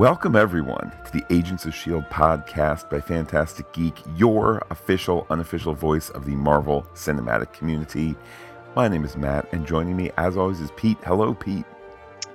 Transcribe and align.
Welcome, 0.00 0.34
everyone, 0.34 0.90
to 1.04 1.12
the 1.12 1.22
Agents 1.28 1.66
of 1.66 1.74
S.H.I.E.L.D. 1.74 2.06
podcast 2.10 2.88
by 2.88 3.02
Fantastic 3.02 3.70
Geek, 3.74 3.98
your 4.16 4.64
official, 4.70 5.26
unofficial 5.28 5.74
voice 5.74 6.08
of 6.08 6.24
the 6.24 6.34
Marvel 6.34 6.86
cinematic 6.94 7.52
community. 7.52 8.16
My 8.74 8.88
name 8.88 9.04
is 9.04 9.18
Matt, 9.18 9.52
and 9.52 9.66
joining 9.66 9.98
me, 9.98 10.10
as 10.16 10.38
always, 10.38 10.58
is 10.60 10.70
Pete. 10.74 10.96
Hello, 11.04 11.34
Pete. 11.34 11.66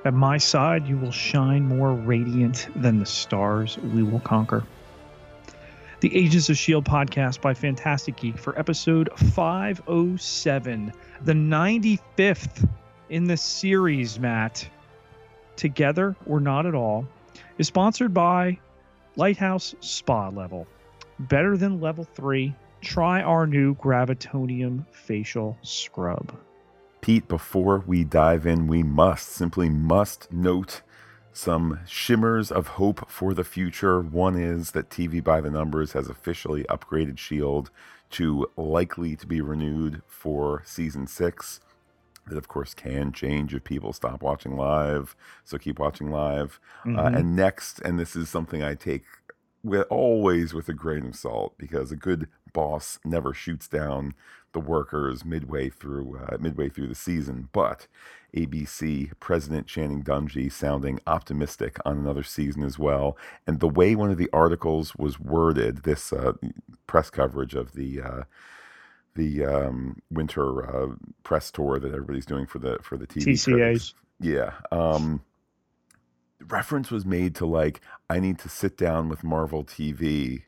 At 0.05 0.13
my 0.13 0.37
side, 0.37 0.85
you 0.85 0.95
will 0.95 1.11
shine 1.11 1.63
more 1.63 1.93
radiant 1.93 2.67
than 2.75 2.99
the 2.99 3.05
stars 3.07 3.79
we 3.79 4.03
will 4.03 4.19
conquer. 4.19 4.63
The 6.01 6.15
Agents 6.15 6.49
of 6.49 6.53
S.H.I.E.L.D. 6.53 6.87
podcast 6.87 7.41
by 7.41 7.55
Fantastic 7.55 8.17
Geek 8.17 8.37
for 8.37 8.55
episode 8.59 9.09
507, 9.17 10.93
the 11.23 11.33
95th 11.33 12.69
in 13.09 13.23
the 13.23 13.37
series, 13.37 14.19
Matt. 14.19 14.69
Together 15.55 16.15
or 16.27 16.39
not 16.39 16.67
at 16.67 16.75
all 16.75 17.07
is 17.57 17.67
sponsored 17.67 18.13
by 18.13 18.57
Lighthouse 19.15 19.75
Spa 19.79 20.29
Level. 20.29 20.67
Better 21.19 21.57
than 21.57 21.79
level 21.79 22.03
3, 22.03 22.53
try 22.81 23.21
our 23.21 23.47
new 23.47 23.75
Gravitonium 23.75 24.85
facial 24.91 25.57
scrub. 25.61 26.35
Pete, 27.01 27.27
before 27.27 27.83
we 27.85 28.03
dive 28.03 28.45
in, 28.45 28.67
we 28.67 28.83
must, 28.83 29.29
simply 29.29 29.69
must 29.69 30.31
note 30.33 30.81
some 31.31 31.79
shimmers 31.85 32.51
of 32.51 32.67
hope 32.67 33.09
for 33.09 33.33
the 33.33 33.43
future. 33.43 34.01
One 34.01 34.35
is 34.37 34.71
that 34.71 34.89
TV 34.89 35.23
by 35.23 35.41
the 35.41 35.51
Numbers 35.51 35.91
has 35.91 36.09
officially 36.09 36.63
upgraded 36.65 37.19
S.H.I.E.L.D. 37.19 37.69
to 38.11 38.49
likely 38.55 39.15
to 39.15 39.27
be 39.27 39.41
renewed 39.41 40.01
for 40.07 40.63
season 40.65 41.07
six. 41.07 41.59
That, 42.27 42.37
of 42.37 42.47
course, 42.47 42.73
can 42.73 43.11
change 43.11 43.53
if 43.53 43.63
people 43.63 43.93
stop 43.93 44.23
watching 44.23 44.57
live. 44.57 45.15
So 45.43 45.57
keep 45.57 45.79
watching 45.79 46.09
live. 46.09 46.59
Mm-hmm. 46.85 46.99
Uh, 46.99 47.19
and 47.19 47.35
next, 47.35 47.79
and 47.81 47.99
this 47.99 48.15
is 48.15 48.29
something 48.29 48.63
I 48.63 48.73
take 48.73 49.03
with 49.63 49.87
always 49.89 50.53
with 50.53 50.69
a 50.69 50.73
grain 50.73 51.07
of 51.07 51.15
salt 51.15 51.55
because 51.57 51.91
a 51.91 51.95
good 51.95 52.27
boss 52.53 52.99
never 53.03 53.33
shoots 53.33 53.67
down 53.67 54.13
the 54.53 54.59
workers 54.59 55.25
midway 55.25 55.69
through 55.69 56.17
uh, 56.17 56.37
midway 56.39 56.69
through 56.69 56.87
the 56.87 56.95
season. 56.95 57.49
But 57.51 57.87
ABC 58.35 59.11
President 59.19 59.67
Channing 59.67 60.03
Dungey 60.03 60.51
sounding 60.51 60.99
optimistic 61.05 61.77
on 61.85 61.97
another 61.97 62.23
season 62.23 62.63
as 62.63 62.79
well, 62.79 63.17
and 63.45 63.59
the 63.59 63.67
way 63.67 63.95
one 63.95 64.11
of 64.11 64.17
the 64.17 64.29
articles 64.31 64.95
was 64.95 65.19
worded, 65.19 65.83
this 65.83 66.13
uh, 66.13 66.33
press 66.87 67.09
coverage 67.09 67.53
of 67.53 67.73
the 67.73 68.01
uh, 68.01 68.23
the 69.15 69.45
um, 69.45 70.01
winter 70.11 70.69
uh, 70.69 70.95
press 71.23 71.51
tour 71.51 71.79
that 71.79 71.87
everybody's 71.93 72.25
doing 72.25 72.45
for 72.45 72.59
the 72.59 72.77
for 72.81 72.97
the 72.97 73.07
TV 73.07 73.33
TCAs. 73.33 73.93
Yeah. 74.19 74.51
Um, 74.71 75.21
reference 76.47 76.91
was 76.91 77.05
made 77.05 77.35
to 77.35 77.45
like 77.45 77.81
I 78.09 78.19
need 78.19 78.39
to 78.39 78.49
sit 78.49 78.77
down 78.77 79.09
with 79.09 79.23
Marvel 79.23 79.63
TV 79.63 80.43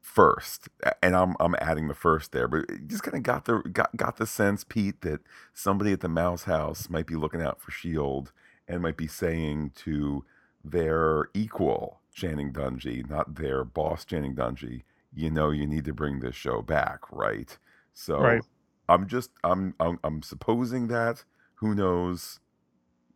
first, 0.00 0.68
and 1.02 1.16
I'm 1.16 1.36
I'm 1.40 1.54
adding 1.60 1.88
the 1.88 1.94
first 1.94 2.32
there, 2.32 2.48
but 2.48 2.66
just 2.86 3.02
kind 3.02 3.16
of 3.16 3.22
got 3.22 3.44
the 3.44 3.58
got 3.72 3.96
got 3.96 4.16
the 4.16 4.26
sense, 4.26 4.64
Pete, 4.64 5.00
that 5.02 5.20
somebody 5.54 5.92
at 5.92 6.00
the 6.00 6.08
Mouse 6.08 6.44
House 6.44 6.88
might 6.90 7.06
be 7.06 7.16
looking 7.16 7.42
out 7.42 7.60
for 7.60 7.70
Shield 7.70 8.32
and 8.68 8.82
might 8.82 8.96
be 8.96 9.06
saying 9.06 9.72
to 9.76 10.24
their 10.64 11.28
equal 11.34 12.00
Channing 12.12 12.52
Dungey, 12.52 13.08
not 13.08 13.36
their 13.36 13.62
boss 13.64 14.04
Channing 14.04 14.34
Dungey, 14.34 14.82
you 15.14 15.30
know, 15.30 15.50
you 15.50 15.66
need 15.66 15.84
to 15.84 15.94
bring 15.94 16.20
this 16.20 16.34
show 16.34 16.62
back, 16.62 17.00
right? 17.12 17.56
So 17.96 18.18
right. 18.20 18.42
I'm 18.90 19.08
just 19.08 19.30
I'm, 19.42 19.74
I'm 19.80 19.98
I'm 20.04 20.22
supposing 20.22 20.88
that 20.88 21.24
who 21.54 21.74
knows, 21.74 22.38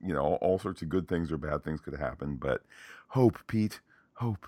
you 0.00 0.14
know, 0.14 0.38
all 0.40 0.58
sorts 0.58 0.80
of 0.80 0.88
good 0.88 1.06
things 1.06 1.30
or 1.30 1.36
bad 1.36 1.62
things 1.62 1.82
could 1.82 1.96
happen, 1.96 2.36
but 2.36 2.62
hope, 3.08 3.38
Pete, 3.46 3.78
hope. 4.14 4.46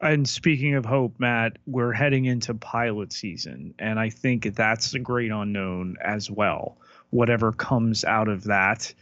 And 0.00 0.28
speaking 0.28 0.74
of 0.74 0.84
hope, 0.84 1.20
Matt, 1.20 1.58
we're 1.66 1.92
heading 1.92 2.24
into 2.24 2.52
pilot 2.52 3.12
season, 3.12 3.74
and 3.78 4.00
I 4.00 4.10
think 4.10 4.56
that's 4.56 4.92
a 4.92 4.98
great 4.98 5.30
unknown 5.30 5.96
as 6.04 6.28
well. 6.28 6.76
Whatever 7.10 7.52
comes 7.52 8.04
out 8.04 8.28
of 8.28 8.44
that 8.44 8.92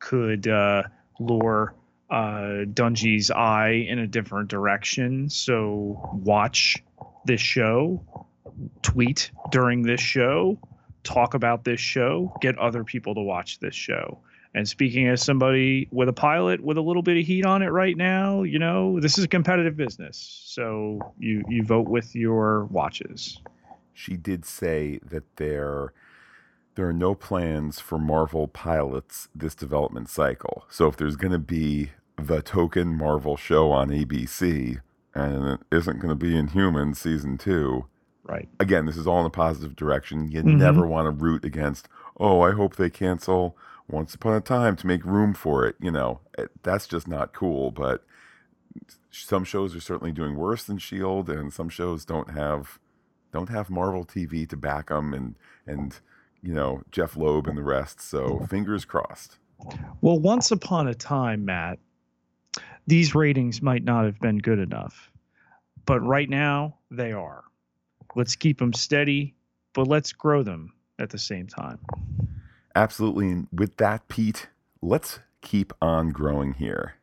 could 0.00 0.48
uh, 0.48 0.82
lure 1.20 1.72
uh, 2.10 2.66
Dungey's 2.66 3.30
eye 3.30 3.86
in 3.88 4.00
a 4.00 4.08
different 4.08 4.48
direction. 4.48 5.30
So 5.30 6.10
watch 6.12 6.82
this 7.26 7.40
show 7.40 8.26
tweet 8.82 9.30
during 9.50 9.82
this 9.82 10.00
show, 10.00 10.58
talk 11.02 11.34
about 11.34 11.64
this 11.64 11.80
show, 11.80 12.32
get 12.40 12.58
other 12.58 12.84
people 12.84 13.14
to 13.14 13.20
watch 13.20 13.58
this 13.58 13.74
show. 13.74 14.18
And 14.54 14.68
speaking 14.68 15.06
as 15.06 15.22
somebody 15.22 15.88
with 15.92 16.08
a 16.08 16.12
pilot 16.12 16.60
with 16.60 16.76
a 16.76 16.80
little 16.80 17.02
bit 17.02 17.16
of 17.16 17.24
heat 17.24 17.46
on 17.46 17.62
it 17.62 17.68
right 17.68 17.96
now, 17.96 18.42
you 18.42 18.58
know, 18.58 18.98
this 18.98 19.16
is 19.16 19.24
a 19.24 19.28
competitive 19.28 19.76
business. 19.76 20.42
So 20.44 21.14
you 21.18 21.44
you 21.48 21.62
vote 21.62 21.88
with 21.88 22.16
your 22.16 22.64
watches. 22.64 23.40
She 23.94 24.16
did 24.16 24.44
say 24.44 24.98
that 25.08 25.36
there 25.36 25.92
there 26.74 26.88
are 26.88 26.92
no 26.92 27.14
plans 27.14 27.78
for 27.78 27.98
Marvel 27.98 28.48
pilots 28.48 29.28
this 29.34 29.54
development 29.54 30.08
cycle. 30.08 30.64
So 30.68 30.88
if 30.88 30.96
there's 30.96 31.16
going 31.16 31.32
to 31.32 31.38
be 31.38 31.90
the 32.16 32.42
token 32.42 32.96
Marvel 32.96 33.36
show 33.36 33.70
on 33.70 33.90
ABC 33.90 34.80
and 35.14 35.48
it 35.48 35.60
isn't 35.72 36.00
going 36.00 36.10
to 36.10 36.14
be 36.14 36.36
Inhuman 36.36 36.94
season 36.94 37.38
2, 37.38 37.84
Right. 38.30 38.48
Again, 38.60 38.86
this 38.86 38.96
is 38.96 39.08
all 39.08 39.18
in 39.18 39.26
a 39.26 39.30
positive 39.30 39.74
direction. 39.74 40.30
You 40.30 40.42
mm-hmm. 40.42 40.58
never 40.58 40.86
want 40.86 41.06
to 41.06 41.10
root 41.10 41.44
against, 41.44 41.88
oh, 42.20 42.42
I 42.42 42.52
hope 42.52 42.76
they 42.76 42.88
cancel 42.88 43.56
Once 43.88 44.14
Upon 44.14 44.36
a 44.36 44.40
Time 44.40 44.76
to 44.76 44.86
make 44.86 45.04
room 45.04 45.34
for 45.34 45.66
it. 45.66 45.74
You 45.80 45.90
know, 45.90 46.20
it, 46.38 46.52
that's 46.62 46.86
just 46.86 47.08
not 47.08 47.32
cool. 47.32 47.72
But 47.72 48.04
some 49.10 49.42
shows 49.42 49.74
are 49.74 49.80
certainly 49.80 50.12
doing 50.12 50.36
worse 50.36 50.62
than 50.62 50.78
Shield, 50.78 51.28
and 51.28 51.52
some 51.52 51.68
shows 51.68 52.04
don't 52.04 52.30
have 52.30 52.78
don't 53.32 53.48
have 53.48 53.68
Marvel 53.68 54.04
TV 54.04 54.48
to 54.48 54.56
back 54.56 54.90
them, 54.90 55.12
and 55.12 55.34
and 55.66 55.98
you 56.40 56.54
know 56.54 56.82
Jeph 56.92 57.16
Loeb 57.16 57.48
and 57.48 57.58
the 57.58 57.64
rest. 57.64 58.00
So 58.00 58.46
fingers 58.48 58.84
crossed. 58.84 59.38
Well, 60.02 60.20
once 60.20 60.52
upon 60.52 60.86
a 60.86 60.94
time, 60.94 61.46
Matt, 61.46 61.80
these 62.86 63.12
ratings 63.12 63.60
might 63.60 63.82
not 63.82 64.04
have 64.04 64.20
been 64.20 64.38
good 64.38 64.60
enough, 64.60 65.10
but 65.84 65.98
right 66.00 66.30
now 66.30 66.76
they 66.92 67.10
are. 67.10 67.42
Let's 68.16 68.36
keep 68.36 68.58
them 68.58 68.72
steady, 68.72 69.34
but 69.72 69.86
let's 69.86 70.12
grow 70.12 70.42
them 70.42 70.72
at 70.98 71.10
the 71.10 71.18
same 71.18 71.46
time. 71.46 71.78
Absolutely. 72.74 73.30
And 73.30 73.48
with 73.52 73.76
that, 73.76 74.08
Pete, 74.08 74.48
let's 74.82 75.20
keep 75.42 75.72
on 75.80 76.10
growing 76.10 76.54
here. 76.54 76.94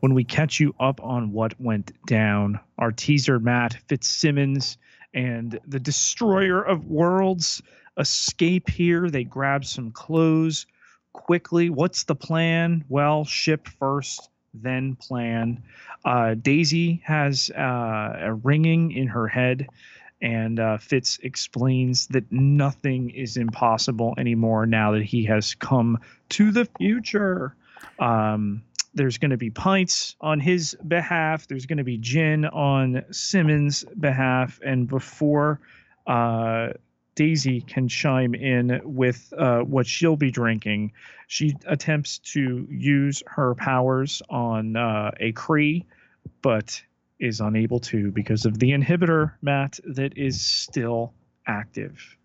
When 0.00 0.14
we 0.14 0.24
catch 0.24 0.60
you 0.60 0.74
up 0.78 1.02
on 1.02 1.32
what 1.32 1.58
went 1.60 1.92
down, 2.06 2.60
our 2.78 2.92
teaser 2.92 3.38
Matt 3.40 3.74
Fitzsimmons 3.88 4.76
and 5.14 5.58
the 5.66 5.80
destroyer 5.80 6.62
of 6.62 6.86
worlds 6.86 7.62
escape 7.98 8.68
here. 8.68 9.08
They 9.08 9.24
grab 9.24 9.64
some 9.64 9.90
clothes 9.90 10.66
quickly. 11.12 11.70
What's 11.70 12.04
the 12.04 12.14
plan? 12.14 12.84
Well, 12.88 13.24
ship 13.24 13.66
first, 13.66 14.28
then 14.62 14.96
plan. 14.96 15.62
Uh, 16.04 16.34
Daisy 16.34 17.02
has 17.04 17.50
uh, 17.50 18.18
a 18.20 18.34
ringing 18.34 18.92
in 18.92 19.08
her 19.08 19.28
head, 19.28 19.68
and 20.20 20.58
uh, 20.58 20.78
Fitz 20.78 21.18
explains 21.22 22.06
that 22.08 22.30
nothing 22.30 23.10
is 23.10 23.36
impossible 23.36 24.14
anymore 24.18 24.66
now 24.66 24.92
that 24.92 25.02
he 25.02 25.24
has 25.24 25.54
come 25.54 25.98
to 26.30 26.50
the 26.50 26.64
future. 26.78 27.54
Um, 27.98 28.62
there's 28.94 29.18
going 29.18 29.30
to 29.30 29.36
be 29.36 29.50
pints 29.50 30.16
on 30.20 30.40
his 30.40 30.76
behalf. 30.86 31.46
There's 31.46 31.66
going 31.66 31.78
to 31.78 31.84
be 31.84 31.98
gin 31.98 32.46
on 32.46 33.04
Simmons' 33.10 33.84
behalf, 33.98 34.58
and 34.64 34.88
before 34.88 35.60
uh, 36.06 36.68
Daisy 37.16 37.62
can 37.62 37.88
chime 37.88 38.34
in 38.34 38.80
with 38.84 39.32
uh, 39.36 39.60
what 39.60 39.86
she'll 39.86 40.16
be 40.16 40.30
drinking. 40.30 40.92
She 41.26 41.56
attempts 41.66 42.18
to 42.18 42.68
use 42.70 43.22
her 43.26 43.54
powers 43.56 44.22
on 44.28 44.76
uh, 44.76 45.10
a 45.18 45.32
Kree, 45.32 45.84
but 46.42 46.80
is 47.18 47.40
unable 47.40 47.80
to 47.80 48.12
because 48.12 48.44
of 48.44 48.58
the 48.58 48.70
inhibitor, 48.70 49.32
Matt, 49.40 49.80
that 49.84 50.16
is 50.16 50.40
still 50.40 51.14
active. 51.46 52.16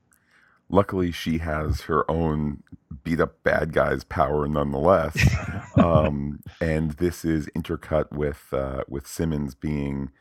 Luckily, 0.69 1.11
she 1.11 1.37
has 1.37 1.81
her 1.81 2.09
own 2.11 2.61
beat 3.03 3.21
up 3.21 3.41
bad 3.43 3.73
guys 3.73 4.03
power 4.03 4.47
nonetheless. 4.47 5.17
um, 5.77 6.41
and 6.59 6.91
this 6.91 7.23
is 7.23 7.47
intercut 7.55 8.11
with 8.11 8.47
uh, 8.51 8.83
with 8.89 9.07
Simmons 9.07 9.55
being 9.55 10.11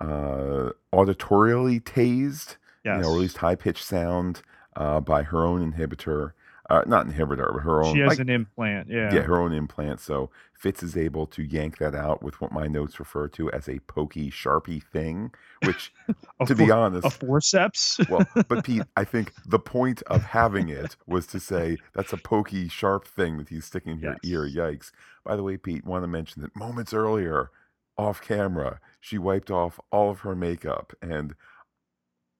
uh, 0.00 0.70
auditorially 0.92 1.80
tased 1.80 2.56
yes. 2.86 2.96
you 2.96 3.02
know, 3.02 3.12
released 3.12 3.38
high 3.38 3.56
pitched 3.56 3.84
sound 3.84 4.42
uh, 4.76 5.00
by 5.00 5.22
her 5.22 5.44
own 5.44 5.72
inhibitor. 5.72 6.32
uh, 6.68 6.82
not 6.86 7.06
inhibitor, 7.06 7.52
but 7.52 7.60
her 7.60 7.84
own. 7.84 7.94
She 7.94 8.00
has 8.00 8.08
like, 8.08 8.18
an 8.18 8.28
implant. 8.28 8.88
Yeah. 8.88 9.14
yeah, 9.14 9.20
her 9.22 9.36
own 9.40 9.52
implant. 9.52 10.00
So 10.00 10.30
Fitz 10.52 10.82
is 10.82 10.96
able 10.96 11.26
to 11.26 11.42
yank 11.42 11.78
that 11.78 11.94
out 11.94 12.22
with 12.22 12.40
what 12.40 12.50
my 12.50 12.66
notes 12.66 12.98
refer 12.98 13.28
to 13.28 13.50
as 13.52 13.68
a 13.68 13.78
pokey, 13.80 14.30
sharpy 14.30 14.82
thing. 14.82 15.32
Which, 15.64 15.92
to 16.46 16.54
be 16.54 16.66
for- 16.66 16.74
honest, 16.74 17.06
a 17.06 17.10
forceps. 17.10 18.00
well, 18.08 18.26
but 18.48 18.64
Pete, 18.64 18.82
I 18.96 19.04
think 19.04 19.32
the 19.46 19.58
point 19.60 20.02
of 20.08 20.22
having 20.22 20.68
it 20.68 20.96
was 21.06 21.26
to 21.28 21.40
say 21.40 21.76
that's 21.94 22.12
a 22.12 22.16
pokey, 22.16 22.68
sharp 22.68 23.06
thing 23.06 23.38
that 23.38 23.48
he's 23.48 23.64
sticking 23.64 23.92
in 23.92 24.00
your 24.00 24.16
ear. 24.24 24.48
Yikes! 24.48 24.90
By 25.24 25.36
the 25.36 25.42
way, 25.42 25.56
Pete, 25.56 25.84
want 25.84 26.02
to 26.02 26.08
mention 26.08 26.42
that 26.42 26.56
moments 26.56 26.92
earlier, 26.92 27.50
off 27.96 28.20
camera, 28.20 28.80
she 29.00 29.18
wiped 29.18 29.50
off 29.50 29.78
all 29.92 30.10
of 30.10 30.20
her 30.20 30.34
makeup, 30.34 30.92
and 31.00 31.34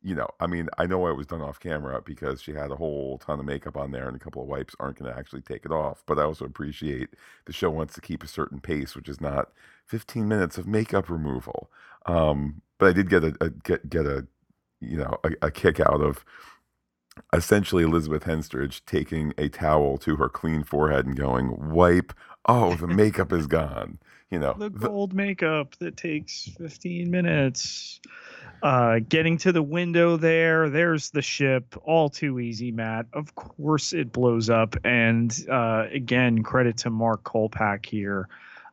you 0.06 0.14
know, 0.14 0.28
I 0.38 0.46
mean, 0.46 0.68
I 0.78 0.86
know 0.86 1.08
it 1.08 1.16
was 1.16 1.26
done 1.26 1.42
off 1.42 1.58
camera 1.58 2.00
because 2.00 2.40
she 2.40 2.52
had 2.52 2.70
a 2.70 2.76
whole 2.76 3.18
ton 3.18 3.40
of 3.40 3.44
makeup 3.44 3.76
on 3.76 3.90
there, 3.90 4.06
and 4.06 4.16
a 4.16 4.20
couple 4.20 4.40
of 4.40 4.46
wipes 4.46 4.76
aren't 4.78 5.00
going 5.00 5.12
to 5.12 5.18
actually 5.18 5.40
take 5.42 5.64
it 5.64 5.72
off. 5.72 6.04
But 6.06 6.20
I 6.20 6.22
also 6.22 6.44
appreciate 6.44 7.08
the 7.46 7.52
show 7.52 7.70
wants 7.70 7.94
to 7.94 8.00
keep 8.00 8.22
a 8.22 8.28
certain 8.28 8.60
pace, 8.60 8.94
which 8.94 9.08
is 9.08 9.20
not 9.20 9.50
15 9.86 10.28
minutes 10.28 10.58
of 10.58 10.68
makeup 10.68 11.10
removal. 11.10 11.72
Um, 12.06 12.62
but 12.78 12.90
I 12.90 12.92
did 12.92 13.10
get 13.10 13.24
a, 13.24 13.36
a 13.40 13.50
get 13.50 13.90
get 13.90 14.06
a 14.06 14.28
you 14.80 14.96
know 14.96 15.18
a, 15.24 15.48
a 15.48 15.50
kick 15.50 15.80
out 15.80 16.00
of 16.00 16.24
essentially 17.32 17.82
Elizabeth 17.82 18.22
Henstridge 18.24 18.82
taking 18.86 19.34
a 19.36 19.48
towel 19.48 19.98
to 19.98 20.14
her 20.16 20.28
clean 20.28 20.62
forehead 20.62 21.04
and 21.04 21.16
going, 21.16 21.70
"Wipe! 21.72 22.12
Oh, 22.46 22.76
the 22.76 22.86
makeup 22.86 23.32
is 23.32 23.48
gone." 23.48 23.98
You 24.30 24.38
know, 24.38 24.54
the 24.56 24.70
the- 24.70 24.88
gold 24.88 25.14
makeup 25.14 25.74
that 25.80 25.96
takes 25.96 26.48
15 26.58 27.10
minutes. 27.10 28.00
Uh, 28.62 28.98
getting 29.08 29.36
to 29.38 29.52
the 29.52 29.62
window 29.62 30.16
there, 30.16 30.68
there's 30.68 31.10
the 31.10 31.22
ship. 31.22 31.76
All 31.84 32.08
too 32.08 32.40
easy, 32.40 32.72
Matt. 32.72 33.06
Of 33.12 33.34
course, 33.34 33.92
it 33.92 34.12
blows 34.12 34.50
up. 34.50 34.76
And 34.84 35.32
uh, 35.50 35.84
again, 35.92 36.42
credit 36.42 36.76
to 36.78 36.90
Mark 36.90 37.22
Kolpack 37.22 37.86
here, 37.86 38.28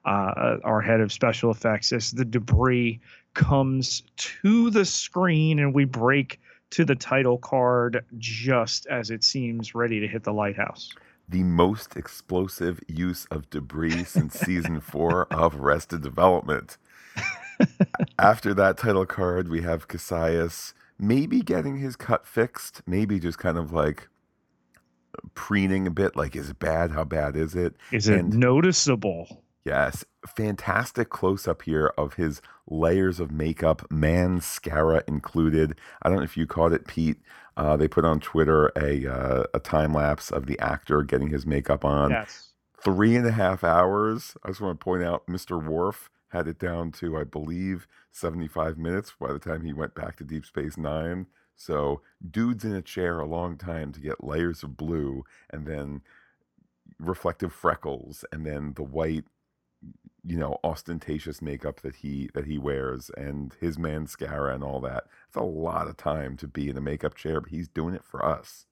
uh, 0.05 0.57
our 0.63 0.81
head 0.81 0.99
of 1.01 1.11
special 1.11 1.51
effects, 1.51 1.91
as 1.91 2.11
the 2.11 2.25
debris 2.25 3.01
comes 3.33 4.03
to 4.15 4.69
the 4.69 4.85
screen 4.85 5.59
and 5.59 5.73
we 5.73 5.85
break 5.85 6.39
to 6.69 6.85
the 6.85 6.95
title 6.95 7.37
card 7.37 8.03
just 8.17 8.87
as 8.87 9.11
it 9.11 9.23
seems 9.23 9.75
ready 9.75 9.99
to 9.99 10.07
hit 10.07 10.23
the 10.23 10.33
lighthouse. 10.33 10.91
the 11.27 11.43
most 11.43 11.95
explosive 11.95 12.79
use 12.87 13.25
of 13.31 13.49
debris 13.49 14.03
since 14.03 14.39
season 14.39 14.79
four 14.79 15.25
of 15.33 15.59
Arrested 15.59 16.01
Development. 16.01 16.77
After 18.19 18.53
that 18.53 18.77
title 18.77 19.05
card, 19.05 19.47
we 19.49 19.61
have 19.61 19.87
Kasius 19.87 20.73
maybe 20.99 21.41
getting 21.41 21.77
his 21.77 21.95
cut 21.95 22.25
fixed, 22.25 22.81
maybe 22.87 23.19
just 23.19 23.37
kind 23.37 23.57
of 23.57 23.71
like 23.73 24.07
preening 25.33 25.87
a 25.87 25.91
bit, 25.91 26.15
like, 26.15 26.35
is 26.35 26.49
it 26.49 26.59
bad? 26.59 26.91
How 26.91 27.03
bad 27.03 27.35
is 27.35 27.55
it? 27.55 27.75
Is 27.91 28.07
it 28.07 28.19
And- 28.19 28.33
noticeable? 28.37 29.43
Yes, 29.65 30.03
fantastic 30.27 31.09
close 31.09 31.47
up 31.47 31.61
here 31.61 31.93
of 31.97 32.15
his 32.15 32.41
layers 32.67 33.21
of 33.21 33.31
makeup, 33.31 33.89
mascara 33.89 35.03
included. 35.07 35.79
I 36.01 36.09
don't 36.09 36.17
know 36.17 36.23
if 36.25 36.35
you 36.35 36.45
caught 36.45 36.73
it, 36.73 36.85
Pete. 36.85 37.21
Uh, 37.55 37.77
they 37.77 37.87
put 37.87 38.03
on 38.03 38.19
Twitter 38.19 38.73
a 38.75 39.07
uh, 39.07 39.43
a 39.53 39.59
time 39.59 39.93
lapse 39.93 40.31
of 40.31 40.47
the 40.47 40.59
actor 40.59 41.01
getting 41.03 41.29
his 41.29 41.45
makeup 41.45 41.85
on. 41.85 42.11
yes. 42.11 42.49
Three 42.83 43.15
and 43.15 43.25
a 43.25 43.31
half 43.31 43.63
hours. 43.63 44.35
I 44.43 44.49
just 44.49 44.59
want 44.59 44.77
to 44.77 44.83
point 44.83 45.03
out, 45.03 45.25
Mr. 45.27 45.63
Worf 45.63 46.09
had 46.33 46.47
it 46.47 46.59
down 46.59 46.91
to, 46.93 47.17
I 47.17 47.23
believe, 47.23 47.87
seventy 48.11 48.47
five 48.47 48.77
minutes 48.77 49.13
by 49.19 49.33
the 49.33 49.39
time 49.39 49.63
he 49.63 49.73
went 49.73 49.95
back 49.95 50.17
to 50.17 50.23
Deep 50.25 50.45
Space 50.45 50.77
Nine. 50.77 51.27
So, 51.55 52.01
dude's 52.29 52.65
in 52.65 52.73
a 52.73 52.81
chair 52.81 53.19
a 53.19 53.25
long 53.27 53.57
time 53.57 53.91
to 53.93 54.01
get 54.01 54.23
layers 54.23 54.63
of 54.63 54.77
blue 54.77 55.23
and 55.51 55.67
then 55.67 56.01
reflective 56.99 57.53
freckles 57.53 58.25
and 58.31 58.45
then 58.45 58.73
the 58.75 58.83
white 58.83 59.25
you 60.25 60.37
know 60.37 60.57
ostentatious 60.63 61.41
makeup 61.41 61.81
that 61.81 61.97
he 61.97 62.29
that 62.33 62.45
he 62.45 62.57
wears 62.57 63.11
and 63.17 63.55
his 63.59 63.77
mascara 63.77 64.53
and 64.55 64.63
all 64.63 64.79
that 64.79 65.05
it's 65.27 65.35
a 65.35 65.41
lot 65.41 65.87
of 65.87 65.97
time 65.97 66.37
to 66.37 66.47
be 66.47 66.69
in 66.69 66.77
a 66.77 66.81
makeup 66.81 67.15
chair 67.15 67.41
but 67.41 67.49
he's 67.49 67.67
doing 67.67 67.93
it 67.93 68.05
for 68.05 68.25
us 68.25 68.65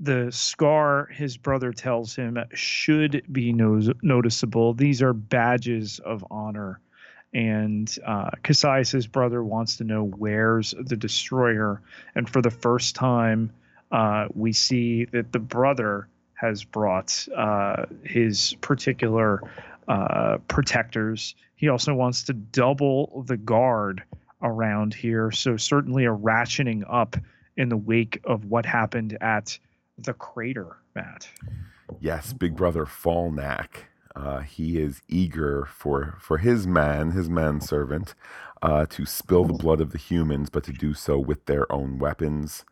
the 0.00 0.30
scar 0.32 1.06
his 1.12 1.36
brother 1.36 1.72
tells 1.72 2.16
him 2.16 2.38
should 2.52 3.22
be 3.30 3.52
no- 3.52 3.92
noticeable. 4.02 4.74
These 4.74 5.02
are 5.02 5.12
badges 5.12 6.00
of 6.00 6.24
honor. 6.30 6.80
And 7.32 7.96
uh, 8.06 8.30
Kasius' 8.42 9.10
brother 9.10 9.42
wants 9.42 9.76
to 9.78 9.84
know 9.84 10.04
where's 10.04 10.74
the 10.78 10.96
destroyer. 10.96 11.80
And 12.14 12.28
for 12.28 12.40
the 12.40 12.50
first 12.50 12.94
time, 12.94 13.50
uh, 13.90 14.26
we 14.34 14.52
see 14.52 15.04
that 15.06 15.32
the 15.32 15.38
brother 15.40 16.08
has 16.34 16.64
brought 16.64 17.26
uh, 17.36 17.86
his 18.04 18.54
particular 18.60 19.42
uh, 19.88 20.38
protectors. 20.48 21.34
He 21.56 21.68
also 21.68 21.94
wants 21.94 22.24
to 22.24 22.32
double 22.32 23.24
the 23.26 23.36
guard 23.36 24.02
around 24.42 24.94
here. 24.94 25.30
So, 25.30 25.56
certainly 25.56 26.04
a 26.04 26.14
ratcheting 26.14 26.84
up 26.88 27.16
in 27.56 27.68
the 27.68 27.76
wake 27.76 28.20
of 28.24 28.44
what 28.46 28.66
happened 28.66 29.16
at 29.20 29.58
the 29.98 30.14
crater, 30.14 30.78
Matt. 30.94 31.28
yes 32.00 32.32
big 32.32 32.56
brother 32.56 32.86
Faulnak 32.86 33.86
uh, 34.16 34.40
he 34.40 34.78
is 34.80 35.02
eager 35.08 35.66
for 35.66 36.16
for 36.20 36.38
his 36.38 36.66
man 36.66 37.12
his 37.12 37.30
manservant 37.30 38.14
uh, 38.62 38.86
to 38.86 39.06
spill 39.06 39.44
the 39.44 39.54
blood 39.54 39.80
of 39.80 39.92
the 39.92 39.98
humans 39.98 40.50
but 40.50 40.64
to 40.64 40.72
do 40.72 40.94
so 40.94 41.18
with 41.18 41.44
their 41.46 41.70
own 41.72 41.98
weapons 41.98 42.64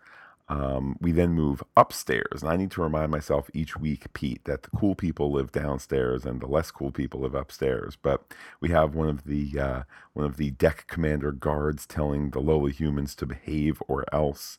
Um, 0.48 0.96
we 1.00 1.12
then 1.12 1.32
move 1.32 1.62
upstairs, 1.76 2.42
and 2.42 2.50
I 2.50 2.56
need 2.56 2.70
to 2.72 2.82
remind 2.82 3.10
myself 3.12 3.50
each 3.54 3.76
week, 3.78 4.12
Pete, 4.14 4.44
that 4.46 4.62
the 4.62 4.70
cool 4.70 4.94
people 4.94 5.32
live 5.32 5.52
downstairs 5.52 6.24
and 6.26 6.40
the 6.40 6.46
less 6.46 6.70
cool 6.70 6.92
people 6.92 7.20
live 7.22 7.34
upstairs. 7.34 7.96
But 8.00 8.34
we 8.60 8.70
have 8.70 8.94
one 8.94 9.08
of 9.10 9.24
the 9.24 9.58
uh, 9.60 9.82
one 10.14 10.26
of 10.26 10.38
the 10.38 10.52
deck 10.52 10.86
commander 10.88 11.32
guards 11.32 11.86
telling 11.86 12.30
the 12.30 12.40
lowly 12.40 12.72
humans 12.72 13.16
to 13.16 13.26
behave, 13.26 13.82
or 13.88 14.04
else. 14.14 14.58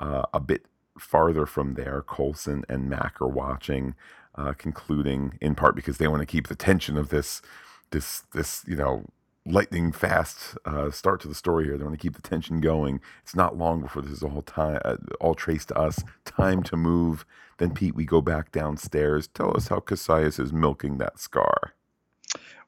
Uh, 0.00 0.24
a 0.34 0.40
bit 0.40 0.66
farther 0.98 1.46
from 1.46 1.74
there, 1.74 2.02
Coulson 2.06 2.64
and 2.68 2.88
Mack 2.88 3.20
are 3.20 3.28
watching, 3.28 3.94
uh, 4.34 4.52
concluding 4.52 5.38
in 5.40 5.54
part 5.54 5.76
because 5.76 5.98
they 5.98 6.08
want 6.08 6.20
to 6.20 6.26
keep 6.26 6.48
the 6.48 6.56
tension 6.56 6.96
of 6.96 7.08
this, 7.08 7.42
this, 7.90 8.24
this, 8.32 8.64
you 8.66 8.76
know, 8.76 9.04
lightning 9.46 9.92
fast 9.92 10.56
uh, 10.64 10.90
start 10.90 11.20
to 11.20 11.28
the 11.28 11.34
story 11.34 11.64
here. 11.66 11.76
They 11.76 11.84
want 11.84 11.98
to 11.98 12.02
keep 12.02 12.16
the 12.16 12.22
tension 12.22 12.60
going. 12.60 13.00
It's 13.22 13.36
not 13.36 13.58
long 13.58 13.80
before 13.82 14.02
this 14.02 14.12
is 14.12 14.22
all 14.22 14.42
time, 14.42 14.80
uh, 14.84 14.96
all 15.20 15.34
traced 15.34 15.68
to 15.68 15.78
us. 15.78 16.02
Time 16.24 16.62
to 16.64 16.76
move. 16.76 17.26
Then 17.58 17.72
Pete, 17.72 17.94
we 17.94 18.04
go 18.04 18.20
back 18.20 18.52
downstairs. 18.52 19.28
Tell 19.28 19.56
us 19.56 19.68
how 19.68 19.80
Kasius 19.80 20.40
is 20.40 20.52
milking 20.52 20.98
that 20.98 21.18
scar. 21.20 21.74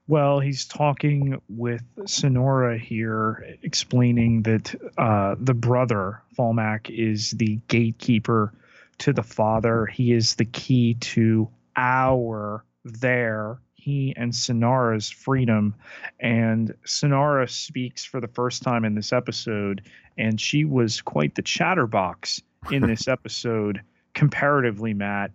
Well, 0.08 0.38
he's 0.38 0.64
talking 0.64 1.40
with 1.48 1.82
Sinara 2.02 2.78
here, 2.78 3.56
explaining 3.62 4.42
that 4.42 4.72
uh, 4.96 5.34
the 5.40 5.54
brother, 5.54 6.22
Faulnak, 6.38 6.88
is 6.90 7.32
the 7.32 7.58
gatekeeper 7.66 8.52
to 8.98 9.12
the 9.12 9.25
father. 9.25 9.86
He 9.86 10.12
is 10.12 10.36
the 10.36 10.44
key 10.44 10.94
to 10.94 11.48
our, 11.76 12.64
their, 12.84 13.58
he 13.75 14.14
and 14.16 14.32
Sinara's 14.32 15.10
freedom. 15.10 15.75
And 16.20 16.72
Sinara 16.84 17.50
speaks 17.50 18.04
for 18.04 18.20
the 18.20 18.28
first 18.28 18.62
time 18.62 18.84
in 18.84 18.94
this 18.94 19.12
episode, 19.12 19.82
and 20.16 20.40
she 20.40 20.64
was 20.64 21.00
quite 21.00 21.34
the 21.34 21.42
chatterbox 21.42 22.40
in 22.70 22.82
this 22.82 23.08
episode, 23.08 23.80
comparatively, 24.14 24.94
Matt. 24.94 25.32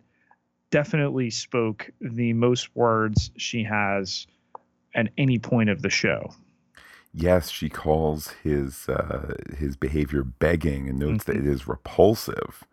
Definitely 0.70 1.30
spoke 1.30 1.90
the 2.00 2.32
most 2.32 2.74
words 2.74 3.32
she 3.36 3.66
has 3.66 4.28
at 4.96 5.10
any 5.18 5.40
point 5.40 5.70
of 5.70 5.82
the 5.82 5.90
show. 5.90 6.34
Yes, 7.14 7.50
she 7.50 7.68
calls 7.68 8.34
his 8.44 8.88
uh, 8.88 9.34
his 9.58 9.76
behavior 9.76 10.24
begging 10.24 10.88
and 10.88 10.98
notes 10.98 11.26
that 11.26 11.36
it 11.36 11.46
is 11.46 11.68
repulsive. 11.68 12.64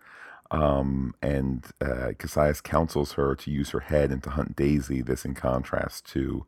Um, 0.50 1.14
and 1.20 1.66
uh, 1.80 2.12
Kasius 2.18 2.62
counsels 2.62 3.12
her 3.12 3.34
to 3.34 3.50
use 3.50 3.70
her 3.70 3.80
head 3.80 4.10
and 4.10 4.22
to 4.22 4.30
hunt 4.30 4.56
Daisy. 4.56 5.02
This 5.02 5.24
in 5.24 5.34
contrast 5.34 6.06
to 6.12 6.46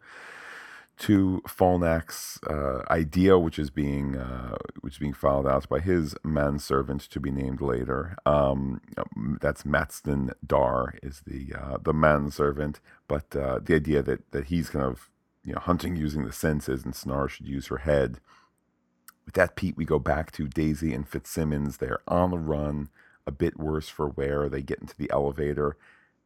to 1.00 1.43
Faulnak's 1.49 2.39
uh, 2.45 2.83
idea, 2.91 3.39
which 3.39 3.59
is 3.59 3.71
being 3.71 4.17
uh, 4.17 4.57
which 4.83 4.95
is 4.95 4.99
being 4.99 5.15
filed 5.15 5.47
out 5.47 5.69
by 5.69 5.81
his 5.81 6.15
manservant 6.23 7.00
to 7.11 7.19
be 7.19 7.31
named 7.31 7.61
later. 7.61 8.17
Um, 8.25 8.83
that's 9.41 9.65
Maston 9.65 10.33
Dar 10.47 10.95
is 11.03 11.23
the 11.27 11.55
uh, 11.59 11.79
the 11.83 11.95
manservant, 11.95 12.81
but 13.09 13.35
uh, 13.35 13.59
the 13.62 13.75
idea 13.75 14.03
that 14.03 14.31
that 14.31 14.45
he's 14.47 14.71
kind 14.71 14.85
of 14.85 15.11
you 15.44 15.52
know 15.52 15.61
hunting 15.61 15.97
using 15.97 16.25
the 16.25 16.32
senses, 16.32 16.85
and 16.85 16.94
Sinara 16.94 17.28
should 17.28 17.47
use 17.47 17.68
her 17.68 17.78
head. 17.78 18.20
With 19.25 19.35
that, 19.35 19.56
Pete, 19.56 19.76
we 19.76 19.85
go 19.85 19.99
back 19.99 20.32
to 20.32 20.49
Daisy 20.49 20.92
and 20.92 21.09
Fitzsimmons. 21.09 21.76
They're 21.76 22.00
on 22.09 22.30
the 22.30 22.38
run, 22.38 22.88
a 23.26 23.30
bit 23.30 23.59
worse 23.59 23.88
for 23.88 24.09
wear. 24.09 24.49
They 24.49 24.62
get 24.62 24.80
into 24.80 24.97
the 24.97 25.11
elevator. 25.11 25.76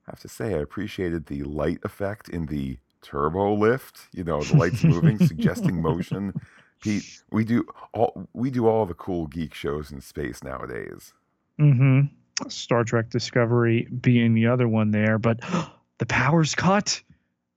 I 0.06 0.12
have 0.12 0.20
to 0.20 0.28
say, 0.28 0.54
I 0.54 0.58
appreciated 0.58 1.26
the 1.26 1.42
light 1.44 1.78
effect 1.82 2.28
in 2.28 2.46
the 2.46 2.78
turbo 3.02 3.54
lift. 3.54 4.08
You 4.12 4.24
know, 4.24 4.42
the 4.42 4.56
lights 4.56 4.84
moving, 4.84 5.18
suggesting 5.18 5.80
motion. 5.82 6.34
Pete, 6.80 7.22
we 7.30 7.44
do 7.44 7.66
all 7.92 8.28
we 8.32 8.50
do 8.50 8.66
all 8.66 8.84
the 8.86 8.94
cool 8.94 9.26
geek 9.26 9.54
shows 9.54 9.90
in 9.90 10.00
space 10.00 10.42
nowadays. 10.42 11.12
Mm-hmm. 11.58 12.48
Star 12.48 12.84
Trek 12.84 13.10
Discovery 13.10 13.86
being 14.00 14.34
the 14.34 14.46
other 14.46 14.68
one 14.68 14.90
there, 14.90 15.18
but 15.18 15.40
the 15.98 16.06
power's 16.06 16.54
cut, 16.54 17.00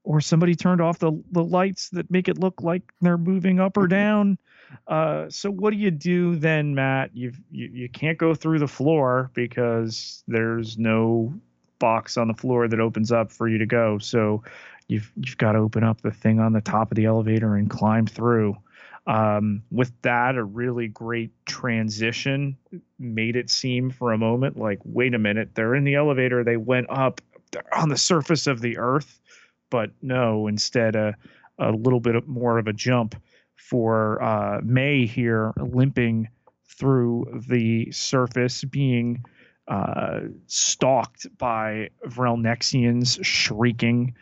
or 0.07 0.21
somebody 0.21 0.55
turned 0.55 0.79
off 0.79 0.99
the, 0.99 1.11
the 1.33 1.43
lights 1.43 1.89
that 1.89 2.09
make 2.09 2.29
it 2.29 2.39
look 2.39 2.61
like 2.61 2.81
they're 3.01 3.17
moving 3.17 3.59
up 3.59 3.75
or 3.75 3.87
down. 3.87 4.37
Uh, 4.87 5.25
so 5.29 5.51
what 5.51 5.71
do 5.71 5.77
you 5.77 5.91
do 5.91 6.37
then, 6.37 6.73
Matt? 6.73 7.11
You've, 7.13 7.37
you 7.51 7.67
you 7.67 7.89
can't 7.89 8.17
go 8.17 8.33
through 8.33 8.59
the 8.59 8.69
floor 8.69 9.29
because 9.33 10.23
there's 10.25 10.77
no 10.77 11.33
box 11.79 12.15
on 12.15 12.29
the 12.29 12.33
floor 12.33 12.69
that 12.69 12.79
opens 12.79 13.11
up 13.11 13.33
for 13.33 13.49
you 13.49 13.57
to 13.57 13.65
go. 13.65 13.97
So 13.97 14.43
you've 14.87 15.11
you've 15.17 15.37
got 15.37 15.51
to 15.51 15.59
open 15.59 15.83
up 15.83 16.01
the 16.01 16.11
thing 16.11 16.39
on 16.39 16.53
the 16.53 16.61
top 16.61 16.89
of 16.89 16.95
the 16.95 17.05
elevator 17.05 17.55
and 17.55 17.69
climb 17.69 18.07
through. 18.07 18.55
Um, 19.07 19.61
with 19.71 19.91
that, 20.03 20.35
a 20.35 20.43
really 20.43 20.87
great 20.87 21.31
transition 21.45 22.57
made 22.97 23.35
it 23.35 23.49
seem 23.49 23.89
for 23.89 24.13
a 24.13 24.17
moment 24.17 24.57
like, 24.57 24.79
wait 24.85 25.13
a 25.13 25.19
minute, 25.19 25.49
they're 25.53 25.75
in 25.75 25.83
the 25.83 25.95
elevator, 25.95 26.43
they 26.45 26.57
went 26.57 26.87
up, 26.89 27.21
they're 27.51 27.77
on 27.77 27.87
the 27.89 27.97
surface 27.97 28.47
of 28.47 28.59
the 28.59 28.77
earth, 28.77 29.19
but 29.69 29.91
no, 30.01 30.47
instead 30.47 30.95
a 30.95 31.15
a 31.59 31.71
little 31.71 31.99
bit 31.99 32.27
more 32.27 32.57
of 32.57 32.67
a 32.67 32.73
jump 32.73 33.15
for 33.55 34.21
uh, 34.21 34.61
May 34.63 35.05
here, 35.05 35.53
limping 35.57 36.29
through 36.67 37.41
the 37.49 37.91
surface, 37.91 38.63
being 38.63 39.23
uh, 39.67 40.21
stalked 40.45 41.27
by 41.37 41.89
Vrelnexians, 42.05 43.23
shrieking. 43.25 44.13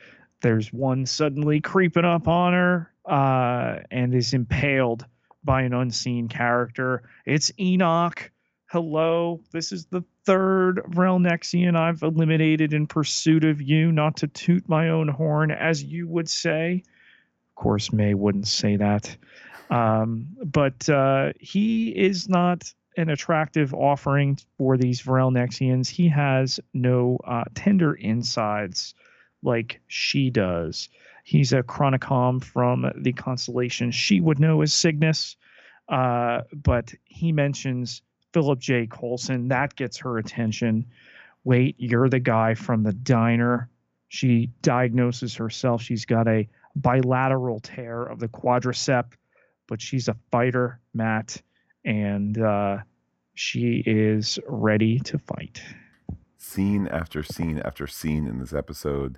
There's 0.42 0.72
one 0.72 1.06
suddenly 1.06 1.60
creeping 1.60 2.06
up 2.06 2.28
on 2.28 2.54
her 2.54 2.92
uh, 3.06 3.80
and 3.92 4.16
is 4.16 4.34
impaled 4.34 5.06
by 5.44 5.62
an 5.62 5.74
unseen 5.74 6.28
character. 6.28 7.04
It's 7.26 7.52
Enoch. 7.60 8.32
Hello, 8.68 9.42
this 9.52 9.72
is 9.72 9.86
the 9.86 10.04
third 10.26 10.82
Vrelnexian 10.90 11.76
I've 11.76 12.02
eliminated 12.02 12.74
in 12.74 12.88
pursuit 12.88 13.44
of 13.44 13.62
you, 13.62 13.92
not 13.92 14.18
to 14.18 14.28
toot 14.28 14.68
my 14.68 14.90
own 14.90 15.08
horn, 15.08 15.52
as 15.52 15.84
you 15.84 16.08
would 16.08 16.30
say. 16.30 16.84
Of 17.52 17.56
course, 17.56 17.94
May 17.94 18.14
wouldn't 18.14 18.48
say 18.48 18.76
that. 18.78 19.16
Um, 19.70 20.28
but 20.44 20.90
uh, 20.90 21.34
he 21.40 21.90
is 21.90 22.28
not 22.28 22.72
an 22.98 23.10
attractive 23.10 23.74
offering 23.74 24.38
for 24.58 24.78
these 24.78 25.02
Vrelnexians. 25.02 25.90
He 25.90 26.08
has 26.10 26.60
no 26.74 27.18
uh, 27.26 27.44
tender 27.54 27.94
insides 27.94 28.94
like 29.44 29.82
she 29.88 30.30
does. 30.30 30.90
He's 31.24 31.54
a 31.54 31.64
chronicom 31.64 32.44
from 32.44 32.92
the 32.96 33.14
constellation 33.14 33.92
she 33.92 34.22
would 34.22 34.40
know 34.40 34.62
as 34.62 34.74
Cygnus. 34.74 35.36
Uh, 35.90 36.42
but 36.54 36.94
he 37.06 37.32
mentions 37.32 38.02
Philip 38.36 38.60
J. 38.60 38.86
Coulson. 38.86 39.48
That 39.48 39.78
gets 39.78 39.96
her 40.00 40.18
attention. 40.18 40.86
Wait, 41.46 41.78
you're 41.80 42.10
the 42.10 42.20
guy 42.20 42.54
from 42.54 42.84
the 42.84 42.92
diner. 42.92 43.70
She 44.10 44.48
diagnoses 44.62 45.36
herself. 45.36 45.82
She's 45.82 46.04
got 46.04 46.28
a 46.28 46.46
bilateral 46.76 47.62
tear 47.62 48.04
of 48.04 48.20
the 48.20 48.28
quadricep, 48.28 49.14
but 49.68 49.82
she's 49.82 50.10
a 50.10 50.18
fighter, 50.32 50.82
Matt, 50.94 51.42
and 51.86 52.38
uh, 52.38 52.80
she 53.36 53.82
is 53.86 54.38
ready 54.50 55.00
to 55.00 55.18
fight. 55.18 55.62
Scene 56.38 56.90
after 56.90 57.24
scene 57.24 57.62
after 57.64 57.88
scene 57.88 58.28
in 58.28 58.40
this 58.40 58.52
episode 58.52 59.18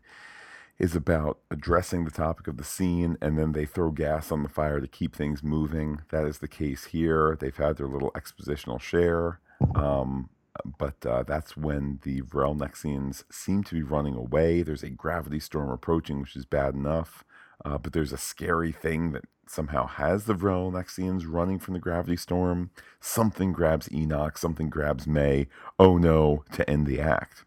is 0.79 0.96
about 0.96 1.39
addressing 1.50 2.05
the 2.05 2.12
topic 2.12 2.48
of 2.48 2.57
the 2.57 2.63
scene 2.63 3.17
and 3.22 3.38
then 3.38 3.51
they 3.51 3.65
throw 3.65 3.89
gas 3.89 4.31
on 4.31 4.43
the 4.43 4.50
fire 4.50 4.79
to 4.79 4.88
keep 4.88 5.15
things 5.15 5.43
moving. 5.43 6.01
That 6.12 6.25
is 6.25 6.38
the 6.38 6.48
case 6.48 6.86
here. 6.86 7.38
They've 7.39 7.55
had 7.55 7.77
their 7.77 7.88
little 7.88 8.12
expositional 8.12 8.79
share. 8.79 9.39
Um, 9.75 10.29
but 10.77 11.05
uh, 11.05 11.24
that's 11.24 11.57
when 11.57 12.00
the 12.03 12.22
Vrelnexians 12.22 13.24
seem 13.31 13.63
to 13.65 13.75
be 13.75 13.84
running 13.84 14.15
away. 14.15 14.62
There's 14.62 14.84
a 14.84 14.89
gravity 14.89 15.39
storm 15.39 15.69
approaching, 15.69 16.22
which 16.22 16.36
is 16.36 16.46
bad 16.46 16.74
enough. 16.74 17.24
Uh, 17.65 17.77
but 17.77 17.93
there's 17.93 18.13
a 18.13 18.17
scary 18.17 18.72
thing 18.72 19.12
that 19.13 19.25
somehow 19.48 19.88
has 19.88 20.25
the 20.25 20.36
Vrelnexians 20.36 21.24
running 21.27 21.60
from 21.60 21.74
the 21.74 21.79
gravity 21.79 22.17
storm. 22.17 22.69
Something 23.00 23.51
grabs 23.51 23.91
Enoch, 23.91 24.38
something 24.38 24.69
grabs 24.69 25.07
May. 25.07 25.48
Oh 25.79 25.98
no, 25.98 26.43
to 26.53 26.69
end 26.69 26.86
the 26.86 27.00
act. 27.00 27.46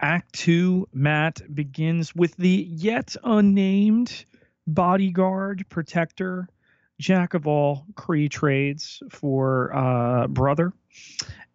Act 0.00 0.32
two, 0.32 0.88
Matt, 0.94 1.42
begins 1.54 2.14
with 2.14 2.34
the 2.36 2.66
yet 2.70 3.16
unnamed 3.22 4.24
bodyguard, 4.66 5.66
protector, 5.68 6.48
jack 6.98 7.34
of 7.34 7.46
all 7.46 7.84
Kree 7.94 8.30
trades 8.30 9.02
for 9.10 9.74
uh, 9.76 10.26
brother, 10.26 10.72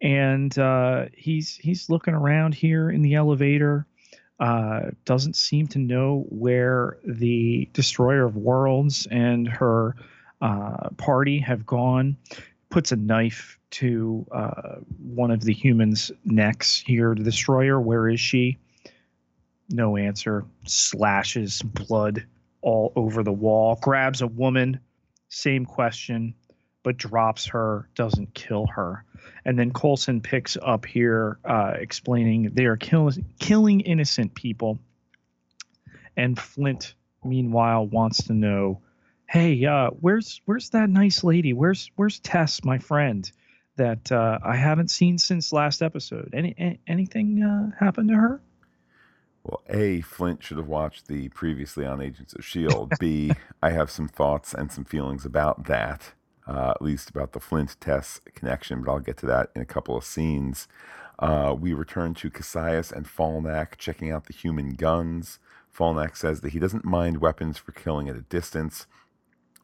and 0.00 0.56
uh, 0.58 1.06
he's 1.12 1.56
he's 1.56 1.90
looking 1.90 2.14
around 2.14 2.54
here 2.54 2.88
in 2.88 3.02
the 3.02 3.14
elevator. 3.14 3.84
Uh, 4.38 4.90
doesn't 5.04 5.34
seem 5.34 5.66
to 5.66 5.78
know 5.78 6.26
where 6.28 6.98
the 7.04 7.68
destroyer 7.72 8.24
of 8.24 8.36
worlds 8.36 9.08
and 9.10 9.48
her 9.48 9.96
uh, 10.40 10.90
party 10.98 11.38
have 11.38 11.66
gone. 11.66 12.16
Puts 12.68 12.92
a 12.92 12.96
knife 12.96 13.55
to 13.70 14.26
uh, 14.30 14.76
one 14.98 15.30
of 15.30 15.42
the 15.42 15.52
humans' 15.52 16.10
necks 16.24 16.78
here. 16.78 17.14
The 17.14 17.24
destroyer, 17.24 17.80
where 17.80 18.08
is 18.08 18.20
she? 18.20 18.58
No 19.68 19.96
answer. 19.96 20.44
Slashes 20.66 21.62
blood 21.62 22.24
all 22.62 22.92
over 22.96 23.22
the 23.22 23.32
wall. 23.32 23.78
Grabs 23.80 24.22
a 24.22 24.26
woman. 24.26 24.80
Same 25.28 25.64
question, 25.66 26.34
but 26.82 26.96
drops 26.96 27.46
her. 27.46 27.88
Doesn't 27.94 28.34
kill 28.34 28.66
her. 28.66 29.04
And 29.44 29.58
then 29.58 29.72
Coulson 29.72 30.20
picks 30.20 30.56
up 30.60 30.86
here, 30.86 31.38
uh, 31.44 31.74
explaining 31.76 32.50
they 32.54 32.64
are 32.66 32.76
killing 32.76 33.24
killing 33.38 33.80
innocent 33.80 34.34
people. 34.34 34.78
And 36.16 36.38
Flint, 36.38 36.94
meanwhile, 37.24 37.86
wants 37.86 38.24
to 38.24 38.32
know, 38.32 38.80
hey, 39.28 39.64
uh, 39.64 39.90
where's 40.00 40.40
where's 40.44 40.70
that 40.70 40.88
nice 40.88 41.22
lady? 41.22 41.52
Where's 41.52 41.90
where's 41.96 42.20
Tess, 42.20 42.64
my 42.64 42.78
friend? 42.78 43.30
That 43.76 44.10
uh, 44.10 44.38
I 44.42 44.56
haven't 44.56 44.90
seen 44.90 45.18
since 45.18 45.52
last 45.52 45.82
episode. 45.82 46.30
Any, 46.32 46.54
any 46.56 46.80
anything 46.86 47.42
uh, 47.42 47.70
happened 47.78 48.08
to 48.08 48.14
her? 48.14 48.40
Well, 49.46 49.62
A, 49.68 50.00
Flint 50.00 50.42
should 50.42 50.56
have 50.56 50.66
watched 50.66 51.06
the 51.06 51.28
previously 51.28 51.86
on 51.86 52.00
Agents 52.00 52.32
of 52.32 52.40
S.H.I.E.L.D. 52.40 52.96
B, 53.00 53.32
I 53.62 53.70
have 53.70 53.92
some 53.92 54.08
thoughts 54.08 54.52
and 54.52 54.72
some 54.72 54.84
feelings 54.84 55.24
about 55.24 55.66
that, 55.66 56.14
uh, 56.48 56.70
at 56.70 56.82
least 56.82 57.10
about 57.10 57.32
the 57.32 57.38
Flint 57.38 57.76
Tess 57.78 58.20
connection, 58.34 58.82
but 58.82 58.90
I'll 58.90 58.98
get 58.98 59.18
to 59.18 59.26
that 59.26 59.50
in 59.54 59.62
a 59.62 59.66
couple 59.66 59.96
of 59.96 60.02
scenes. 60.02 60.66
Uh, 61.20 61.54
we 61.56 61.72
return 61.74 62.12
to 62.14 62.30
Kasius 62.30 62.90
and 62.90 63.06
Faulnak 63.06 63.76
checking 63.76 64.10
out 64.10 64.26
the 64.26 64.32
human 64.32 64.70
guns. 64.70 65.38
Faulnak 65.72 66.16
says 66.16 66.40
that 66.40 66.50
he 66.50 66.58
doesn't 66.58 66.84
mind 66.84 67.18
weapons 67.18 67.56
for 67.56 67.70
killing 67.70 68.08
at 68.08 68.16
a 68.16 68.22
distance, 68.22 68.88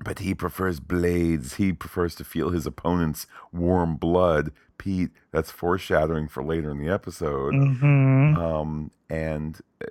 but 0.03 0.21
he 0.21 0.35
prefers 0.35 0.81
blades. 0.81 1.55
He 1.55 1.73
prefers 1.73 2.15
to 2.17 2.25
feel 2.25 2.51
his 2.51 2.67
opponent's 2.67 3.27
warm 3.53 3.97
blood. 3.97 4.53
Pete, 4.79 5.11
that's 5.31 5.51
foreshadowing 5.51 6.29
for 6.29 6.43
later 6.43 6.71
in 6.71 6.79
the 6.79 6.93
episode. 6.93 7.55
Mm-hmm. 7.55 8.37
Um, 8.37 8.91
and 9.09 9.61
uh, 9.81 9.87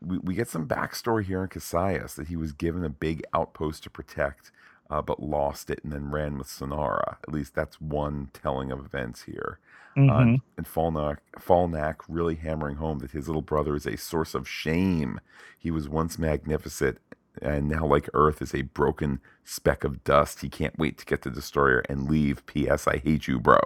we, 0.00 0.18
we 0.18 0.34
get 0.34 0.48
some 0.48 0.66
backstory 0.66 1.24
here 1.24 1.42
in 1.42 1.48
Kasius 1.48 2.14
that 2.14 2.28
he 2.28 2.36
was 2.36 2.52
given 2.52 2.84
a 2.84 2.90
big 2.90 3.22
outpost 3.34 3.82
to 3.82 3.90
protect, 3.90 4.50
uh, 4.88 5.02
but 5.02 5.22
lost 5.22 5.68
it 5.68 5.80
and 5.84 5.92
then 5.92 6.10
ran 6.10 6.38
with 6.38 6.46
Sinara. 6.46 7.16
At 7.22 7.32
least 7.32 7.54
that's 7.54 7.80
one 7.80 8.30
telling 8.32 8.72
of 8.72 8.80
events 8.80 9.22
here. 9.22 9.58
Mm-hmm. 9.96 10.10
Uh, 10.10 10.38
and 10.56 10.66
Faulnak, 10.66 11.18
Faulnak 11.38 11.96
really 12.08 12.34
hammering 12.34 12.76
home 12.76 12.98
that 13.00 13.12
his 13.12 13.28
little 13.28 13.42
brother 13.42 13.76
is 13.76 13.86
a 13.86 13.96
source 13.96 14.34
of 14.34 14.48
shame. 14.48 15.20
He 15.58 15.70
was 15.70 15.88
once 15.88 16.18
magnificent 16.18 16.98
and 17.42 17.68
now 17.68 17.86
like 17.86 18.08
Earth 18.14 18.42
is 18.42 18.54
a 18.54 18.62
broken 18.62 19.20
speck 19.44 19.84
of 19.84 20.04
dust. 20.04 20.40
He 20.40 20.48
can't 20.48 20.78
wait 20.78 20.98
to 20.98 21.04
get 21.04 21.22
the 21.22 21.30
destroyer 21.30 21.82
and 21.88 22.08
leave. 22.08 22.44
P.S. 22.46 22.86
I 22.86 22.98
hate 22.98 23.26
you, 23.28 23.38
bro. 23.38 23.58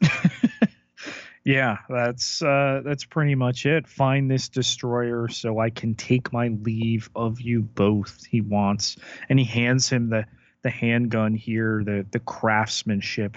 yeah, 1.44 1.78
that's 1.88 2.42
uh, 2.42 2.82
that's 2.84 3.04
pretty 3.04 3.34
much 3.34 3.66
it. 3.66 3.86
Find 3.86 4.30
this 4.30 4.48
destroyer 4.48 5.28
so 5.28 5.58
I 5.58 5.70
can 5.70 5.94
take 5.94 6.32
my 6.32 6.48
leave 6.48 7.10
of 7.14 7.40
you 7.40 7.62
both. 7.62 8.24
He 8.24 8.40
wants, 8.40 8.96
and 9.28 9.38
he 9.38 9.44
hands 9.44 9.88
him 9.88 10.10
the 10.10 10.24
the 10.62 10.70
handgun 10.70 11.34
here, 11.34 11.82
the 11.84 12.06
the 12.10 12.20
craftsmanship 12.20 13.36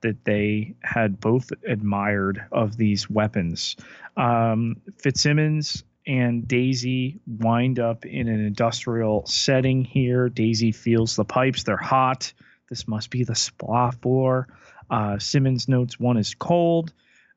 that 0.00 0.24
they 0.24 0.74
had 0.82 1.18
both 1.18 1.50
admired 1.66 2.44
of 2.52 2.76
these 2.76 3.08
weapons. 3.08 3.74
Um, 4.18 4.76
Fitzsimmons 4.98 5.82
and 6.06 6.46
Daisy 6.46 7.20
wind 7.26 7.78
up 7.78 8.04
in 8.04 8.28
an 8.28 8.44
industrial 8.44 9.26
setting 9.26 9.84
here. 9.84 10.28
Daisy 10.28 10.72
feels 10.72 11.16
the 11.16 11.24
pipes, 11.24 11.62
they're 11.62 11.76
hot. 11.76 12.32
This 12.68 12.88
must 12.88 13.10
be 13.10 13.24
the 13.24 13.34
spa 13.34 13.90
floor. 13.90 14.48
Uh, 14.90 15.18
Simmons 15.18 15.68
notes 15.68 15.98
one 15.98 16.16
is 16.16 16.34
cold. 16.34 16.92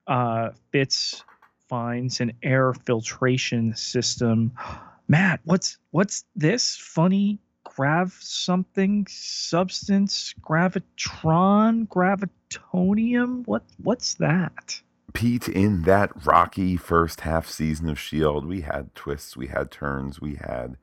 Uh, 0.06 0.50
Fitz 0.72 1.24
finds 1.68 2.22
an 2.22 2.34
air 2.44 2.74
filtration 2.74 3.76
system. 3.76 4.54
Matt, 5.08 5.40
what's 5.46 5.78
what's 5.92 6.26
this 6.36 6.76
funny 6.76 7.40
grav 7.64 8.14
something 8.20 9.08
substance 9.10 10.34
gravitron 10.42 11.88
gravitonium? 11.88 13.48
What 13.48 13.64
what's 13.82 14.16
that? 14.16 14.82
Pete, 15.14 15.48
in 15.48 15.84
that 15.84 16.12
rocky 16.26 16.78
first 16.78 17.22
half 17.22 17.48
season 17.48 17.90
of 17.90 17.98
S.H.I.E.L.D., 17.98 18.46
we 18.46 18.62
had 18.62 18.94
twists, 18.94 19.38
we 19.38 19.48
had 19.48 19.72
turns, 19.72 20.22
we 20.22 20.36
had, 20.36 20.78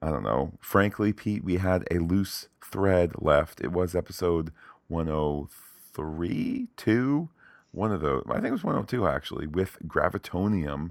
I 0.00 0.10
don't 0.10 0.22
know, 0.22 0.52
frankly, 0.60 1.12
Pete, 1.12 1.44
we 1.44 1.56
had 1.56 1.86
a 1.90 1.98
loose 1.98 2.48
thread 2.62 3.12
left. 3.18 3.60
It 3.60 3.72
was 3.72 3.94
episode 3.94 4.52
103, 4.88 6.68
2, 6.76 7.28
one 7.72 7.92
of 7.92 8.00
those. 8.00 8.22
I 8.28 8.34
think 8.34 8.46
it 8.46 8.52
was 8.52 8.64
102 8.64 9.06
actually, 9.06 9.46
with 9.46 9.78
Gravitonium 9.86 10.90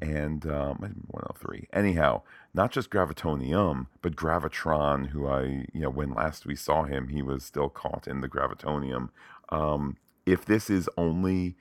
and 0.00 0.46
um, 0.46 0.78
103. 0.78 1.68
Anyhow, 1.72 2.22
not 2.52 2.72
just 2.72 2.90
Gravitonium, 2.90 3.86
but 4.02 4.16
Gravitron, 4.16 5.08
who 5.08 5.26
I, 5.26 5.66
you 5.72 5.80
know, 5.80 5.90
when 5.90 6.14
last 6.14 6.46
we 6.46 6.56
saw 6.56 6.84
him, 6.84 7.08
he 7.08 7.22
was 7.22 7.44
still 7.44 7.68
caught 7.68 8.08
in 8.08 8.20
the 8.20 8.28
Gravitonium. 8.28 9.10
Um, 9.50 9.98
if 10.26 10.44
this 10.44 10.70
is 10.70 10.88
only 10.96 11.54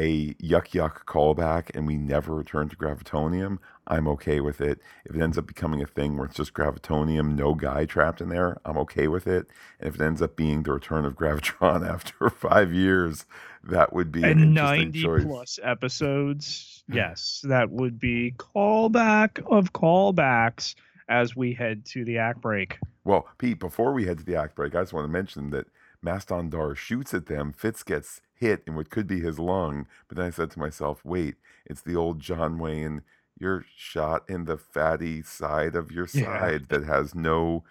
a 0.00 0.32
yuck 0.42 0.70
yuck 0.70 1.04
callback 1.04 1.76
and 1.76 1.86
we 1.86 1.98
never 1.98 2.34
return 2.34 2.70
to 2.70 2.76
Gravitonium, 2.76 3.58
I'm 3.86 4.08
okay 4.08 4.40
with 4.40 4.62
it. 4.62 4.80
If 5.04 5.14
it 5.14 5.20
ends 5.20 5.36
up 5.36 5.46
becoming 5.46 5.82
a 5.82 5.86
thing 5.86 6.16
where 6.16 6.24
it's 6.24 6.36
just 6.36 6.54
Gravitonium, 6.54 7.34
no 7.34 7.54
guy 7.54 7.84
trapped 7.84 8.22
in 8.22 8.30
there, 8.30 8.58
I'm 8.64 8.78
okay 8.78 9.08
with 9.08 9.26
it. 9.26 9.48
And 9.78 9.88
if 9.88 9.96
it 9.96 10.00
ends 10.00 10.22
up 10.22 10.36
being 10.36 10.62
the 10.62 10.72
return 10.72 11.04
of 11.04 11.16
Gravitron 11.16 11.86
after 11.94 12.30
five 12.30 12.72
years, 12.72 13.26
that 13.62 13.92
would 13.92 14.10
be 14.10 14.24
and 14.24 14.54
90 14.54 15.02
choice. 15.02 15.24
plus 15.24 15.58
episodes. 15.62 16.82
Yes, 16.88 17.44
that 17.46 17.70
would 17.70 18.00
be 18.00 18.32
callback 18.38 19.44
of 19.52 19.74
callbacks 19.74 20.76
as 21.10 21.36
we 21.36 21.52
head 21.52 21.84
to 21.84 22.06
the 22.06 22.18
act 22.18 22.40
break. 22.40 22.78
Well, 23.04 23.28
Pete, 23.36 23.60
before 23.60 23.92
we 23.92 24.06
head 24.06 24.18
to 24.18 24.24
the 24.24 24.36
act 24.36 24.54
break, 24.54 24.74
I 24.74 24.80
just 24.80 24.94
want 24.94 25.04
to 25.04 25.12
mention 25.12 25.50
that 25.50 25.66
Maston 26.02 26.48
Dar 26.50 26.74
shoots 26.74 27.12
at 27.14 27.26
them. 27.26 27.52
Fitz 27.52 27.82
gets 27.82 28.20
hit 28.34 28.62
in 28.66 28.74
what 28.74 28.90
could 28.90 29.06
be 29.06 29.20
his 29.20 29.38
lung. 29.38 29.86
But 30.08 30.16
then 30.16 30.26
I 30.26 30.30
said 30.30 30.50
to 30.52 30.58
myself, 30.58 31.04
wait, 31.04 31.36
it's 31.66 31.82
the 31.82 31.96
old 31.96 32.20
John 32.20 32.58
Wayne. 32.58 33.02
You're 33.38 33.64
shot 33.76 34.28
in 34.28 34.44
the 34.44 34.56
fatty 34.56 35.22
side 35.22 35.76
of 35.76 35.92
your 35.92 36.06
side 36.06 36.66
yeah. 36.70 36.78
that 36.78 36.84
has 36.84 37.14
no 37.14 37.64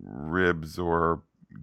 ribs 0.00 0.78
or 0.78 1.22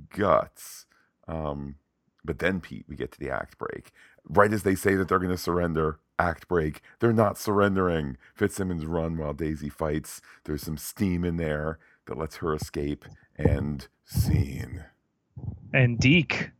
guts. 0.09 0.85
Um, 1.27 1.75
but 2.23 2.39
then, 2.39 2.59
Pete, 2.61 2.85
we 2.87 2.95
get 2.95 3.11
to 3.13 3.19
the 3.19 3.29
act 3.29 3.57
break. 3.57 3.91
Right 4.27 4.51
as 4.51 4.63
they 4.63 4.75
say 4.75 4.95
that 4.95 5.07
they're 5.07 5.19
going 5.19 5.31
to 5.31 5.37
surrender, 5.37 5.99
act 6.19 6.47
break. 6.47 6.81
They're 6.99 7.13
not 7.13 7.37
surrendering. 7.37 8.17
Fitzsimmons 8.35 8.85
run 8.85 9.17
while 9.17 9.33
Daisy 9.33 9.69
fights. 9.69 10.21
There's 10.43 10.63
some 10.63 10.77
steam 10.77 11.23
in 11.23 11.37
there 11.37 11.79
that 12.05 12.17
lets 12.17 12.37
her 12.37 12.53
escape. 12.53 13.05
And 13.37 13.87
scene 14.03 14.85
and 15.73 15.99
Deke 15.99 16.51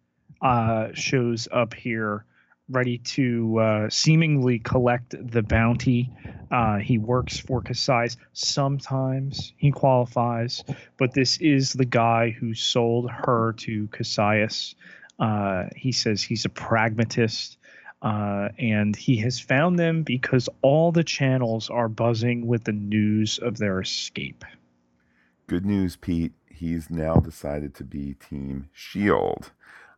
uh, 0.42 0.90
shows 0.94 1.48
up 1.52 1.74
here 1.74 2.26
ready 2.70 2.98
to 2.98 3.58
uh, 3.60 3.90
seemingly 3.90 4.60
collect 4.60 5.16
the 5.32 5.42
bounty. 5.42 6.12
Uh, 6.52 6.78
he 6.78 6.98
works 6.98 7.40
for 7.40 7.62
Kasius. 7.62 8.18
Sometimes 8.34 9.54
he 9.58 9.72
qualifies, 9.72 10.64
but 10.98 11.14
this 11.14 11.38
is 11.38 11.74
the 11.74 11.86
guy 11.86 12.30
who 12.30 12.54
sold 12.54 13.10
her 13.10 13.54
to 13.54 13.88
Kasius. 13.88 14.76
Uh, 15.18 15.66
he 15.76 15.92
says 15.92 16.22
he's 16.22 16.46
a 16.46 16.50
pragmatist. 16.50 17.58
Uh, 18.00 18.50
and 18.60 18.96
he 18.96 19.18
has 19.18 19.40
found 19.40 19.80
them 19.80 20.04
because 20.04 20.48
all 20.62 20.92
the 20.92 21.04
channels 21.04 21.68
are 21.72 21.90
buzzing 21.90 22.46
with 22.46 22.64
the 22.64 22.72
news 22.72 23.40
of 23.40 23.58
their 23.58 23.82
escape. 23.82 24.46
Good 25.48 25.66
news, 25.66 25.96
Pete 25.96 26.32
he's 26.58 26.90
now 26.90 27.16
decided 27.16 27.74
to 27.76 27.84
be 27.84 28.16
Team 28.16 28.70
Shield. 28.74 29.52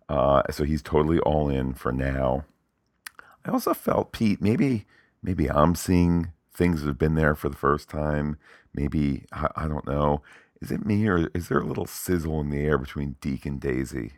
Uh, 0.08 0.42
so 0.52 0.64
he's 0.64 0.82
totally 0.82 1.20
all 1.20 1.50
in 1.50 1.74
for 1.74 1.92
now. 1.92 2.46
I 3.46 3.52
also 3.52 3.74
felt 3.74 4.12
Pete, 4.12 4.42
maybe 4.42 4.86
maybe 5.22 5.50
I'm 5.50 5.76
seeing 5.76 6.32
things 6.54 6.82
that 6.82 6.88
have 6.88 6.98
been 6.98 7.16
there 7.16 7.36
for 7.36 7.50
the 7.50 7.56
first 7.56 7.90
time. 7.90 8.38
Maybe 8.74 9.26
I, 9.32 9.48
I 9.56 9.68
don't 9.68 9.88
know. 9.88 10.22
Is 10.62 10.72
it 10.72 10.86
me 10.86 11.08
or 11.08 11.30
is 11.34 11.48
there 11.48 11.60
a 11.60 11.66
little 11.66 11.86
sizzle 11.86 12.42
in 12.42 12.50
the 12.50 12.60
air 12.60 12.78
between 12.78 13.16
Deke 13.22 13.46
and 13.46 13.62
Daisy? 13.62 14.14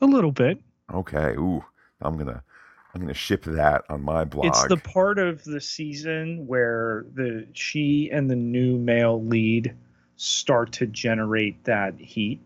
A 0.00 0.06
little 0.06 0.32
bit. 0.32 0.60
Okay. 0.92 1.34
Ooh, 1.36 1.64
I'm 2.00 2.16
gonna 2.16 2.42
I'm 2.94 3.00
gonna 3.00 3.14
ship 3.14 3.44
that 3.44 3.84
on 3.88 4.02
my 4.02 4.24
blog. 4.24 4.46
It's 4.46 4.66
the 4.66 4.76
part 4.76 5.18
of 5.18 5.44
the 5.44 5.60
season 5.60 6.46
where 6.46 7.04
the 7.12 7.46
she 7.52 8.08
and 8.12 8.30
the 8.30 8.36
new 8.36 8.78
male 8.78 9.22
lead 9.22 9.76
start 10.16 10.72
to 10.72 10.86
generate 10.86 11.62
that 11.64 11.94
heat 11.98 12.40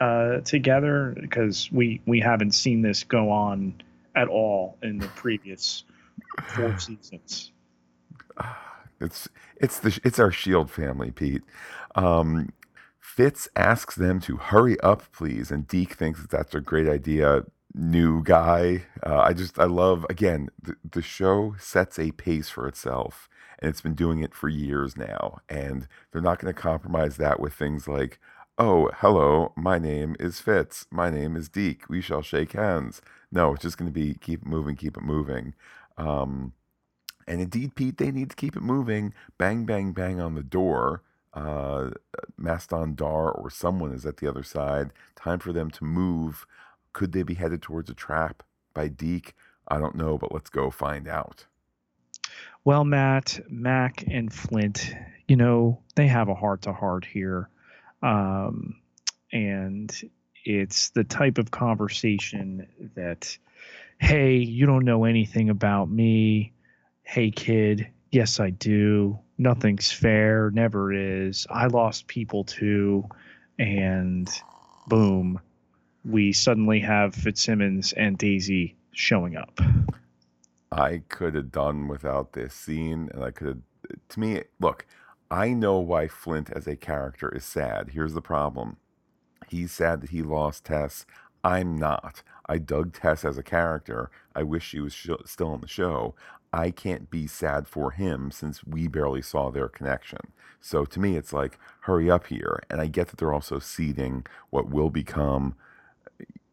uh, 0.00 0.40
together 0.40 1.16
because 1.20 1.70
we 1.72 2.00
we 2.06 2.20
haven't 2.20 2.52
seen 2.52 2.82
this 2.82 3.04
go 3.04 3.30
on 3.30 3.74
at 4.14 4.28
all 4.28 4.76
in 4.82 4.98
the 4.98 5.08
previous 5.08 5.84
four 6.48 6.78
seasons. 6.78 7.52
It's 9.00 9.28
it's 9.56 9.78
the 9.80 9.98
it's 10.04 10.18
our 10.18 10.32
Shield 10.32 10.70
family, 10.70 11.10
Pete. 11.10 11.42
Um, 11.94 12.52
Fitz 13.00 13.48
asks 13.54 13.94
them 13.94 14.20
to 14.20 14.36
hurry 14.36 14.78
up, 14.80 15.12
please, 15.12 15.50
and 15.50 15.68
Deke 15.68 15.94
thinks 15.94 16.20
that 16.20 16.30
that's 16.30 16.54
a 16.54 16.60
great 16.60 16.88
idea. 16.88 17.44
New 17.76 18.22
guy, 18.22 18.84
uh, 19.04 19.18
I 19.18 19.32
just 19.32 19.58
I 19.58 19.64
love 19.64 20.06
again 20.08 20.48
the, 20.60 20.76
the 20.88 21.02
show 21.02 21.56
sets 21.58 21.98
a 21.98 22.12
pace 22.12 22.48
for 22.48 22.68
itself 22.68 23.28
and 23.60 23.68
it's 23.68 23.80
been 23.80 23.94
doing 23.94 24.20
it 24.20 24.34
for 24.34 24.48
years 24.48 24.96
now. 24.96 25.38
And 25.48 25.88
they're 26.12 26.22
not 26.22 26.38
going 26.38 26.52
to 26.52 26.60
compromise 26.60 27.16
that 27.16 27.40
with 27.40 27.54
things 27.54 27.88
like, 27.88 28.18
oh, 28.58 28.90
hello, 28.96 29.52
my 29.56 29.78
name 29.78 30.16
is 30.20 30.40
Fitz. 30.40 30.86
My 30.90 31.10
name 31.10 31.36
is 31.36 31.48
Deke. 31.48 31.88
We 31.88 32.00
shall 32.00 32.22
shake 32.22 32.52
hands. 32.52 33.02
No, 33.32 33.54
it's 33.54 33.62
just 33.62 33.78
going 33.78 33.90
to 33.90 33.92
be 33.92 34.14
keep 34.14 34.42
it 34.42 34.48
moving, 34.48 34.76
keep 34.76 34.96
it 34.96 35.02
moving. 35.02 35.54
Um, 35.96 36.52
and 37.26 37.40
indeed, 37.40 37.74
Pete, 37.74 37.98
they 37.98 38.10
need 38.10 38.30
to 38.30 38.36
keep 38.36 38.56
it 38.56 38.62
moving. 38.62 39.14
Bang, 39.38 39.64
bang, 39.64 39.92
bang 39.92 40.20
on 40.20 40.34
the 40.34 40.42
door. 40.42 41.02
Uh, 41.32 41.90
Maston 42.36 42.94
Dar 42.94 43.32
or 43.32 43.50
someone 43.50 43.92
is 43.92 44.06
at 44.06 44.18
the 44.18 44.28
other 44.28 44.44
side. 44.44 44.90
Time 45.16 45.40
for 45.40 45.52
them 45.52 45.70
to 45.72 45.84
move. 45.84 46.46
Could 46.92 47.12
they 47.12 47.22
be 47.22 47.34
headed 47.34 47.60
towards 47.62 47.90
a 47.90 47.94
trap 47.94 48.42
by 48.72 48.88
Deke? 48.88 49.34
I 49.66 49.78
don't 49.78 49.96
know, 49.96 50.18
but 50.18 50.32
let's 50.32 50.50
go 50.50 50.70
find 50.70 51.08
out. 51.08 51.46
Well, 52.66 52.84
Matt, 52.84 53.40
Mack, 53.50 54.04
and 54.10 54.32
Flint, 54.32 54.90
you 55.28 55.36
know, 55.36 55.82
they 55.96 56.06
have 56.06 56.30
a 56.30 56.34
heart 56.34 56.62
to 56.62 56.72
heart 56.72 57.04
here. 57.04 57.50
Um, 58.02 58.76
and 59.30 59.92
it's 60.46 60.88
the 60.90 61.04
type 61.04 61.36
of 61.36 61.50
conversation 61.50 62.66
that, 62.94 63.36
hey, 63.98 64.36
you 64.36 64.64
don't 64.64 64.86
know 64.86 65.04
anything 65.04 65.50
about 65.50 65.90
me. 65.90 66.54
Hey, 67.02 67.30
kid, 67.30 67.88
yes, 68.10 68.40
I 68.40 68.48
do. 68.48 69.18
Nothing's 69.36 69.92
fair, 69.92 70.50
never 70.50 70.90
is. 70.92 71.46
I 71.50 71.66
lost 71.66 72.06
people 72.06 72.44
too. 72.44 73.04
And 73.58 74.26
boom, 74.86 75.38
we 76.02 76.32
suddenly 76.32 76.80
have 76.80 77.14
Fitzsimmons 77.14 77.92
and 77.92 78.16
Daisy 78.16 78.76
showing 78.92 79.36
up. 79.36 79.60
I 80.74 81.02
could 81.08 81.34
have 81.36 81.52
done 81.52 81.86
without 81.86 82.32
this 82.32 82.52
scene, 82.52 83.08
and 83.14 83.22
I 83.24 83.30
could 83.30 83.46
have. 83.48 83.58
To 84.10 84.20
me, 84.20 84.42
look, 84.58 84.86
I 85.30 85.52
know 85.52 85.78
why 85.78 86.08
Flint 86.08 86.50
as 86.50 86.66
a 86.66 86.74
character 86.76 87.28
is 87.34 87.44
sad. 87.44 87.90
Here's 87.90 88.14
the 88.14 88.20
problem: 88.20 88.78
he's 89.48 89.72
sad 89.72 90.00
that 90.00 90.10
he 90.10 90.22
lost 90.22 90.64
Tess. 90.64 91.06
I'm 91.44 91.76
not. 91.76 92.22
I 92.46 92.58
dug 92.58 92.92
Tess 92.92 93.24
as 93.24 93.38
a 93.38 93.42
character. 93.42 94.10
I 94.34 94.42
wish 94.42 94.64
she 94.66 94.80
was 94.80 94.92
sh- 94.92 95.10
still 95.26 95.48
on 95.52 95.60
the 95.60 95.68
show. 95.68 96.14
I 96.52 96.70
can't 96.70 97.10
be 97.10 97.26
sad 97.26 97.68
for 97.68 97.92
him 97.92 98.30
since 98.30 98.64
we 98.64 98.88
barely 98.88 99.22
saw 99.22 99.50
their 99.50 99.68
connection. 99.68 100.20
So 100.60 100.84
to 100.86 101.00
me, 101.00 101.16
it's 101.16 101.32
like, 101.32 101.58
hurry 101.80 102.10
up 102.10 102.26
here. 102.28 102.62
And 102.70 102.80
I 102.80 102.86
get 102.86 103.08
that 103.08 103.18
they're 103.18 103.32
also 103.32 103.58
seeding 103.58 104.24
what 104.50 104.70
will 104.70 104.90
become 104.90 105.56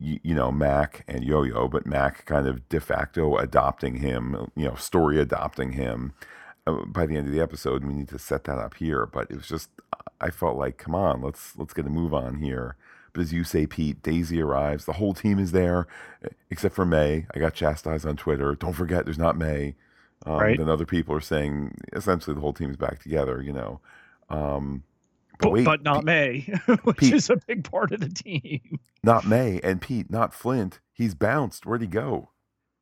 you, 0.02 0.20
you 0.24 0.36
know 0.36 0.52
Mack 0.52 1.04
and 1.08 1.24
Yo 1.24 1.44
Yo, 1.44 1.68
but 1.68 1.86
Mack 1.86 2.26
kind 2.26 2.48
of 2.48 2.68
de 2.70 2.80
facto 2.80 3.38
adopting 3.38 3.98
him, 3.98 4.52
you 4.56 4.66
know, 4.66 4.76
story 4.76 5.20
adopting 5.20 5.74
him. 5.74 6.14
Uh, 6.68 6.86
by 6.86 7.06
the 7.06 7.18
end 7.18 7.28
of 7.28 7.34
the 7.34 7.40
episode, 7.40 7.84
we 7.84 7.94
need 7.94 8.10
to 8.10 8.20
set 8.20 8.44
that 8.46 8.58
up 8.58 8.76
here. 8.76 9.06
But 9.06 9.30
it 9.30 9.38
was 9.38 9.48
just, 9.48 9.70
I 10.20 10.32
felt 10.32 10.58
like, 10.58 10.78
come 10.78 10.96
on, 10.96 11.22
let's 11.22 11.56
let's 11.58 11.74
get 11.74 11.86
a 11.86 11.90
move 11.90 12.14
on 12.14 12.36
here. 12.36 12.76
But 13.14 13.22
as 13.22 13.34
you 13.34 13.44
say, 13.44 13.68
Pete, 13.68 14.02
Daisy 14.02 14.42
arrives. 14.42 14.86
The 14.86 14.94
whole 14.94 15.14
team 15.14 15.38
is 15.38 15.52
there, 15.52 15.86
except 16.50 16.74
for 16.76 16.86
May. 16.86 17.28
I 17.36 17.40
got 17.40 17.54
chastised 17.54 18.06
on 18.06 18.16
Twitter. 18.16 18.56
Don't 18.56 18.74
forget, 18.74 19.06
there's 19.06 19.18
not 19.18 19.38
May. 19.38 19.76
Um, 20.26 20.40
right. 20.40 20.58
Then 20.58 20.70
other 20.70 20.86
people 20.86 21.14
are 21.16 21.22
saying 21.22 21.76
essentially 21.94 22.34
the 22.34 22.42
whole 22.42 22.54
team 22.54 22.70
is 22.70 22.78
back 22.78 23.02
together. 23.02 23.42
You 23.42 23.54
know, 23.54 23.80
um, 24.30 24.84
but, 25.42 25.52
wait, 25.52 25.66
but 25.66 25.84
not 25.84 26.00
Pete, 26.00 26.06
May, 26.06 26.40
which 26.84 26.98
Pete, 26.98 27.14
is 27.14 27.30
a 27.30 27.38
big 27.48 27.70
part 27.70 27.92
of 27.92 28.00
the 28.00 28.10
team. 28.10 28.80
Not 29.04 29.26
May 29.26 29.60
and 29.64 29.82
Pete, 29.82 30.10
not 30.10 30.34
Flint. 30.34 30.80
He's 30.94 31.16
bounced. 31.16 31.66
Where'd 31.66 31.82
he 31.82 31.88
go? 31.88 32.30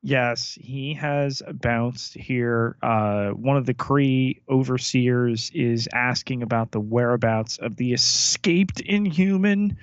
Yes, 0.02 0.58
he 0.62 0.94
has 0.94 1.42
bounced 1.54 2.14
here. 2.14 2.78
Uh, 2.82 3.30
one 3.32 3.58
of 3.58 3.66
the 3.66 3.74
Kree 3.74 4.42
overseers 4.50 5.52
is 5.54 5.90
asking 5.94 6.42
about 6.42 6.72
the 6.72 6.80
whereabouts 6.80 7.58
of 7.58 7.76
the 7.76 7.94
escaped 7.94 8.80
Inhuman, 8.80 9.78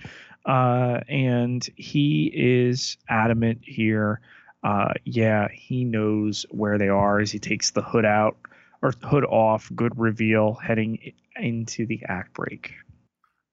uh, 0.46 1.00
and 1.08 1.68
he 1.76 2.30
is 2.34 2.96
adamant 3.08 3.60
here 3.62 4.20
uh, 4.66 4.92
yeah, 5.04 5.46
he 5.52 5.84
knows 5.84 6.44
where 6.50 6.76
they 6.76 6.88
are 6.88 7.20
as 7.20 7.30
he 7.30 7.38
takes 7.38 7.70
the 7.70 7.82
hood 7.82 8.04
out 8.04 8.36
or 8.82 8.92
hood 9.02 9.24
off. 9.24 9.70
Good 9.74 9.98
reveal 9.98 10.54
heading 10.54 11.12
into 11.36 11.86
the 11.86 12.02
act 12.08 12.34
break. 12.34 12.72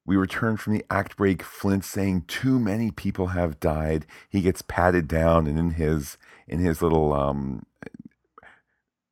We 0.06 0.18
return 0.18 0.58
from 0.58 0.74
the 0.74 0.86
act 0.90 1.16
break. 1.18 1.44
Flint 1.44 1.86
saying 1.86 2.26
too 2.28 2.60
many 2.60 2.92
people 2.92 3.28
have 3.28 3.60
died. 3.60 4.06
He 4.30 4.42
gets 4.42 4.62
patted 4.62 5.08
down, 5.08 5.48
and 5.48 5.58
in 5.58 5.72
his 5.72 6.18
in 6.48 6.60
his 6.60 6.82
little 6.82 7.14
um 7.14 7.66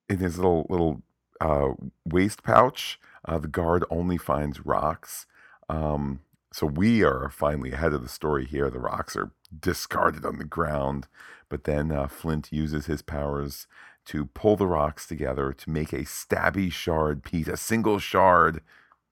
in 0.10 0.18
his 0.18 0.38
little 0.38 0.68
little 0.70 1.02
uh, 1.40 1.70
waist 2.06 2.44
pouch, 2.44 3.00
uh, 3.26 3.40
the 3.40 3.48
guard 3.48 3.84
only 3.90 4.18
finds 4.18 4.66
rocks. 4.66 5.26
Um, 5.70 6.20
so 6.54 6.68
we 6.68 7.04
are 7.04 7.30
finally 7.30 7.72
ahead 7.72 7.94
of 7.94 8.04
the 8.04 8.10
story 8.10 8.46
here. 8.46 8.70
The 8.70 8.80
rocks 8.80 9.16
are 9.16 9.32
discarded 9.58 10.26
on 10.26 10.38
the 10.38 10.44
ground, 10.44 11.08
but 11.50 11.64
then 11.64 11.92
uh, 11.92 12.08
Flint 12.08 12.50
uses 12.52 12.86
his 12.88 13.02
powers 13.02 13.68
to 14.06 14.26
pull 14.26 14.56
the 14.56 14.68
rocks 14.68 15.06
together 15.06 15.54
to 15.54 15.70
make 15.70 15.94
a 15.94 16.00
stabby 16.00 16.72
shard 16.72 17.24
piece, 17.24 17.48
a 17.48 17.58
single 17.58 18.00
shard. 18.00 18.62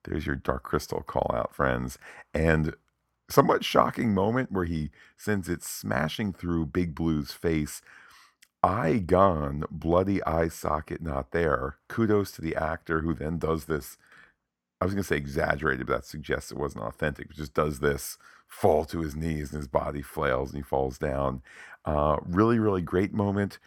There's 0.04 0.26
your 0.26 0.36
dark 0.36 0.64
crystal 0.64 1.02
call 1.02 1.32
out, 1.34 1.54
friends. 1.54 1.98
And 2.34 2.76
somewhat 3.30 3.64
shocking 3.64 4.14
moment 4.14 4.52
where 4.52 4.66
he 4.66 4.90
sends 5.18 5.48
it 5.48 5.64
smashing 5.64 6.34
through 6.34 6.68
Big 6.68 6.96
Blue's 6.96 7.32
face. 7.32 7.82
Eye 8.64 8.98
gone, 8.98 9.64
bloody 9.70 10.24
eye 10.24 10.50
socket 10.50 11.02
not 11.02 11.32
there. 11.32 11.78
Kudos 11.88 12.32
to 12.32 12.42
the 12.42 12.56
actor 12.56 13.02
who 13.02 13.14
then 13.14 13.38
does 13.38 13.66
this 13.66 13.98
I 14.82 14.86
was 14.86 14.94
going 14.94 15.04
to 15.04 15.08
say 15.08 15.18
exaggerated, 15.18 15.88
but 15.88 15.94
that 15.94 16.06
suggests 16.06 16.52
it 16.52 16.58
wasn't 16.58 16.86
authentic. 16.86 17.28
But 17.28 17.38
just 17.38 17.54
does 17.54 17.80
this 17.80 18.18
fall 18.48 18.86
to 18.86 19.02
his 19.02 19.16
knees 19.16 19.52
and 19.52 19.60
his 19.60 19.68
body 19.68 20.02
flails 20.02 20.52
and 20.52 20.58
he 20.58 20.64
falls 20.64 20.98
down. 20.98 21.42
Uh, 21.86 22.18
really, 22.26 22.60
really 22.60 22.82
great 22.82 23.14
moment, 23.14 23.60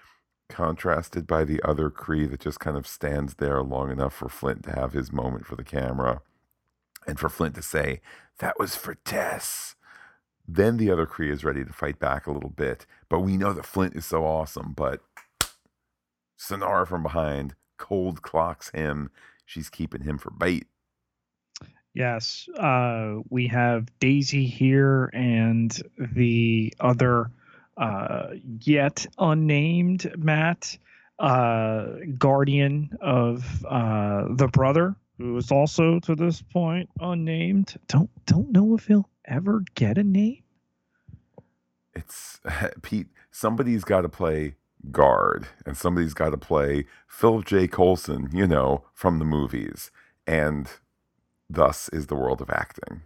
contrasted 0.53 1.27
by 1.27 1.45
the 1.45 1.61
other 1.63 1.91
Kree 1.91 2.31
that 2.31 2.41
just 2.41 2.61
kind 2.61 2.77
of 2.77 2.87
stands 2.87 3.35
there 3.35 3.63
long 3.63 3.91
enough 3.91 4.15
for 4.15 4.29
Flint 4.29 4.63
to 4.65 4.73
have 4.73 4.93
his 4.93 5.11
moment 5.11 5.47
for 5.47 5.57
the 5.57 5.65
camera 5.65 6.21
and 7.07 7.19
for 7.19 7.29
Flint 7.29 7.55
to 7.57 7.63
say, 7.63 8.01
That 8.39 8.59
was 8.59 8.77
for 8.77 8.95
Tess. 8.95 9.75
Then 10.47 10.77
the 10.77 10.91
other 10.91 11.07
Kree 11.07 11.31
is 11.31 11.45
ready 11.45 11.65
to 11.65 11.73
fight 11.73 11.99
back 11.99 12.27
a 12.27 12.33
little 12.33 12.51
bit. 12.51 12.87
But 13.09 13.21
we 13.21 13.37
know 13.37 13.53
that 13.53 13.67
Flint 13.67 13.97
is 13.97 14.07
so 14.07 14.25
awesome. 14.25 14.73
But 14.73 15.01
Sinara 16.39 16.87
from 16.87 17.03
behind 17.03 17.55
cold 17.79 18.23
clocks 18.23 18.71
him. 18.71 19.11
She's 19.47 19.71
keeping 19.71 20.03
him 20.03 20.19
for 20.19 20.31
bait. 20.31 20.67
Yes, 21.95 22.49
uh, 22.59 23.17
we 23.29 23.49
have 23.49 23.87
Daisy 23.99 24.47
here 24.47 25.11
and 25.13 25.79
the 25.99 26.73
other 26.81 27.31
uh, 27.77 28.29
yet 28.61 29.07
unnamed 29.19 30.13
Matt, 30.17 30.77
uh, 31.19 31.87
guardian 32.19 32.97
of 33.01 33.65
uh, 33.65 34.25
the 34.31 34.49
brother, 34.49 34.97
who 35.19 35.37
is 35.37 35.51
also 35.51 36.01
to 36.01 36.15
this 36.15 36.43
point 36.43 36.89
unnamed. 37.01 37.75
Don't 37.89 38.11
don't 38.27 38.51
know 38.51 38.75
if 38.75 38.87
he'll 38.87 39.09
ever 39.25 39.65
get 39.75 39.99
a 39.99 40.05
name. 40.05 40.43
It's 41.95 42.41
Pete. 42.83 43.09
Somebody's 43.31 43.85
got 43.85 44.03
to 44.03 44.09
play 44.09 44.57
guard, 44.91 45.47
and 45.65 45.77
somebody's 45.77 46.15
got 46.15 46.31
to 46.31 46.39
play 46.39 46.87
Philip 47.07 47.47
J. 47.47 47.69
Coulson. 47.69 48.31
You 48.33 48.47
know 48.47 48.85
from 48.95 49.19
the 49.19 49.25
movies, 49.25 49.91
and 50.27 50.69
thus 51.49 51.89
is 51.91 52.07
the 52.07 52.17
world 52.17 52.41
of 52.41 52.51
acting. 52.51 53.03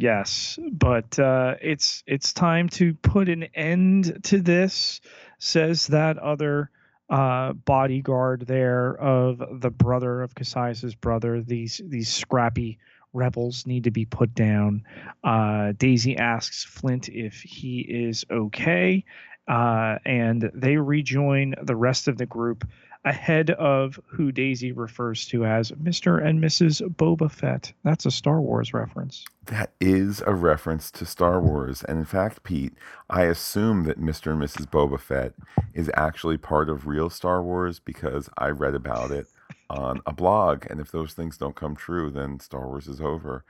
Yes, 0.00 0.58
but 0.72 1.18
uh, 1.18 1.56
it's 1.60 2.02
it's 2.06 2.32
time 2.32 2.70
to 2.70 2.94
put 2.94 3.28
an 3.28 3.42
end 3.54 4.24
to 4.24 4.40
this. 4.40 5.02
Says 5.38 5.88
that 5.88 6.16
other 6.16 6.70
uh, 7.10 7.52
bodyguard 7.52 8.46
there 8.46 8.96
of 8.98 9.60
the 9.60 9.68
brother 9.68 10.22
of 10.22 10.34
Kasius's 10.34 10.94
brother. 10.94 11.42
These 11.42 11.82
these 11.84 12.08
scrappy 12.10 12.78
rebels 13.12 13.66
need 13.66 13.84
to 13.84 13.90
be 13.90 14.06
put 14.06 14.34
down. 14.34 14.84
Uh, 15.22 15.72
Daisy 15.76 16.16
asks 16.16 16.64
Flint 16.64 17.10
if 17.10 17.42
he 17.42 17.80
is 17.80 18.24
okay, 18.30 19.04
uh, 19.48 19.98
and 20.06 20.50
they 20.54 20.78
rejoin 20.78 21.56
the 21.62 21.76
rest 21.76 22.08
of 22.08 22.16
the 22.16 22.24
group 22.24 22.66
ahead 23.04 23.50
of 23.50 23.98
who 24.06 24.30
Daisy 24.30 24.72
refers 24.72 25.26
to 25.26 25.46
as 25.46 25.70
Mr. 25.72 26.22
and 26.22 26.42
Mrs. 26.42 26.82
Boba 26.96 27.30
Fett. 27.30 27.72
That's 27.82 28.04
a 28.04 28.10
Star 28.10 28.40
Wars 28.40 28.74
reference. 28.74 29.24
That 29.46 29.72
is 29.80 30.22
a 30.26 30.34
reference 30.34 30.90
to 30.92 31.06
Star 31.06 31.40
Wars. 31.40 31.82
And 31.84 31.98
in 31.98 32.04
fact, 32.04 32.42
Pete, 32.42 32.74
I 33.08 33.22
assume 33.22 33.84
that 33.84 34.00
Mr. 34.00 34.32
and 34.32 34.42
Mrs. 34.42 34.66
Boba 34.66 35.00
Fett 35.00 35.32
is 35.72 35.90
actually 35.94 36.36
part 36.36 36.68
of 36.68 36.86
real 36.86 37.08
Star 37.08 37.42
Wars 37.42 37.78
because 37.78 38.28
I 38.36 38.48
read 38.48 38.74
about 38.74 39.10
it 39.10 39.26
on 39.70 40.02
a 40.04 40.12
blog. 40.12 40.66
And 40.68 40.78
if 40.78 40.92
those 40.92 41.14
things 41.14 41.38
don't 41.38 41.56
come 41.56 41.76
true, 41.76 42.10
then 42.10 42.38
Star 42.38 42.66
Wars 42.66 42.86
is 42.86 43.00
over. 43.00 43.44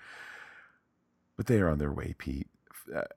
But 1.37 1.47
they 1.47 1.59
are 1.61 1.69
on 1.69 1.79
their 1.79 1.93
way, 1.93 2.15
Pete. 2.17 2.47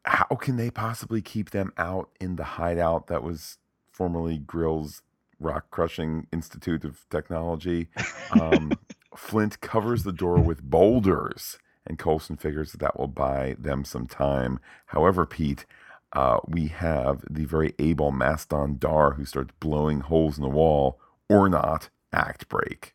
How 0.06 0.36
can 0.36 0.58
they 0.58 0.72
possibly 0.72 1.22
keep 1.22 1.52
them 1.52 1.74
out 1.78 2.10
in 2.20 2.38
the 2.38 2.44
hideout 2.44 3.08
that 3.08 3.24
was 3.24 3.58
formerly 3.92 4.38
Grill's 4.38 5.02
rock 5.44 5.70
crushing 5.70 6.28
institute 6.32 6.84
of 6.84 7.06
technology. 7.10 7.90
Um, 8.32 8.74
Flint 9.16 9.62
covers 9.62 10.04
the 10.04 10.12
door 10.12 10.40
with 10.40 10.64
boulders, 10.64 11.60
and 11.86 12.00
Coulson 12.00 12.38
figures 12.38 12.72
that 12.72 12.80
that 12.80 13.00
will 13.00 13.08
buy 13.08 13.56
them 13.60 13.86
some 13.86 14.08
time. 14.08 14.60
However, 14.88 15.26
Pete, 15.26 15.66
uh, 16.14 16.40
we 16.48 16.68
have 16.68 17.24
the 17.30 17.46
very 17.46 17.76
able 17.78 18.12
Maston 18.12 18.78
Dar 18.78 19.14
who 19.14 19.26
starts 19.26 19.54
blowing 19.60 20.00
holes 20.00 20.38
in 20.38 20.44
the 20.44 20.50
wall, 20.50 21.00
or 21.30 21.50
not, 21.50 21.90
act 22.12 22.48
break 22.48 22.94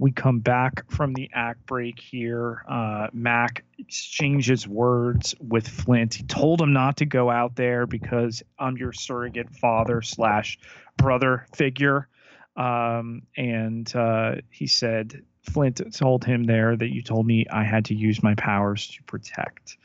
we 0.00 0.10
come 0.10 0.38
back 0.38 0.90
from 0.90 1.12
the 1.12 1.28
act 1.34 1.66
break 1.66 2.00
here. 2.00 2.64
Uh, 2.66 3.08
Mack 3.12 3.64
exchanges 3.76 4.66
words 4.66 5.34
with 5.46 5.68
Flint. 5.68 6.14
He 6.14 6.22
told 6.22 6.62
him 6.62 6.72
not 6.72 6.96
to 6.96 7.04
go 7.04 7.28
out 7.28 7.54
there 7.54 7.86
because 7.86 8.42
I'm 8.58 8.78
your 8.78 8.94
surrogate 8.94 9.54
father 9.54 10.00
slash 10.00 10.58
brother 11.00 11.46
figure. 11.54 12.08
Um, 12.56 13.22
and 13.36 13.94
uh, 13.94 14.36
he 14.50 14.66
said, 14.66 15.22
Flint 15.42 15.80
told 15.94 16.24
him 16.24 16.44
there 16.44 16.76
that 16.76 16.92
you 16.92 17.02
told 17.02 17.26
me 17.26 17.46
I 17.50 17.64
had 17.64 17.86
to 17.86 17.94
use 17.94 18.22
my 18.22 18.34
powers 18.34 18.88
to 18.88 19.02
protect. 19.04 19.76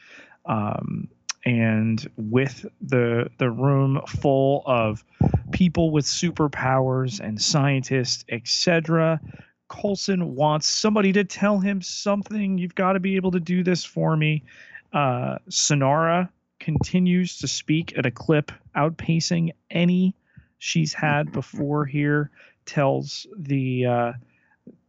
Um, 0.46 1.08
and 1.46 2.06
with 2.18 2.66
the 2.82 3.30
the 3.38 3.52
room 3.52 4.02
full 4.08 4.64
of 4.66 5.06
people 5.52 5.92
with 5.92 6.06
superpowers 6.06 7.20
and 7.20 7.40
scientists, 7.40 8.26
etc., 8.30 9.22
Coulson 9.70 10.36
wants 10.36 10.68
somebody 10.68 11.14
to 11.14 11.24
tell 11.24 11.60
him 11.60 11.82
something. 11.82 12.58
You've 12.58 12.76
got 12.76 12.94
to 12.94 13.00
be 13.00 13.16
able 13.16 13.32
to 13.32 13.40
do 13.40 13.64
this 13.64 13.84
for 13.84 14.18
me. 14.18 14.44
Uh, 14.92 15.38
Sinara 15.50 16.30
continues 16.60 17.38
to 17.40 17.48
speak 17.48 17.98
at 17.98 18.06
a 18.06 18.12
clip 18.12 18.52
outpacing 18.76 19.52
any 19.70 20.16
she's 20.60 20.94
had 20.94 21.32
before 21.32 21.86
here. 21.86 22.32
Tells 22.66 23.28
the 23.38 23.86
uh, 23.86 24.14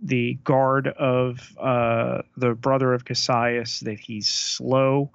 the 0.01 0.35
guard 0.45 0.89
of 0.89 1.57
uh, 1.59 2.23
the 2.37 2.55
brother 2.55 2.95
of 2.95 3.05
Kasius 3.05 3.81
that 3.81 4.01
he's 4.01 4.29
slow. 4.29 5.11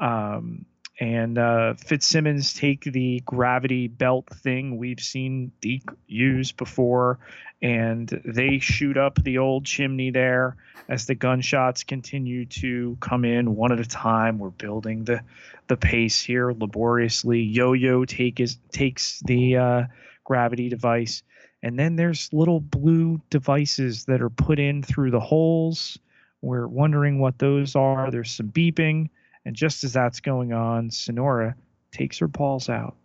Um, 0.00 0.64
and 0.98 1.36
uh, 1.36 1.74
Fitzsimmons 1.74 2.54
take 2.54 2.84
the 2.84 3.20
gravity 3.26 3.86
belt 3.86 4.28
thing 4.32 4.78
we've 4.78 5.00
seen 5.00 5.52
Deke 5.60 5.90
use 6.06 6.52
before, 6.52 7.18
and 7.62 8.08
they 8.24 8.58
shoot 8.58 8.96
up 8.96 9.22
the 9.22 9.38
old 9.38 9.64
chimney 9.64 10.10
there 10.10 10.56
as 10.88 11.06
the 11.06 11.14
gunshots 11.14 11.84
continue 11.84 12.44
to 12.46 12.96
come 13.00 13.24
in 13.24 13.56
one 13.56 13.72
at 13.72 13.80
a 13.80 13.84
time. 13.84 14.38
We're 14.38 14.50
building 14.50 15.04
the 15.04 15.22
the 15.68 15.76
pace 15.76 16.22
here 16.22 16.52
laboriously. 16.52 17.40
Yo-Yo 17.40 18.04
take 18.04 18.38
is, 18.38 18.58
takes 18.70 19.20
the 19.24 19.56
uh, 19.56 19.82
gravity 20.22 20.68
device, 20.68 21.22
and 21.62 21.78
then 21.78 21.96
there's 21.96 22.28
little 22.32 22.60
blue 22.60 23.20
devices 23.30 24.04
that 24.04 24.22
are 24.22 24.30
put 24.30 24.58
in 24.58 24.82
through 24.82 25.10
the 25.10 25.20
holes. 25.20 25.98
We're 26.40 26.68
wondering 26.68 27.18
what 27.18 27.38
those 27.38 27.74
are. 27.74 28.10
There's 28.10 28.30
some 28.30 28.50
beeping 28.50 29.08
and 29.46 29.54
just 29.54 29.84
as 29.84 29.92
that's 29.92 30.20
going 30.20 30.52
on, 30.52 30.90
Sinara 30.90 31.54
takes 31.92 32.18
her 32.18 32.26
paws 32.26 32.68
out. 32.68 32.96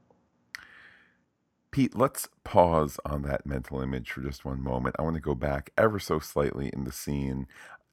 Pete, 1.71 1.95
let's 1.95 2.27
pause 2.43 2.99
on 3.05 3.21
that 3.21 3.45
mental 3.45 3.81
image 3.81 4.11
for 4.11 4.21
just 4.21 4.43
one 4.43 4.61
moment. 4.61 4.95
I 4.99 5.03
want 5.03 5.15
to 5.15 5.21
go 5.21 5.35
back 5.35 5.71
ever 5.77 5.99
so 5.99 6.19
slightly 6.19 6.69
in 6.73 6.83
the 6.83 6.91
scene 6.91 7.47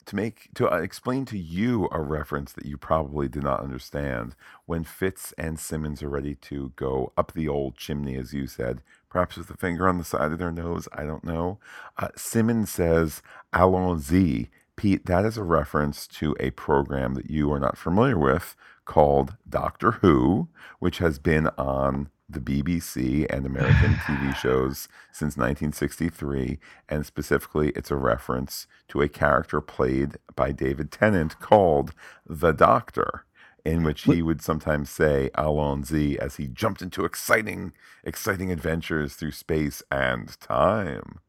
to 0.05 0.17
make 0.17 0.49
to 0.55 0.73
uh, 0.73 0.79
explain 0.79 1.25
to 1.27 1.39
you 1.39 1.89
a 1.93 2.01
reference 2.01 2.53
that 2.53 2.67
you 2.67 2.77
probably 2.77 3.29
did 3.29 3.45
not 3.45 3.61
understand 3.61 4.35
when 4.67 4.83
Fitz 4.83 5.33
and 5.39 5.61
Simmons 5.61 6.03
are 6.03 6.09
ready 6.09 6.35
to 6.35 6.73
go 6.77 7.13
up 7.17 7.33
the 7.33 7.47
old 7.47 7.77
chimney, 7.77 8.17
as 8.17 8.33
you 8.33 8.47
said, 8.47 8.83
perhaps 9.11 9.37
with 9.37 9.51
a 9.51 9.57
finger 9.57 9.87
on 9.89 9.99
the 9.99 10.05
side 10.05 10.33
of 10.33 10.39
their 10.39 10.51
nose. 10.51 10.89
I 10.93 11.05
don't 11.05 11.25
know. 11.25 11.59
Uh, 11.99 12.09
Simmons 12.17 12.71
says 12.71 13.23
"Allons-y," 13.53 14.49
Pete, 14.77 15.07
that 15.07 15.25
is 15.25 15.37
a 15.37 15.45
reference 15.45 16.07
to 16.09 16.35
a 16.41 16.51
program 16.51 17.15
that 17.15 17.31
you 17.31 17.53
are 17.53 17.61
not 17.61 17.79
familiar 17.79 18.19
with 18.19 18.57
called 18.87 19.37
Doctor 19.49 19.93
Who, 19.93 20.49
which 20.79 20.99
has 20.99 21.19
been 21.19 21.49
on 21.59 22.09
the 22.29 22.41
BBC 22.41 23.27
and 23.31 23.47
American 23.47 23.95
TV 23.95 24.35
shows 24.43 24.89
since 25.13 25.37
1963, 25.37 26.59
and 26.89 27.07
specifically, 27.07 27.71
it's 27.71 27.91
a 27.91 27.97
reference 27.97 28.67
to 28.89 29.01
a 29.01 29.09
character 29.09 29.61
played 29.61 30.17
by 30.37 30.53
David 30.53 30.93
Tennant 30.93 31.39
called 31.41 31.95
the 32.27 32.53
Doctor, 32.53 33.25
in 33.65 33.83
which 33.83 34.03
he 34.03 34.23
would 34.23 34.43
sometimes 34.43 34.91
say 34.91 35.31
"Allons-y" 35.37 36.17
as 36.21 36.37
he 36.37 36.47
jumped 36.49 36.83
into 36.83 37.05
exciting, 37.05 37.73
exciting 38.05 38.53
adventures 38.53 39.15
through 39.15 39.33
space 39.33 39.83
and 39.91 40.39
time. 40.41 41.21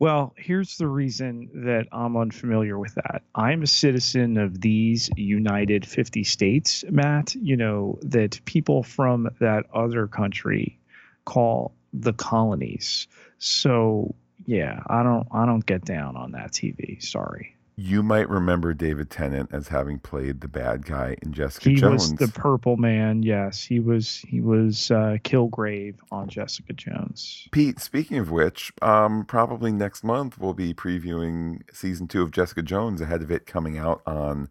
Well, 0.00 0.32
here's 0.36 0.76
the 0.76 0.86
reason 0.86 1.50
that 1.66 1.88
I'm 1.90 2.16
unfamiliar 2.16 2.78
with 2.78 2.94
that. 2.94 3.22
I'm 3.34 3.62
a 3.62 3.66
citizen 3.66 4.36
of 4.36 4.60
these 4.60 5.10
United 5.16 5.84
50 5.84 6.22
states, 6.22 6.84
Matt, 6.88 7.34
you 7.34 7.56
know, 7.56 7.98
that 8.02 8.40
people 8.44 8.84
from 8.84 9.28
that 9.40 9.66
other 9.74 10.06
country 10.06 10.78
call 11.24 11.74
the 11.92 12.12
colonies. 12.12 13.08
So, 13.38 14.14
yeah, 14.46 14.80
I 14.86 15.02
don't 15.02 15.26
I 15.32 15.46
don't 15.46 15.66
get 15.66 15.84
down 15.84 16.16
on 16.16 16.32
that 16.32 16.52
TV. 16.52 17.02
Sorry. 17.02 17.56
You 17.80 18.02
might 18.02 18.28
remember 18.28 18.74
David 18.74 19.08
Tennant 19.08 19.50
as 19.52 19.68
having 19.68 20.00
played 20.00 20.40
the 20.40 20.48
bad 20.48 20.84
guy 20.84 21.16
in 21.22 21.32
Jessica 21.32 21.68
he 21.70 21.76
Jones. 21.76 22.08
He 22.08 22.14
was 22.14 22.18
the 22.18 22.40
purple 22.40 22.76
man. 22.76 23.22
Yes, 23.22 23.62
he 23.62 23.78
was 23.78 24.16
he 24.26 24.40
was 24.40 24.90
uh, 24.90 25.18
Kilgrave 25.22 25.94
on 26.10 26.28
Jessica 26.28 26.72
Jones. 26.72 27.46
Pete, 27.52 27.78
speaking 27.78 28.18
of 28.18 28.32
which, 28.32 28.72
um, 28.82 29.24
probably 29.24 29.70
next 29.70 30.02
month 30.02 30.40
we'll 30.40 30.54
be 30.54 30.74
previewing 30.74 31.62
season 31.72 32.08
two 32.08 32.22
of 32.22 32.32
Jessica 32.32 32.62
Jones 32.62 33.00
ahead 33.00 33.22
of 33.22 33.30
it 33.30 33.46
coming 33.46 33.78
out 33.78 34.02
on 34.04 34.48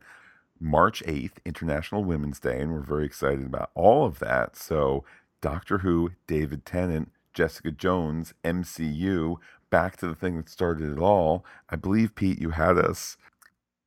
March 0.57 1.03
8th, 1.05 1.43
International 1.43 2.05
Women's 2.05 2.39
Day, 2.39 2.61
and 2.61 2.71
we're 2.71 2.79
very 2.79 3.05
excited 3.05 3.45
about 3.45 3.71
all 3.75 4.05
of 4.05 4.19
that. 4.19 4.55
So, 4.55 5.03
Doctor 5.41 5.79
Who, 5.79 6.11
David 6.27 6.65
Tennant, 6.65 7.11
Jessica 7.33 7.71
Jones, 7.71 8.33
MCU, 8.45 9.35
back 9.69 9.97
to 9.97 10.07
the 10.07 10.15
thing 10.15 10.37
that 10.37 10.49
started 10.49 10.91
it 10.91 10.99
all. 10.99 11.45
I 11.69 11.75
believe, 11.75 12.15
Pete, 12.15 12.39
you 12.39 12.51
had 12.51 12.77
us 12.77 13.17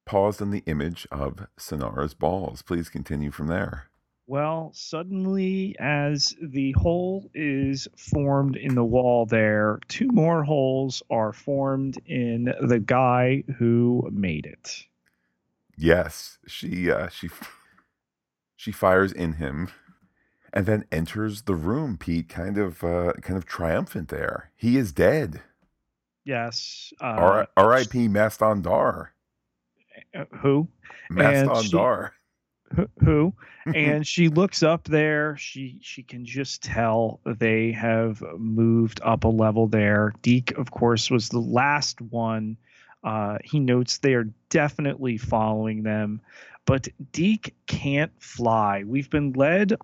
paused 0.04 0.42
on 0.42 0.50
the 0.50 0.62
image 0.66 1.06
of 1.10 1.46
Sinara's 1.58 2.14
balls. 2.14 2.62
Please 2.62 2.88
continue 2.88 3.30
from 3.30 3.46
there. 3.46 3.90
Well, 4.26 4.70
suddenly, 4.74 5.74
as 5.80 6.36
the 6.40 6.70
hole 6.72 7.28
is 7.34 7.88
formed 7.96 8.54
in 8.54 8.76
the 8.76 8.84
wall 8.84 9.26
there, 9.26 9.80
two 9.88 10.06
more 10.12 10.44
holes 10.44 11.02
are 11.10 11.32
formed 11.32 11.98
in 12.06 12.52
the 12.60 12.78
guy 12.78 13.42
who 13.58 14.08
made 14.12 14.46
it. 14.46 14.84
Yes, 15.76 16.38
she 16.46 16.90
uh, 16.90 17.08
she 17.08 17.28
she 18.54 18.70
fires 18.70 19.10
in 19.12 19.32
him, 19.34 19.70
and 20.52 20.64
then 20.64 20.84
enters 20.92 21.42
the 21.42 21.56
room. 21.56 21.96
Pete, 21.98 22.28
kind 22.28 22.56
of 22.56 22.84
uh, 22.84 23.14
kind 23.22 23.36
of 23.36 23.46
triumphant 23.46 24.10
there. 24.10 24.52
He 24.56 24.76
is 24.76 24.92
dead. 24.92 25.40
Yes. 26.30 26.92
Uh, 27.00 27.06
R- 27.06 27.48
R.I.P. 27.56 28.06
Maston 28.06 28.62
Dar. 28.62 29.12
uh, 30.14 30.26
who? 30.36 30.68
Maston 31.10 31.64
she- 31.64 31.72
Dar. 31.72 32.12
Who- 32.76 32.88
Who? 33.00 33.34
and 33.74 34.06
she 34.06 34.28
looks 34.28 34.62
up 34.62 34.84
there. 34.84 35.36
She 35.36 35.80
she 35.82 36.04
can 36.04 36.24
just 36.24 36.62
tell 36.62 37.18
they 37.26 37.72
have 37.72 38.22
moved 38.38 39.00
up 39.02 39.24
a 39.24 39.28
level 39.28 39.66
there. 39.66 40.12
Deke, 40.22 40.52
of 40.56 40.70
course, 40.70 41.10
was 41.10 41.30
the 41.30 41.40
last 41.40 42.00
one. 42.00 42.56
Uh, 43.02 43.38
he 43.42 43.58
notes 43.58 43.98
they 43.98 44.14
are 44.14 44.28
definitely 44.50 45.18
following 45.18 45.82
them, 45.82 46.20
but 46.64 46.86
Deke 47.10 47.56
can't 47.66 48.12
fly. 48.22 48.84
We've 48.86 49.10
been 49.10 49.32
led 49.32 49.74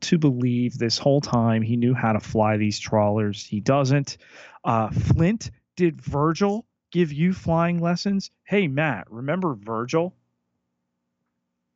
to 0.00 0.18
believe 0.18 0.76
this 0.76 0.98
whole 0.98 1.20
time 1.20 1.62
he 1.62 1.76
knew 1.76 1.94
how 1.94 2.14
to 2.14 2.20
fly 2.20 2.56
these 2.56 2.80
trawlers. 2.80 3.46
He 3.46 3.60
doesn't. 3.60 4.18
Uh, 4.64 4.90
Flint, 4.90 5.52
did 5.76 6.00
Virgil 6.00 6.64
give 6.92 7.12
you 7.12 7.32
flying 7.32 7.80
lessons? 7.80 8.30
Hey, 8.44 8.68
Matt, 8.68 9.10
remember 9.10 9.54
Virgil? 9.54 10.14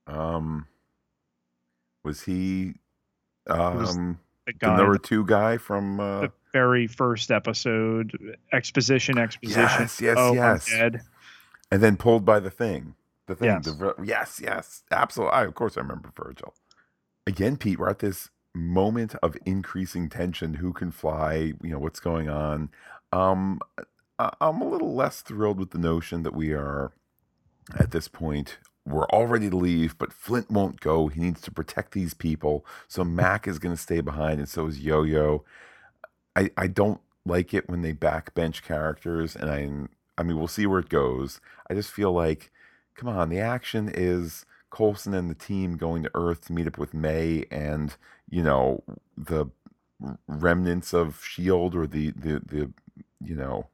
Um, 0.06 0.66
was 2.04 2.22
he 2.22 2.74
was 3.46 3.96
um 3.96 4.18
The 4.46 4.52
the 4.52 4.58
guy 4.58 4.76
number 4.76 4.98
two 4.98 5.24
guy 5.26 5.58
from? 5.58 6.00
Uh, 6.00 6.20
the 6.22 6.32
very 6.52 6.87
first 6.87 7.30
episode 7.30 8.37
exposition 8.52 9.18
exposition 9.18 9.61
Yes, 9.61 10.00
yes, 10.00 10.16
oh 10.18 10.32
yes. 10.32 10.72
and 10.72 11.82
then 11.82 11.96
pulled 11.96 12.24
by 12.24 12.40
the 12.40 12.50
thing. 12.50 12.94
The 13.26 13.34
thing. 13.34 13.48
Yes. 13.48 13.66
The, 13.66 13.94
yes, 14.02 14.40
yes, 14.42 14.82
absolutely. 14.90 15.34
I, 15.34 15.44
of 15.44 15.54
course, 15.54 15.76
I 15.76 15.80
remember 15.80 16.11
Virgil. 16.16 16.54
Again, 17.26 17.58
Pete, 17.58 17.78
we're 17.78 17.90
at 17.90 17.98
this 17.98 18.30
moment 18.54 19.14
of 19.22 19.37
increasing 19.44 20.08
tension. 20.08 20.54
Who 20.54 20.72
can 20.72 20.90
fly? 20.90 21.52
You 21.62 21.70
know 21.70 21.78
what's 21.78 22.00
going 22.00 22.30
on. 22.30 22.70
Um, 23.12 23.61
I'm 24.18 24.61
a 24.61 24.68
little 24.68 24.94
less 24.94 25.21
thrilled 25.21 25.59
with 25.59 25.71
the 25.71 25.79
notion 25.79 26.23
that 26.25 26.35
we 26.35 26.53
are 26.53 26.92
at 27.79 27.90
this 27.90 28.09
point. 28.09 28.59
We're 28.85 29.07
all 29.07 29.27
ready 29.27 29.51
to 29.51 29.57
leave, 29.57 29.99
but 29.99 30.12
Flint 30.12 30.51
won't 30.51 30.81
go. 30.81 31.09
He 31.09 31.21
needs 31.21 31.40
to 31.42 31.51
protect 31.51 31.92
these 31.92 32.14
people. 32.14 32.64
So 32.88 33.05
Mack 33.05 33.47
is 33.47 33.59
going 33.59 33.75
to 33.75 33.81
stay 33.81 34.01
behind, 34.01 34.40
and 34.40 34.49
so 34.49 34.66
is 34.66 34.81
Yo 34.81 35.03
Yo. 35.03 35.44
I, 36.35 36.51
I 36.57 36.66
don't 36.68 37.01
like 37.25 37.53
it 37.53 37.68
when 37.68 37.83
they 37.83 37.92
backbench 37.92 38.62
characters, 38.62 39.37
and 39.37 39.51
I 39.51 40.21
I 40.21 40.25
mean 40.25 40.38
we'll 40.38 40.49
see 40.49 40.66
where 40.66 40.81
it 40.81 40.88
goes. 40.88 41.40
I 41.71 41.75
just 41.75 41.90
feel 41.90 42.12
like, 42.12 42.51
come 42.94 43.09
on, 43.09 43.29
the 43.29 43.40
action 43.40 43.90
is 43.92 44.47
Coulson 44.71 45.14
and 45.14 45.31
the 45.31 45.35
team 45.35 45.77
going 45.77 46.03
to 46.03 46.11
Earth 46.14 46.47
to 46.47 46.53
meet 46.53 46.66
up 46.66 46.79
with 46.79 46.94
May 46.94 47.44
and 47.51 47.97
you 48.29 48.42
know 48.42 48.83
the 49.16 49.47
remnants 50.27 50.92
of 50.92 51.23
Shield 51.25 51.75
or 51.75 51.87
the 51.87 52.11
the 52.12 52.40
the 52.44 52.73
you 53.24 53.35
know 53.35 53.68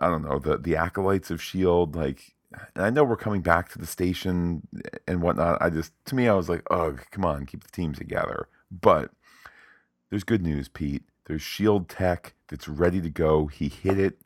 I 0.00 0.08
don't 0.08 0.22
know 0.22 0.38
the 0.38 0.58
the 0.58 0.76
acolytes 0.76 1.30
of 1.30 1.42
Shield 1.42 1.96
like. 1.96 2.34
I 2.76 2.90
know 2.90 3.02
we're 3.02 3.16
coming 3.16 3.42
back 3.42 3.68
to 3.70 3.78
the 3.80 3.86
station 3.86 4.68
and 5.08 5.20
whatnot. 5.20 5.60
I 5.60 5.70
just, 5.70 5.92
to 6.04 6.14
me, 6.14 6.28
I 6.28 6.34
was 6.34 6.48
like, 6.48 6.62
ugh, 6.70 7.00
come 7.10 7.24
on, 7.24 7.46
keep 7.46 7.64
the 7.64 7.70
team 7.72 7.94
together. 7.94 8.46
But 8.70 9.10
there's 10.10 10.22
good 10.22 10.42
news, 10.42 10.68
Pete. 10.68 11.02
There's 11.26 11.42
Shield 11.42 11.88
Tech 11.88 12.34
that's 12.48 12.68
ready 12.68 13.00
to 13.00 13.10
go. 13.10 13.46
He 13.48 13.68
hit 13.68 13.98
it, 13.98 14.20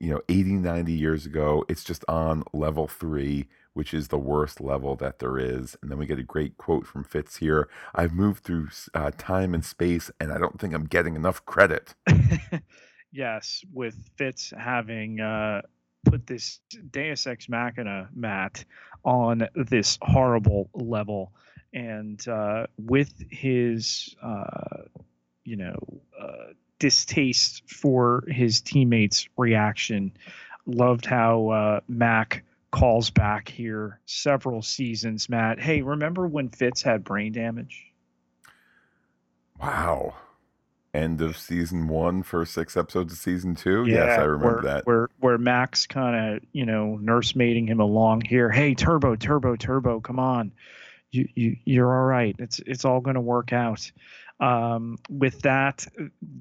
you 0.00 0.08
know, 0.10 0.22
80, 0.30 0.52
90 0.52 0.92
years 0.92 1.26
ago. 1.26 1.64
It's 1.68 1.84
just 1.84 2.04
on 2.08 2.42
level 2.54 2.86
three, 2.88 3.48
which 3.74 3.92
is 3.92 4.08
the 4.08 4.18
worst 4.18 4.62
level 4.62 4.96
that 4.96 5.18
there 5.18 5.38
is. 5.38 5.76
And 5.82 5.90
then 5.90 5.98
we 5.98 6.06
get 6.06 6.18
a 6.18 6.22
great 6.22 6.56
quote 6.56 6.86
from 6.86 7.04
Fitz 7.04 7.36
here. 7.36 7.68
I've 7.94 8.14
moved 8.14 8.44
through 8.44 8.68
uh, 8.94 9.10
time 9.18 9.52
and 9.52 9.64
space, 9.64 10.10
and 10.18 10.32
I 10.32 10.38
don't 10.38 10.58
think 10.58 10.72
I'm 10.72 10.86
getting 10.86 11.16
enough 11.16 11.44
credit. 11.44 11.94
yes 13.12 13.64
with 13.72 13.94
fitz 14.16 14.52
having 14.56 15.20
uh 15.20 15.62
put 16.04 16.26
this 16.26 16.60
deus 16.90 17.26
ex 17.26 17.48
machina 17.48 18.08
mat 18.14 18.64
on 19.04 19.46
this 19.54 19.98
horrible 20.02 20.70
level 20.74 21.32
and 21.72 22.26
uh 22.28 22.66
with 22.78 23.12
his 23.30 24.14
uh 24.22 24.82
you 25.44 25.56
know 25.56 25.76
uh 26.20 26.52
distaste 26.78 27.62
for 27.68 28.24
his 28.28 28.60
teammates 28.60 29.28
reaction 29.36 30.12
loved 30.66 31.06
how 31.06 31.48
uh 31.48 31.80
mack 31.88 32.44
calls 32.70 33.10
back 33.10 33.48
here 33.48 33.98
several 34.04 34.62
seasons 34.62 35.28
matt 35.28 35.58
hey 35.58 35.82
remember 35.82 36.26
when 36.26 36.48
fitz 36.48 36.82
had 36.82 37.02
brain 37.02 37.32
damage 37.32 37.84
Wow. 39.60 40.14
End 40.98 41.20
of 41.20 41.36
season 41.36 41.86
one, 41.86 42.24
first 42.24 42.52
six 42.54 42.76
episodes 42.76 43.12
of 43.12 43.18
season 43.18 43.54
two. 43.54 43.84
yes, 43.86 44.18
I 44.18 44.24
remember 44.24 44.54
where, 44.54 44.62
that. 44.62 44.86
Where 44.86 45.08
where 45.20 45.38
Mack's 45.38 45.86
kind 45.86 46.36
of 46.36 46.42
you 46.52 46.66
know 46.66 46.98
nursemaiding 47.00 47.68
him 47.68 47.78
along 47.78 48.22
here. 48.22 48.50
Hey, 48.50 48.74
Turbo, 48.74 49.14
Turbo, 49.14 49.54
Turbo, 49.54 50.00
come 50.00 50.18
on, 50.18 50.52
you 51.12 51.28
you 51.34 51.56
you're 51.64 51.96
all 51.96 52.06
right. 52.06 52.34
It's 52.38 52.60
it's 52.66 52.84
all 52.84 53.00
going 53.00 53.14
to 53.14 53.20
work 53.20 53.52
out. 53.52 53.90
Um, 54.40 54.98
with 55.08 55.42
that, 55.42 55.86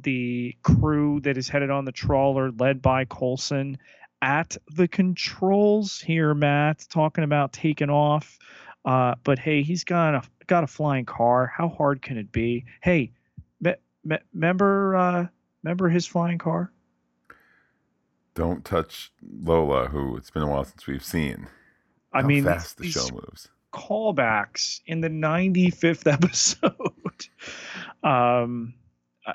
the 0.01 0.55
crew 0.63 1.19
that 1.21 1.37
is 1.37 1.49
headed 1.49 1.69
on 1.69 1.85
the 1.85 1.91
trawler, 1.91 2.51
led 2.51 2.81
by 2.81 3.05
Coulson, 3.05 3.77
at 4.21 4.57
the 4.73 4.87
controls 4.87 5.99
here, 5.99 6.33
Matt, 6.33 6.85
talking 6.89 7.23
about 7.23 7.53
taking 7.53 7.89
off. 7.89 8.39
Uh, 8.85 9.15
but 9.23 9.37
hey, 9.37 9.61
he's 9.61 9.83
got 9.83 10.15
a 10.15 10.21
got 10.47 10.63
a 10.63 10.67
flying 10.67 11.05
car. 11.05 11.45
How 11.45 11.69
hard 11.69 12.01
can 12.01 12.17
it 12.17 12.31
be? 12.31 12.65
Hey, 12.81 13.11
me, 14.07 14.15
me, 14.15 14.21
remember 14.33 14.95
uh, 14.95 15.27
remember 15.63 15.89
his 15.89 16.07
flying 16.07 16.37
car? 16.37 16.71
Don't 18.35 18.63
touch 18.63 19.11
Lola, 19.43 19.87
who 19.87 20.15
it's 20.15 20.29
been 20.29 20.43
a 20.43 20.47
while 20.47 20.63
since 20.63 20.85
we've 20.87 21.03
seen. 21.03 21.47
I 22.13 22.21
How 22.21 22.27
mean, 22.27 22.43
fast 22.43 22.77
the 22.77 22.89
show 22.89 23.09
moves. 23.11 23.49
callbacks 23.73 24.81
in 24.85 25.01
the 25.01 25.09
95th 25.09 26.05
episode. 26.11 27.27
um, 28.03 28.75
I, 29.25 29.33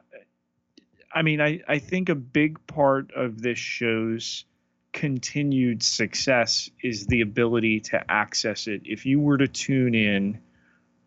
I 1.14 1.22
mean, 1.22 1.40
I, 1.40 1.60
I 1.68 1.78
think 1.78 2.08
a 2.08 2.14
big 2.14 2.64
part 2.66 3.12
of 3.14 3.42
this 3.42 3.58
show's 3.58 4.44
continued 4.92 5.82
success 5.82 6.70
is 6.82 7.06
the 7.06 7.22
ability 7.22 7.80
to 7.80 8.10
access 8.10 8.66
it. 8.66 8.82
If 8.84 9.04
you 9.04 9.20
were 9.20 9.38
to 9.38 9.48
tune 9.48 9.94
in 9.94 10.40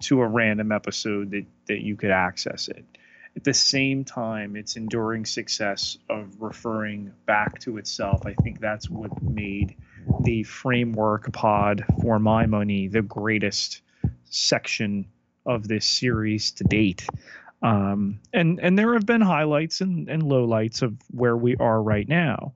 to 0.01 0.21
a 0.21 0.27
random 0.27 0.71
episode, 0.71 1.31
that, 1.31 1.45
that 1.67 1.79
you 1.81 1.95
could 1.95 2.11
access 2.11 2.67
it. 2.67 2.85
At 3.35 3.43
the 3.43 3.53
same 3.53 4.05
time, 4.05 4.55
its 4.55 4.75
enduring 4.75 5.25
success 5.25 5.97
of 6.09 6.41
referring 6.41 7.11
back 7.25 7.59
to 7.59 7.77
itself. 7.77 8.25
I 8.25 8.33
think 8.33 8.59
that's 8.59 8.89
what 8.89 9.21
made 9.21 9.75
the 10.21 10.43
framework 10.43 11.31
pod 11.33 11.83
for 12.01 12.19
my 12.19 12.45
money 12.45 12.87
the 12.87 13.01
greatest 13.01 13.81
section 14.25 15.07
of 15.45 15.67
this 15.67 15.85
series 15.85 16.51
to 16.51 16.63
date. 16.63 17.07
Um, 17.61 18.19
and 18.31 18.59
and 18.59 18.77
there 18.77 18.93
have 18.93 19.05
been 19.05 19.21
highlights 19.21 19.81
and, 19.81 20.09
and 20.09 20.23
lowlights 20.23 20.81
of 20.81 20.95
where 21.11 21.35
we 21.35 21.55
are 21.57 21.81
right 21.81 22.07
now 22.07 22.53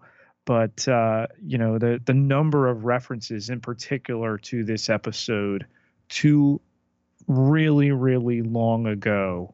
but 0.50 0.88
uh, 0.88 1.28
you 1.46 1.60
know 1.60 1.78
the 1.78 2.02
the 2.06 2.13
number 2.13 2.68
of 2.68 2.84
references 2.84 3.52
in 3.52 3.60
particular 3.60 4.39
to 4.39 4.63
this 4.63 4.89
episode 4.89 5.68
to 6.10 6.60
really 7.28 7.92
really 7.92 8.42
long 8.42 8.88
ago 8.88 9.54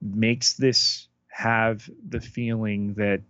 makes 0.00 0.54
this 0.54 1.08
have 1.28 1.88
the 2.08 2.20
feeling 2.20 2.94
that 2.94 3.20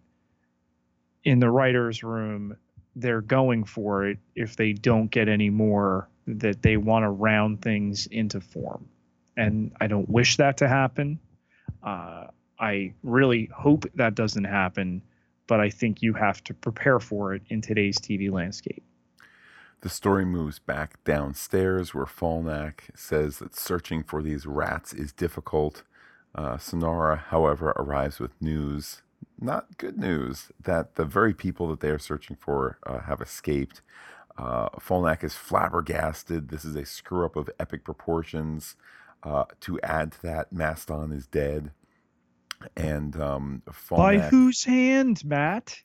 in 1.24 1.40
the 1.40 1.50
writers 1.50 2.02
room 2.02 2.56
they're 2.96 3.20
going 3.20 3.64
for 3.64 4.06
it 4.06 4.18
if 4.34 4.56
they 4.56 4.72
don't 4.72 5.10
get 5.10 5.28
any 5.28 5.50
more 5.50 6.08
that 6.26 6.62
they 6.62 6.76
want 6.76 7.04
to 7.04 7.08
round 7.08 7.62
things 7.62 8.06
into 8.06 8.40
form. 8.40 8.88
And 9.36 9.72
i 9.80 9.86
don't 9.86 10.08
wish 10.08 10.36
that 10.36 10.56
to 10.58 10.68
happen. 10.68 11.18
Uh, 11.82 12.26
i 12.58 12.92
really 13.02 13.48
hope 13.54 13.84
that 13.94 14.14
doesn't 14.14 14.44
happen 14.44 15.02
but 15.46 15.60
i 15.60 15.70
think 15.70 16.02
you 16.02 16.12
have 16.12 16.42
to 16.42 16.52
prepare 16.54 16.98
for 16.98 17.34
it 17.34 17.42
in 17.48 17.60
today's 17.60 17.98
tv 17.98 18.30
landscape. 18.30 18.82
The 19.80 19.88
story 19.88 20.24
moves 20.24 20.58
back 20.58 21.02
downstairs 21.04 21.94
where 21.94 22.04
Faulnak 22.04 22.96
says 22.96 23.38
that 23.38 23.54
searching 23.54 24.02
for 24.02 24.22
these 24.22 24.44
rats 24.44 24.92
is 24.92 25.12
difficult. 25.12 25.84
Uh, 26.38 26.56
Sinara, 26.56 27.18
however, 27.18 27.70
arrives 27.70 28.20
with 28.20 28.30
news, 28.40 29.02
not 29.40 29.76
good 29.76 29.98
news, 29.98 30.52
that 30.62 30.94
the 30.94 31.04
very 31.04 31.34
people 31.34 31.66
that 31.66 31.80
they 31.80 31.90
are 31.90 31.98
searching 31.98 32.36
for 32.36 32.78
uh, 32.86 33.00
have 33.00 33.20
escaped. 33.20 33.82
Uh, 34.38 34.68
Faulnak 34.78 35.24
is 35.24 35.34
flabbergasted. 35.34 36.48
This 36.48 36.64
is 36.64 36.76
a 36.76 36.86
screw 36.86 37.24
up 37.24 37.34
of 37.34 37.50
epic 37.58 37.82
proportions. 37.82 38.76
Uh, 39.24 39.46
to 39.62 39.80
add 39.80 40.12
to 40.12 40.22
that, 40.22 40.52
Maston 40.52 41.10
is 41.10 41.26
dead. 41.26 41.72
And 42.76 43.20
um, 43.20 43.62
Faulnak, 43.68 43.96
by 43.96 44.18
whose 44.18 44.62
hand, 44.62 45.24
Matt? 45.24 45.76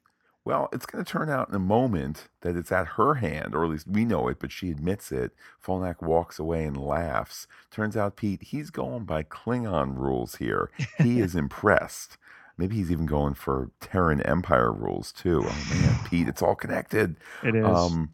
Well, 0.45 0.67
it's 0.73 0.85
going 0.85 1.03
to 1.03 1.09
turn 1.09 1.29
out 1.29 1.47
in 1.47 1.55
a 1.55 1.59
moment 1.59 2.27
that 2.41 2.57
it's 2.57 2.71
at 2.71 2.89
her 2.89 3.15
hand, 3.15 3.55
or 3.55 3.63
at 3.63 3.69
least 3.71 3.87
we 3.87 4.03
know 4.03 4.27
it, 4.27 4.39
but 4.39 4.51
she 4.51 4.71
admits 4.71 5.11
it. 5.11 5.31
Faulnak 5.63 6.01
walks 6.01 6.37
away 6.37 6.65
and 6.65 6.75
laughs. 6.75 7.47
Turns 7.71 7.95
out, 7.95 8.17
Pete, 8.17 8.43
he's 8.43 8.69
going 8.69 9.05
by 9.05 9.23
Klingon 9.23 9.97
rules 9.97 10.35
here. 10.35 10.69
He 10.97 11.19
is 11.21 11.33
impressed. 11.33 12.17
Maybe 12.57 12.75
he's 12.75 12.91
even 12.91 13.05
going 13.05 13.35
for 13.35 13.71
Terran 13.79 14.21
Empire 14.21 14.71
rules 14.71 15.13
too. 15.13 15.43
Oh 15.45 15.67
man, 15.73 15.99
Pete, 16.09 16.27
it's 16.27 16.41
all 16.41 16.55
connected. 16.55 17.15
It 17.41 17.55
is. 17.55 17.65
Um, 17.65 18.13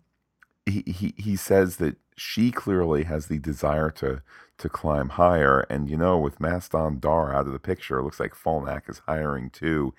he, 0.66 0.84
he 0.86 1.14
he 1.18 1.36
says 1.36 1.78
that 1.78 1.98
she 2.16 2.52
clearly 2.52 3.06
has 3.06 3.26
the 3.28 3.40
desire 3.40 3.90
to 3.92 4.22
to 4.60 4.70
climb 4.70 5.10
higher, 5.10 5.62
and 5.70 5.90
you 5.90 5.98
know, 5.98 6.18
with 6.18 6.40
Maston 6.40 7.00
Dar 7.00 7.34
out 7.34 7.48
of 7.48 7.54
the 7.54 7.60
picture, 7.60 8.00
it 8.00 8.04
looks 8.04 8.20
like 8.20 8.34
Faulnak 8.34 8.90
is 8.90 9.02
hiring 9.08 9.50
too 9.50 9.94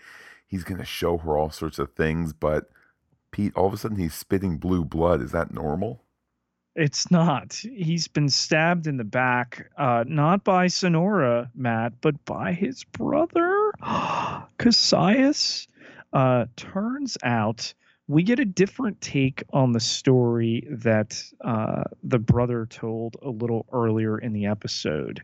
he's 0.50 0.64
going 0.64 0.80
to 0.80 0.84
show 0.84 1.16
her 1.18 1.38
all 1.38 1.50
sorts 1.50 1.78
of 1.78 1.92
things, 1.94 2.32
but 2.32 2.68
Pete, 3.30 3.54
all 3.56 3.68
of 3.68 3.72
a 3.72 3.76
sudden 3.76 3.96
he's 3.96 4.14
spitting 4.14 4.58
blue 4.58 4.84
blood. 4.84 5.22
Is 5.22 5.30
that 5.32 5.54
normal? 5.54 6.04
It's 6.74 7.10
not. 7.10 7.54
He's 7.54 8.08
been 8.08 8.28
stabbed 8.28 8.86
in 8.86 8.96
the 8.96 9.04
back, 9.04 9.70
uh, 9.76 10.04
not 10.06 10.44
by 10.44 10.66
Sinara, 10.66 11.48
Matt, 11.54 11.94
but 12.00 12.24
by 12.24 12.52
his 12.52 12.84
brother, 12.84 13.72
Kasius. 14.58 15.66
Uh, 16.12 16.46
turns 16.56 17.16
out 17.22 17.72
we 18.08 18.24
get 18.24 18.40
a 18.40 18.44
different 18.44 19.00
take 19.00 19.44
on 19.52 19.72
the 19.72 19.80
story 19.80 20.66
that 20.70 21.22
uh, 21.44 21.84
the 22.02 22.18
brother 22.18 22.66
told 22.66 23.16
a 23.22 23.30
little 23.30 23.66
earlier 23.72 24.18
in 24.18 24.32
the 24.32 24.46
episode. 24.46 25.22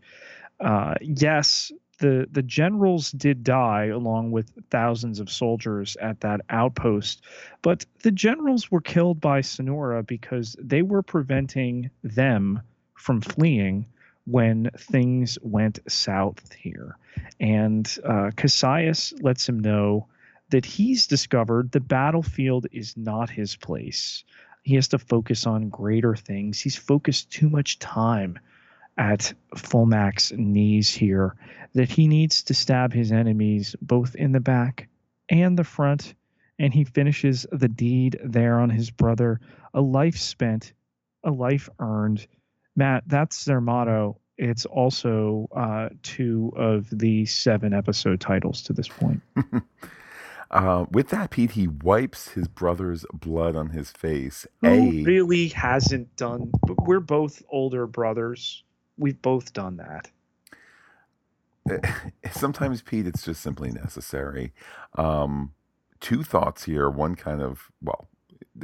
Uh, 0.61 0.95
yes, 1.01 1.73
the 1.99 2.27
the 2.31 2.43
generals 2.43 3.11
did 3.13 3.43
die 3.43 3.87
along 3.87 4.31
with 4.31 4.51
thousands 4.71 5.21
of 5.21 5.31
soldiers 5.31 5.97
at 6.01 6.21
that 6.21 6.41
outpost 6.51 7.23
but 7.63 7.85
the 8.03 8.11
generals 8.11 8.71
were 8.71 8.81
killed 8.81 9.21
by 9.21 9.41
Sinara 9.41 10.07
because 10.07 10.57
they 10.61 10.83
were 10.83 11.03
preventing 11.03 11.91
them 12.03 12.61
from 12.95 13.21
fleeing 13.21 13.87
when 14.27 14.71
things 14.77 15.39
went 15.41 15.79
south 15.89 16.53
here. 16.53 16.99
And 17.41 17.87
uh, 18.05 18.31
Kasius 18.37 19.13
lets 19.23 19.49
him 19.49 19.61
know 19.61 20.09
that 20.51 20.65
he's 20.65 21.07
discovered 21.07 21.73
the 21.73 21.81
battlefield 21.81 22.67
is 22.73 22.97
not 22.97 23.31
his 23.31 23.57
place. 23.57 24.25
He 24.63 24.75
has 24.75 24.89
to 24.89 24.99
focus 24.99 25.47
on 25.47 25.69
greater 25.69 26.17
things. 26.17 26.61
He's 26.61 26.77
focused 26.77 27.31
too 27.31 27.49
much 27.49 27.79
time 27.79 28.39
at 28.97 29.33
Faulnak's 29.55 30.33
knees 30.33 30.95
here 30.95 31.35
that 31.75 31.91
he 31.91 32.09
needs 32.09 32.43
to 32.45 32.55
stab 32.55 32.93
his 32.93 33.13
enemies 33.13 33.77
both 33.83 34.15
in 34.15 34.33
the 34.33 34.41
back 34.41 34.89
and 35.29 35.59
the 35.59 35.65
front. 35.65 36.15
And 36.59 36.73
he 36.73 36.85
finishes 36.85 37.47
the 37.53 37.69
deed 37.69 38.19
there 38.25 38.59
on 38.59 38.71
his 38.71 38.91
brother. 38.91 39.41
A 39.75 39.81
life 39.81 40.17
spent, 40.17 40.73
a 41.23 41.31
life 41.31 41.69
earned. 41.79 42.27
Matt, 42.75 43.05
that's 43.07 43.45
their 43.45 43.61
motto. 43.61 44.19
It's 44.39 44.65
also 44.65 45.49
uh, 45.55 45.91
two 46.03 46.53
of 46.57 46.89
the 46.91 47.27
seven 47.27 47.75
episode 47.75 48.21
titles 48.21 48.63
to 48.63 48.73
this 48.73 48.89
point. 48.89 49.21
Uh, 50.49 50.87
with 50.93 51.09
that, 51.09 51.31
Pete, 51.31 51.51
he 51.51 51.67
wipes 51.67 52.29
his 52.29 52.47
brother's 52.47 53.05
blood 53.13 53.57
on 53.57 53.71
his 53.71 53.91
face. 53.91 54.47
Who 54.61 54.69
a 54.69 55.03
really 55.03 55.49
hasn't 55.49 56.15
done? 56.17 56.53
But 56.65 56.87
We're 56.87 57.01
both 57.01 57.43
older 57.51 57.87
brothers 57.87 58.63
we've 58.99 59.21
both 59.23 59.53
done 59.53 59.77
that. 59.79 60.11
Sometimes, 62.31 62.83
Pete, 62.83 63.07
it's 63.07 63.25
just 63.25 63.41
simply 63.41 63.71
necessary. 63.71 64.53
Um, 64.97 65.53
two 66.01 66.23
thoughts 66.23 66.65
here. 66.65 66.89
One 66.89 67.17
kind 67.17 67.43
of, 67.43 67.73
well, 67.83 68.09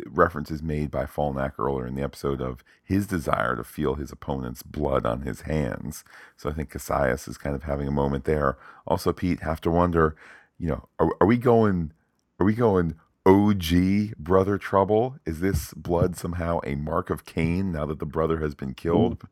reference 0.07 0.51
is 0.51 0.63
made 0.63 0.91
by 0.91 1.05
Faulnak 1.05 1.59
earlier 1.59 1.87
in 1.87 1.95
the 1.95 2.03
episode 2.03 2.41
of 2.41 2.65
his 2.83 3.07
desire 3.07 3.57
to 3.57 3.65
feel 3.65 3.95
his 3.95 4.13
opponent's 4.13 4.63
blood 4.63 5.05
on 5.05 5.23
his 5.23 5.43
hands. 5.43 6.05
So 6.37 6.49
I 6.49 6.53
think 6.53 6.73
Kasius 6.73 7.29
is 7.29 7.39
kind 7.39 7.55
of 7.55 7.65
having 7.65 7.89
a 7.89 7.93
moment 7.93 8.25
there. 8.25 8.57
Also, 8.87 9.13
Pete, 9.13 9.41
have 9.41 9.61
to 9.63 9.71
wonder, 9.71 10.17
you 10.59 10.69
know, 10.69 10.89
are, 10.99 11.11
are 11.21 11.27
we 11.27 11.37
going, 11.37 11.93
are 12.39 12.47
we 12.47 12.55
going 12.55 12.95
OG 13.25 14.17
brother 14.19 14.59
trouble? 14.59 15.17
Is 15.25 15.41
this 15.41 15.73
blood 15.75 16.17
somehow 16.17 16.61
a 16.65 16.75
mark 16.75 17.11
of 17.11 17.25
Cain 17.25 17.73
now 17.73 17.87
that 17.87 17.99
the 17.99 18.07
brother 18.07 18.41
has 18.41 18.55
been 18.55 18.75
killed? 18.75 19.27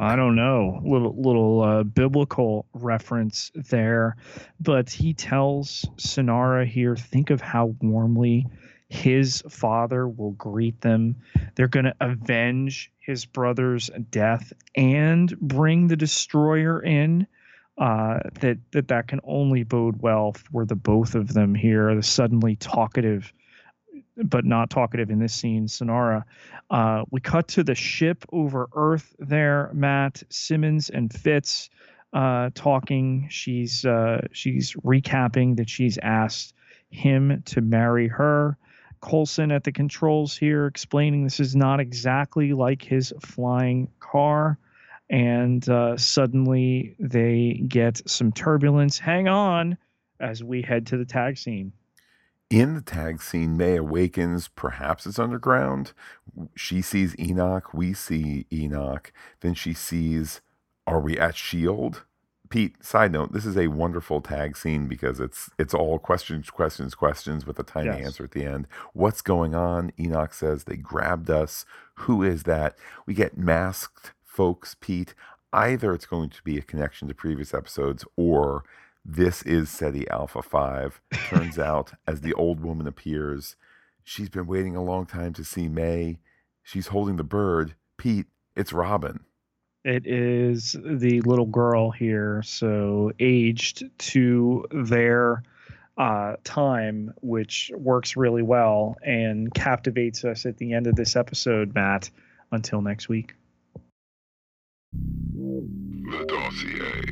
I 0.00 0.16
don't 0.16 0.34
know, 0.34 0.80
little 0.84 1.14
little 1.20 1.62
uh, 1.62 1.82
biblical 1.82 2.66
reference 2.72 3.52
there, 3.54 4.16
but 4.58 4.90
he 4.90 5.14
tells 5.14 5.84
Sinara 5.96 6.66
here, 6.66 6.96
think 6.96 7.30
of 7.30 7.40
how 7.40 7.76
warmly 7.80 8.46
his 8.88 9.42
father 9.48 10.08
will 10.08 10.32
greet 10.32 10.80
them. 10.80 11.16
They're 11.54 11.68
going 11.68 11.86
to 11.86 11.96
avenge 12.00 12.92
his 12.98 13.24
brother's 13.24 13.90
death 14.10 14.52
and 14.74 15.38
bring 15.40 15.88
the 15.88 15.96
destroyer 15.96 16.82
in. 16.82 17.26
Uh, 17.78 18.20
that 18.40 18.58
that 18.72 18.88
that 18.88 19.06
can 19.06 19.20
only 19.24 19.62
bode 19.62 20.00
well 20.00 20.32
for 20.32 20.64
the 20.64 20.74
both 20.74 21.14
of 21.14 21.34
them 21.34 21.54
here. 21.54 21.94
The 21.94 22.02
suddenly 22.02 22.56
talkative 22.56 23.32
but 24.16 24.44
not 24.44 24.70
talkative 24.70 25.10
in 25.10 25.18
this 25.18 25.34
scene, 25.34 25.66
Sinara. 25.66 26.24
Uh, 26.70 27.04
we 27.10 27.20
cut 27.20 27.48
to 27.48 27.62
the 27.62 27.74
ship 27.74 28.24
over 28.32 28.68
Earth 28.74 29.14
there, 29.18 29.70
Matt, 29.72 30.22
Simmons, 30.30 30.90
and 30.90 31.12
Fitz 31.12 31.70
uh, 32.12 32.50
talking. 32.54 33.28
She's 33.30 33.84
uh, 33.84 34.26
she's 34.32 34.72
recapping 34.74 35.56
that 35.56 35.68
she's 35.68 35.98
asked 35.98 36.54
him 36.88 37.42
to 37.46 37.60
marry 37.60 38.08
her. 38.08 38.56
Coulson 39.02 39.52
at 39.52 39.64
the 39.64 39.72
controls 39.72 40.36
here 40.36 40.66
explaining 40.66 41.24
this 41.24 41.38
is 41.38 41.54
not 41.54 41.80
exactly 41.80 42.52
like 42.54 42.82
his 42.82 43.12
flying 43.20 43.88
car. 44.00 44.58
And 45.08 45.68
uh, 45.68 45.96
suddenly 45.96 46.96
they 46.98 47.62
get 47.68 48.08
some 48.08 48.32
turbulence. 48.32 48.98
Hang 48.98 49.28
on 49.28 49.78
as 50.20 50.42
we 50.42 50.62
head 50.62 50.86
to 50.88 50.96
the 50.96 51.04
tag 51.04 51.38
scene. 51.38 51.72
In 52.48 52.74
the 52.74 52.80
tag 52.80 53.22
scene, 53.22 53.56
May 53.56 53.76
awakens. 53.76 54.48
Perhaps 54.48 55.06
it's 55.06 55.18
underground. 55.18 55.92
She 56.54 56.80
sees 56.80 57.18
Enoch. 57.18 57.74
We 57.74 57.92
see 57.92 58.46
Enoch. 58.52 59.12
Then 59.40 59.54
she 59.54 59.74
sees, 59.74 60.40
are 60.86 61.00
we 61.00 61.18
at 61.18 61.36
Shield? 61.36 62.04
Pete, 62.48 62.84
side 62.84 63.10
note, 63.10 63.32
this 63.32 63.44
is 63.44 63.56
a 63.56 63.66
wonderful 63.66 64.20
tag 64.20 64.56
scene 64.56 64.86
because 64.86 65.18
it's 65.18 65.50
it's 65.58 65.74
all 65.74 65.98
questions, 65.98 66.48
questions, 66.48 66.94
questions 66.94 67.44
with 67.44 67.58
a 67.58 67.64
tiny 67.64 67.86
yes. 67.86 68.06
answer 68.06 68.24
at 68.24 68.30
the 68.30 68.44
end. 68.44 68.68
What's 68.92 69.20
going 69.20 69.56
on? 69.56 69.90
Enoch 69.98 70.32
says 70.32 70.64
they 70.64 70.76
grabbed 70.76 71.28
us. 71.28 71.64
Who 72.00 72.22
is 72.22 72.44
that? 72.44 72.76
We 73.04 73.14
get 73.14 73.36
masked 73.36 74.12
folks, 74.36 74.76
Pete. 74.78 75.14
Either 75.50 75.94
it's 75.94 76.04
going 76.04 76.28
to 76.28 76.42
be 76.42 76.58
a 76.58 76.62
connection 76.62 77.08
to 77.08 77.14
previous 77.14 77.54
episodes 77.54 78.04
or 78.16 78.64
this 79.02 79.42
is 79.42 79.70
Ceti 79.70 80.06
Alpha 80.10 80.42
5. 80.42 81.00
Turns 81.30 81.58
out, 81.70 81.92
as 82.06 82.20
the 82.20 82.34
old 82.34 82.60
woman 82.60 82.86
appears, 82.86 83.56
she's 84.04 84.28
been 84.28 84.46
waiting 84.46 84.76
a 84.76 84.84
long 84.84 85.06
time 85.06 85.32
to 85.32 85.44
see 85.44 85.68
May. 85.68 86.18
She's 86.62 86.88
holding 86.88 87.16
the 87.16 87.24
bird. 87.24 87.76
Pete, 87.96 88.26
it's 88.54 88.74
Robin. 88.74 89.20
It 89.84 90.06
is 90.06 90.72
the 90.72 91.22
little 91.22 91.46
girl 91.46 91.90
here, 91.90 92.42
so 92.42 93.12
aged 93.18 93.84
to 93.98 94.66
their 94.70 95.44
uh, 95.96 96.36
time, 96.44 97.14
which 97.22 97.70
works 97.74 98.18
really 98.18 98.42
well 98.42 98.96
and 99.02 99.54
captivates 99.54 100.26
us 100.26 100.44
at 100.44 100.58
the 100.58 100.74
end 100.74 100.88
of 100.88 100.94
this 100.94 101.16
episode, 101.16 101.74
Matt. 101.74 102.10
Until 102.52 102.82
next 102.82 103.08
week. 103.08 103.34
The 104.92 106.24
dossier. 106.28 107.02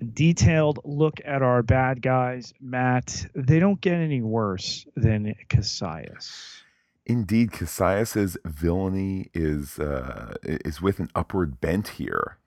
A 0.00 0.04
detailed 0.04 0.80
look 0.84 1.20
at 1.24 1.42
our 1.42 1.62
bad 1.62 2.02
guys, 2.02 2.54
Matt. 2.60 3.26
They 3.34 3.58
don't 3.58 3.80
get 3.80 3.94
any 3.94 4.22
worse 4.22 4.86
than 4.96 5.34
Kasius. 5.48 6.62
Indeed, 7.06 7.50
Kasius's 7.52 8.36
villainy 8.44 9.30
is 9.34 9.78
uh, 9.78 10.34
is 10.42 10.80
with 10.80 11.00
an 11.00 11.10
upward 11.14 11.60
bent 11.60 11.88
here. 11.88 12.38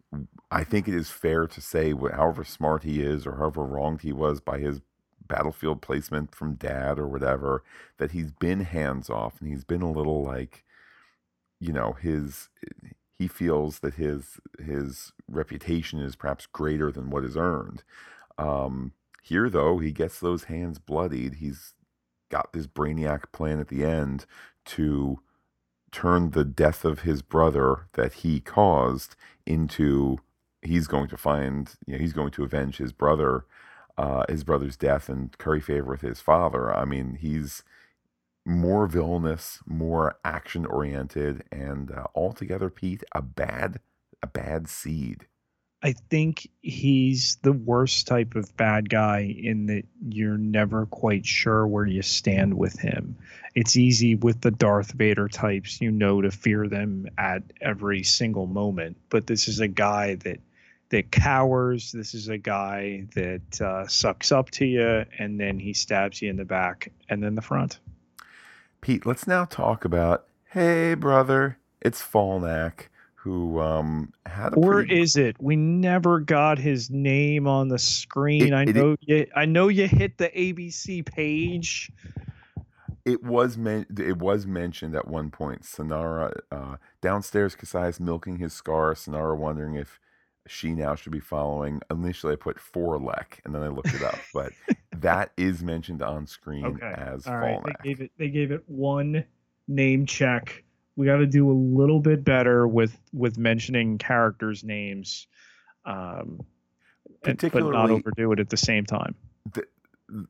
I 0.51 0.63
think 0.63 0.87
it 0.87 0.93
is 0.93 1.09
fair 1.09 1.47
to 1.47 1.61
say, 1.61 1.91
however 1.91 2.43
smart 2.43 2.83
he 2.83 3.01
is, 3.01 3.25
or 3.25 3.37
however 3.37 3.63
wronged 3.63 4.01
he 4.01 4.13
was 4.13 4.39
by 4.39 4.59
his 4.59 4.81
battlefield 5.27 5.81
placement 5.81 6.35
from 6.35 6.55
dad 6.55 6.99
or 6.99 7.07
whatever, 7.07 7.63
that 7.97 8.11
he's 8.11 8.31
been 8.31 8.61
hands 8.61 9.09
off 9.09 9.39
and 9.39 9.49
he's 9.49 9.63
been 9.63 9.81
a 9.81 9.91
little 9.91 10.23
like, 10.23 10.63
you 11.59 11.73
know, 11.73 11.93
his 11.93 12.49
he 13.23 13.27
feels 13.29 13.79
that 13.79 13.93
his 13.93 14.41
his 14.63 15.13
reputation 15.29 15.99
is 15.99 16.15
perhaps 16.15 16.45
greater 16.45 16.91
than 16.91 17.09
what 17.09 17.23
is 17.23 17.37
earned. 17.37 17.83
Um, 18.37 18.91
here, 19.21 19.49
though, 19.49 19.77
he 19.79 19.93
gets 19.93 20.19
those 20.19 20.45
hands 20.45 20.77
bloodied. 20.77 21.35
He's 21.35 21.73
got 22.29 22.51
this 22.51 22.67
brainiac 22.67 23.31
plan 23.31 23.59
at 23.61 23.69
the 23.69 23.85
end 23.85 24.25
to 24.65 25.19
turn 25.91 26.31
the 26.31 26.43
death 26.43 26.83
of 26.83 27.01
his 27.01 27.21
brother 27.21 27.87
that 27.93 28.13
he 28.13 28.41
caused 28.41 29.15
into 29.45 30.17
he's 30.61 30.87
going 30.87 31.07
to 31.07 31.17
find 31.17 31.75
you 31.85 31.93
know 31.93 31.99
he's 31.99 32.13
going 32.13 32.31
to 32.31 32.43
avenge 32.43 32.77
his 32.77 32.91
brother 32.91 33.45
uh, 33.97 34.23
his 34.27 34.43
brother's 34.43 34.75
death 34.75 35.07
and 35.07 35.37
curry 35.37 35.61
favor 35.61 35.91
with 35.91 36.01
his 36.01 36.19
father. 36.19 36.73
I 36.75 36.83
mean, 36.85 37.17
he's 37.21 37.63
more 38.45 38.87
villainous, 38.87 39.59
more 39.65 40.17
action 40.23 40.65
oriented, 40.65 41.43
and 41.51 41.91
uh, 41.91 42.05
altogether, 42.15 42.69
Pete, 42.69 43.03
a 43.13 43.21
bad, 43.21 43.79
a 44.21 44.27
bad 44.27 44.67
seed. 44.67 45.27
I 45.85 45.91
think 45.91 46.49
he's 46.61 47.37
the 47.41 47.51
worst 47.51 48.07
type 48.07 48.35
of 48.35 48.55
bad 48.55 48.89
guy 48.89 49.35
in 49.37 49.65
that 49.65 49.83
you're 50.07 50.37
never 50.37 50.85
quite 50.85 51.25
sure 51.25 51.67
where 51.67 51.85
you 51.85 52.01
stand 52.01 52.53
with 52.53 52.79
him. 52.79 53.17
It's 53.53 53.75
easy 53.75 54.15
with 54.15 54.39
the 54.39 54.51
Darth 54.51 54.93
Vader 54.93 55.27
types, 55.27 55.81
you 55.81 55.91
know, 55.91 56.21
to 56.21 56.31
fear 56.31 56.69
them 56.69 57.07
at 57.17 57.43
every 57.59 58.03
single 58.03 58.47
moment. 58.47 58.95
But 59.09 59.27
this 59.27 59.49
is 59.49 59.59
a 59.59 59.67
guy 59.67 60.15
that 60.15 60.39
that 60.89 61.11
cowers. 61.11 61.91
This 61.91 62.13
is 62.13 62.29
a 62.29 62.37
guy 62.37 63.07
that 63.15 63.61
uh, 63.61 63.87
sucks 63.87 64.31
up 64.31 64.51
to 64.51 64.65
you, 64.65 65.05
and 65.19 65.39
then 65.39 65.59
he 65.59 65.73
stabs 65.73 66.21
you 66.21 66.29
in 66.29 66.37
the 66.37 66.45
back 66.45 66.93
and 67.09 67.21
then 67.21 67.35
the 67.35 67.41
front. 67.41 67.79
Pete, 68.83 69.05
let's 69.05 69.25
now 69.25 69.45
talk 69.45 69.85
about 69.85 70.25
hey, 70.49 70.93
brother, 70.93 71.57
it's 71.79 72.01
Faulnak 72.01 72.89
who 73.15 73.61
um 73.61 74.11
had 74.25 74.49
or 74.57 74.73
pretty... 74.73 74.99
is 74.99 75.15
it? 75.15 75.37
We 75.41 75.55
never 75.55 76.19
got 76.19 76.57
his 76.59 76.89
name 76.89 77.47
on 77.47 77.69
the 77.69 77.79
screen. 77.79 78.47
It, 78.47 78.53
i 78.53 78.65
know 78.65 78.91
it, 78.91 78.99
you 79.03 79.27
i 79.33 79.45
know 79.45 79.69
you 79.69 79.87
hit 79.87 80.17
the 80.17 80.27
abc 80.27 81.05
page. 81.05 81.93
It 83.05 83.23
was 83.23 83.57
men- 83.57 83.85
it 83.97 84.17
was 84.17 84.45
mentioned 84.45 84.95
at 84.95 85.07
one 85.07 85.31
point 85.31 85.61
Sinara 85.61 86.37
uh, 86.51 86.75
downstairs 86.99 87.55
Kasius 87.55 88.01
milking 88.01 88.39
his 88.39 88.51
scar 88.51 88.95
Sinara 88.95 89.37
wondering 89.37 89.75
if 89.75 89.97
she 90.47 90.73
now 90.73 90.95
should 90.95 91.11
be 91.11 91.19
following. 91.19 91.81
Initially, 91.89 92.33
I 92.33 92.35
put 92.35 92.57
Forlek, 92.57 93.39
and 93.45 93.55
then 93.55 93.63
I 93.63 93.69
looked 93.69 93.93
it 93.93 94.03
up, 94.03 94.19
but 94.33 94.51
that 94.99 95.31
is 95.37 95.63
mentioned 95.63 96.01
on 96.01 96.27
screen 96.27 96.65
okay. 96.65 96.93
as 96.95 97.27
All 97.27 97.37
right. 97.37 97.59
They 97.63 97.89
gave 97.89 98.01
it. 98.01 98.11
They 98.17 98.29
gave 98.29 98.51
it 98.51 98.63
one 98.67 99.23
name 99.67 100.05
check. 100.05 100.63
We 100.95 101.05
got 101.05 101.17
to 101.17 101.25
do 101.25 101.49
a 101.49 101.53
little 101.53 101.99
bit 101.99 102.23
better 102.23 102.67
with 102.67 102.97
with 103.13 103.37
mentioning 103.37 103.97
characters' 103.97 104.63
names, 104.63 105.27
um, 105.85 106.41
Particularly, 107.23 107.71
but 107.71 107.77
not 107.77 107.89
overdo 107.89 108.31
it 108.33 108.39
at 108.39 108.49
the 108.49 108.57
same 108.57 108.85
time. 108.85 109.15
The 109.53 109.65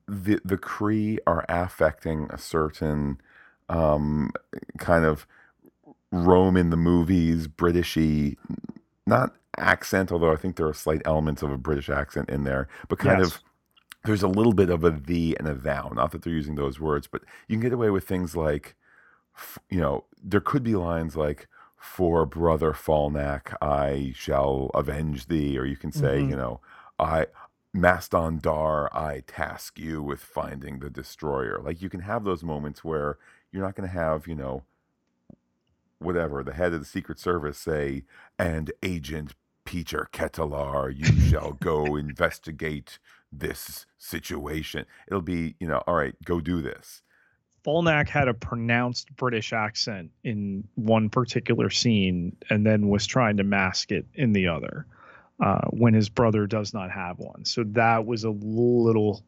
the, 0.07 0.39
the 0.45 0.57
Kree 0.57 1.17
are 1.27 1.45
affecting 1.49 2.27
a 2.29 2.37
certain 2.37 3.19
um, 3.67 4.31
kind 4.77 5.03
of 5.03 5.27
Rome 6.11 6.55
in 6.55 6.69
the 6.69 6.77
movies, 6.77 7.47
Britishy, 7.47 8.37
not 9.07 9.33
accent, 9.57 10.11
although 10.11 10.31
I 10.31 10.35
think 10.35 10.55
there 10.55 10.67
are 10.67 10.73
slight 10.73 11.01
elements 11.05 11.41
of 11.41 11.51
a 11.51 11.57
British 11.57 11.89
accent 11.89 12.29
in 12.29 12.43
there, 12.43 12.67
but 12.87 12.99
kind 12.99 13.19
yes. 13.19 13.35
of 13.35 13.43
there's 14.05 14.23
a 14.23 14.27
little 14.27 14.53
bit 14.53 14.69
of 14.69 14.83
a 14.83 14.91
the 14.91 15.37
and 15.39 15.47
a 15.47 15.53
thou. 15.53 15.89
Not 15.93 16.11
that 16.11 16.23
they're 16.23 16.33
using 16.33 16.55
those 16.55 16.79
words, 16.79 17.07
but 17.07 17.21
you 17.47 17.55
can 17.55 17.61
get 17.61 17.73
away 17.73 17.89
with 17.89 18.07
things 18.07 18.35
like, 18.35 18.75
you 19.69 19.79
know, 19.79 20.05
there 20.21 20.41
could 20.41 20.63
be 20.63 20.75
lines 20.75 21.15
like, 21.15 21.47
"For 21.77 22.25
brother 22.25 22.73
Faulnak, 22.73 23.55
I 23.61 24.13
shall 24.15 24.71
avenge 24.73 25.27
thee," 25.27 25.57
or 25.57 25.65
you 25.65 25.77
can 25.77 25.91
say, 25.91 26.19
mm-hmm. 26.19 26.31
you 26.31 26.35
know, 26.35 26.59
I. 26.99 27.27
Maston 27.75 28.37
Dar, 28.37 28.95
I 28.95 29.21
task 29.21 29.79
you 29.79 30.03
with 30.03 30.19
finding 30.19 30.77
the 30.77 30.91
destroyer. 30.91 31.59
Like 31.59 31.81
you 31.81 31.89
can 31.89 32.01
have 32.01 32.23
those 32.23 32.43
moments 32.43 32.83
where 32.83 33.17
you're 33.51 33.63
not 33.63 33.75
going 33.75 33.89
to 33.89 33.97
have, 33.97 34.27
you 34.27 34.35
know, 34.35 34.61
whatever, 35.97 36.43
the 36.43 36.53
head 36.53 36.73
of 36.73 36.81
the 36.81 36.85
Secret 36.85 37.17
Service 37.17 37.57
say, 37.57 38.03
and 38.37 38.71
Agent 38.83 39.33
Peter 39.73 40.07
Ketalar, 40.11 40.91
you 40.95 41.19
shall 41.19 41.53
go 41.53 41.95
investigate 41.95 42.99
this 43.31 43.87
situation. 43.97 44.85
It'll 45.07 45.23
be, 45.23 45.55
you 45.59 45.67
know, 45.67 45.81
all 45.87 45.95
right, 45.95 46.13
go 46.23 46.39
do 46.39 46.61
this. 46.61 47.01
Faulnak 47.65 48.07
had 48.07 48.27
a 48.27 48.35
pronounced 48.35 49.07
British 49.15 49.51
accent 49.51 50.11
in 50.23 50.67
one 50.75 51.09
particular 51.09 51.71
scene 51.71 52.37
and 52.51 52.63
then 52.63 52.87
was 52.87 53.07
trying 53.07 53.37
to 53.37 53.43
mask 53.43 53.91
it 53.91 54.05
in 54.13 54.31
the 54.31 54.47
other 54.47 54.85
uh, 55.43 55.61
when 55.71 55.95
his 55.95 56.07
brother 56.07 56.45
does 56.45 56.75
not 56.75 56.91
have 56.91 57.17
one. 57.17 57.43
So 57.43 57.63
that 57.69 58.05
was 58.05 58.25
a 58.25 58.29
little 58.29 59.23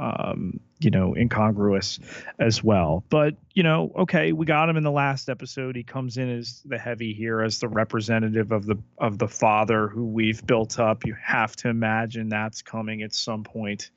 um, 0.00 0.58
you 0.78 0.90
know, 0.90 1.14
incongruous 1.14 2.00
as 2.38 2.64
well. 2.64 3.04
But, 3.10 3.36
you 3.52 3.62
know, 3.62 3.92
okay, 3.98 4.32
we 4.32 4.46
got 4.46 4.70
him 4.70 4.78
in 4.78 4.82
the 4.82 4.90
last 4.90 5.28
episode. 5.28 5.76
He 5.76 5.82
comes 5.82 6.16
in 6.16 6.38
as 6.38 6.62
the 6.64 6.78
heavy 6.78 7.12
here 7.12 7.42
as 7.42 7.58
the 7.58 7.68
representative 7.68 8.50
of 8.50 8.64
the 8.64 8.76
of 8.96 9.18
the 9.18 9.28
father 9.28 9.88
who 9.88 10.06
we've 10.06 10.44
built 10.46 10.78
up. 10.78 11.04
You 11.04 11.14
have 11.22 11.54
to 11.56 11.68
imagine 11.68 12.30
that's 12.30 12.62
coming 12.62 13.02
at 13.02 13.12
some 13.12 13.44
point. 13.44 13.90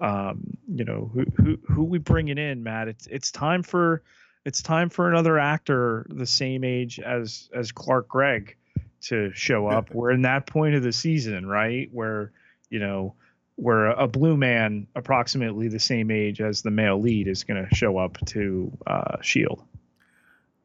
Um, 0.00 0.56
you 0.72 0.84
know, 0.84 1.10
who 1.12 1.24
who 1.36 1.58
who 1.66 1.82
we 1.82 1.98
bringing 1.98 2.38
in, 2.38 2.62
Matt? 2.62 2.86
It's 2.86 3.08
it's 3.08 3.32
time 3.32 3.64
for 3.64 4.02
it's 4.44 4.62
time 4.62 4.90
for 4.90 5.10
another 5.10 5.40
actor 5.40 6.06
the 6.08 6.26
same 6.26 6.62
age 6.62 7.00
as 7.00 7.50
as 7.52 7.72
Clark 7.72 8.06
Gregg 8.06 8.56
to 9.02 9.32
show 9.32 9.66
up. 9.66 9.92
We're 9.92 10.12
in 10.12 10.22
that 10.22 10.46
point 10.46 10.76
of 10.76 10.84
the 10.84 10.92
season, 10.92 11.46
right? 11.46 11.88
Where, 11.92 12.30
you 12.70 12.78
know, 12.78 13.14
where 13.56 13.86
a 13.86 14.06
blue 14.06 14.36
man 14.36 14.86
approximately 14.94 15.68
the 15.68 15.80
same 15.80 16.10
age 16.10 16.40
as 16.40 16.62
the 16.62 16.70
male 16.70 17.00
lead 17.00 17.26
is 17.26 17.42
going 17.44 17.66
to 17.66 17.74
show 17.74 17.98
up 17.98 18.18
to 18.26 18.70
uh, 18.86 19.16
Shield. 19.22 19.64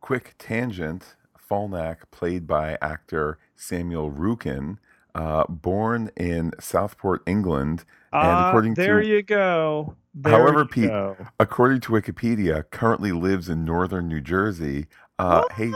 Quick 0.01 0.35
tangent: 0.37 1.15
Faulnak, 1.49 1.99
played 2.11 2.45
by 2.47 2.77
actor 2.81 3.39
Samuel 3.55 4.11
Roukin, 4.11 4.77
uh, 5.15 5.45
born 5.47 6.11
in 6.17 6.51
Southport, 6.59 7.23
England, 7.25 7.85
and 8.11 8.27
uh, 8.27 8.47
according 8.47 8.73
there 8.75 9.01
to 9.01 9.07
you 9.07 9.21
go. 9.21 9.95
There 10.13 10.33
however, 10.33 10.59
you 10.59 10.65
Pete, 10.65 10.89
go. 10.89 11.15
according 11.39 11.81
to 11.81 11.93
Wikipedia, 11.93 12.69
currently 12.69 13.11
lives 13.11 13.47
in 13.47 13.63
northern 13.63 14.09
New 14.09 14.21
Jersey. 14.21 14.87
Uh, 15.17 15.41
what? 15.41 15.51
Hey, 15.53 15.71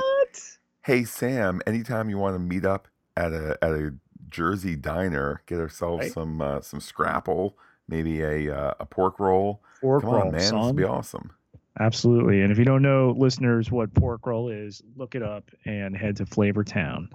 hey, 0.84 1.04
Sam. 1.06 1.62
Anytime 1.66 2.10
you 2.10 2.18
want 2.18 2.36
to 2.36 2.40
meet 2.40 2.66
up 2.66 2.88
at 3.16 3.32
a 3.32 3.58
at 3.62 3.72
a 3.72 3.94
Jersey 4.30 4.76
diner, 4.76 5.42
get 5.46 5.60
ourselves 5.60 6.04
right. 6.04 6.12
some 6.12 6.42
uh, 6.42 6.62
some 6.62 6.80
scrapple, 6.80 7.58
maybe 7.88 8.22
a 8.22 8.56
uh, 8.56 8.74
a 8.80 8.86
pork 8.86 9.20
roll. 9.20 9.62
Pork 9.82 10.02
Come 10.02 10.12
roll, 10.12 10.22
on, 10.24 10.32
man, 10.32 10.42
son. 10.42 10.58
this 10.58 10.66
would 10.68 10.76
be 10.76 10.84
awesome. 10.84 11.32
Absolutely. 11.78 12.42
And 12.42 12.54
if 12.54 12.58
you 12.58 12.64
don't 12.64 12.82
know, 12.82 13.14
listeners, 13.18 13.70
what 13.70 13.94
pork 13.94 14.26
roll 14.26 14.48
is, 14.48 14.82
look 14.96 15.14
it 15.14 15.22
up 15.22 15.52
and 15.66 15.96
head 15.96 16.16
to 16.18 16.26
Flavortown. 16.26 17.10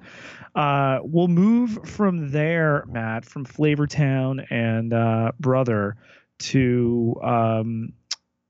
Uh, 0.54 0.98
we'll 1.02 1.28
move 1.28 1.78
from 1.88 2.30
there, 2.30 2.84
Matt, 2.86 3.24
from 3.24 3.46
Flavortown 3.46 4.44
and 4.50 4.92
uh, 4.92 5.32
Brother 5.40 5.96
to 6.40 7.18
um, 7.22 7.94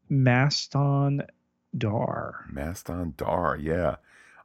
Maston 0.09 1.23
Dar. 1.79 2.45
Maston 2.51 3.15
Dar, 3.17 3.57
yeah. 3.57 3.97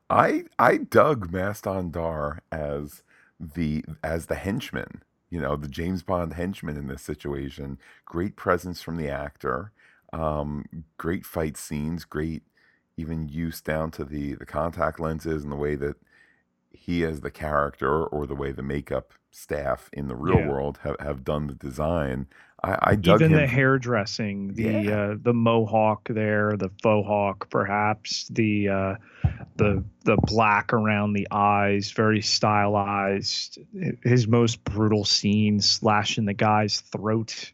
I 0.08 0.44
I 0.60 0.78
dug 0.78 1.32
Maston 1.32 1.90
Dar 1.90 2.44
as 2.52 3.02
the 3.40 3.84
as 4.04 4.28
the 4.28 4.36
henchman 4.36 5.04
you 5.32 5.42
know, 5.42 5.56
the 5.56 5.68
James 5.68 6.04
Bond 6.04 6.34
henchman 6.34 6.78
in 6.78 6.88
this 6.88 7.02
situation. 7.02 7.80
Great 8.06 8.36
presence 8.38 8.82
from 8.82 8.96
the 8.96 9.10
actor. 9.10 9.72
Um, 10.14 10.66
great 10.98 11.26
fight 11.26 11.58
scenes. 11.58 12.06
Great, 12.06 12.44
even 12.96 13.28
use 13.28 13.60
down 13.60 13.92
to 13.92 14.06
the 14.06 14.36
the 14.36 14.46
contact 14.46 15.00
lenses 15.00 15.44
and 15.44 15.52
the 15.52 15.56
way 15.58 15.76
that 15.76 15.98
he 16.72 17.04
as 17.06 17.22
the 17.22 17.32
character 17.32 18.06
or 18.06 18.28
the 18.28 18.36
way 18.36 18.52
the 18.52 18.62
makeup 18.64 19.14
staff 19.32 19.90
in 19.94 20.08
the 20.08 20.16
real 20.16 20.40
Yeah. 20.40 20.46
world 20.46 20.80
have, 20.84 20.98
have 21.00 21.24
done 21.24 21.48
the 21.48 21.56
design. 21.56 22.28
I, 22.66 22.78
I 22.92 22.96
dug 22.96 23.22
Even 23.22 23.34
him. 23.34 23.38
the 23.42 23.48
hairdressing, 23.48 24.54
the 24.56 24.64
Yeah. 24.64 24.98
uh, 25.12 25.16
the 25.22 25.34
mohawk 25.34 26.08
there, 26.10 26.58
the 26.58 26.70
faux 26.82 27.08
hawk, 27.08 27.50
perhaps 27.50 28.28
the 28.30 28.70
uh, 28.70 28.96
the 29.58 29.84
the 30.04 30.18
black 30.24 30.74
around 30.74 31.14
the 31.14 31.28
eyes, 31.32 31.92
very 31.92 32.22
stylized. 32.22 33.60
His 34.04 34.28
most 34.28 34.64
brutal 34.64 35.06
scene, 35.06 35.62
slashing 35.62 36.26
the 36.26 36.34
guy's 36.34 36.82
throat 36.82 37.52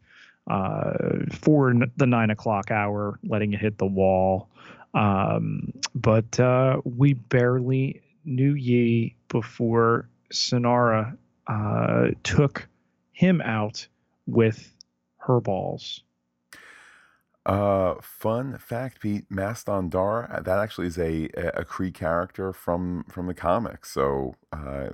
uh, 0.50 0.94
for 1.32 1.70
n- 1.72 1.92
the 1.98 2.08
nine 2.08 2.30
o'clock 2.30 2.72
hour, 2.72 3.20
letting 3.24 3.54
it 3.54 3.60
hit 3.60 3.78
the 3.78 3.86
wall. 3.86 4.48
Um, 4.94 5.72
but 5.96 6.40
uh, 6.40 6.82
we 6.84 7.14
barely 7.14 8.02
knew 8.26 8.54
Yi 8.54 9.16
before 9.30 10.08
Sinara 10.34 11.18
uh, 11.48 12.08
took 12.24 12.68
him 13.14 13.42
out 13.42 13.88
with 14.28 14.72
her 15.28 15.40
balls. 15.40 16.04
Uh, 17.46 17.96
fun 18.02 18.58
fact, 18.60 19.02
Pete. 19.02 19.26
Maston 19.30 19.90
Dar. 19.90 20.32
uh, 20.32 20.42
That 20.42 20.60
actually 20.60 20.88
is 20.88 20.98
a 20.98 21.26
a 21.60 21.66
Kree 21.66 21.94
character 21.94 22.54
from 22.54 23.04
from 23.10 23.28
the 23.28 23.34
comics. 23.34 23.92
So 23.92 24.36
uh, 24.54 24.90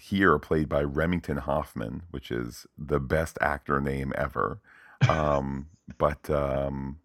here 0.00 0.38
played 0.38 0.68
by 0.68 0.82
Remington 0.82 1.38
Hoffman, 1.38 2.02
which 2.10 2.30
is 2.30 2.66
the 2.78 3.00
best 3.00 3.38
actor 3.40 3.80
name 3.80 4.12
ever. 4.16 4.60
Um, 5.08 5.66
but 5.98 6.30
um, 6.30 6.98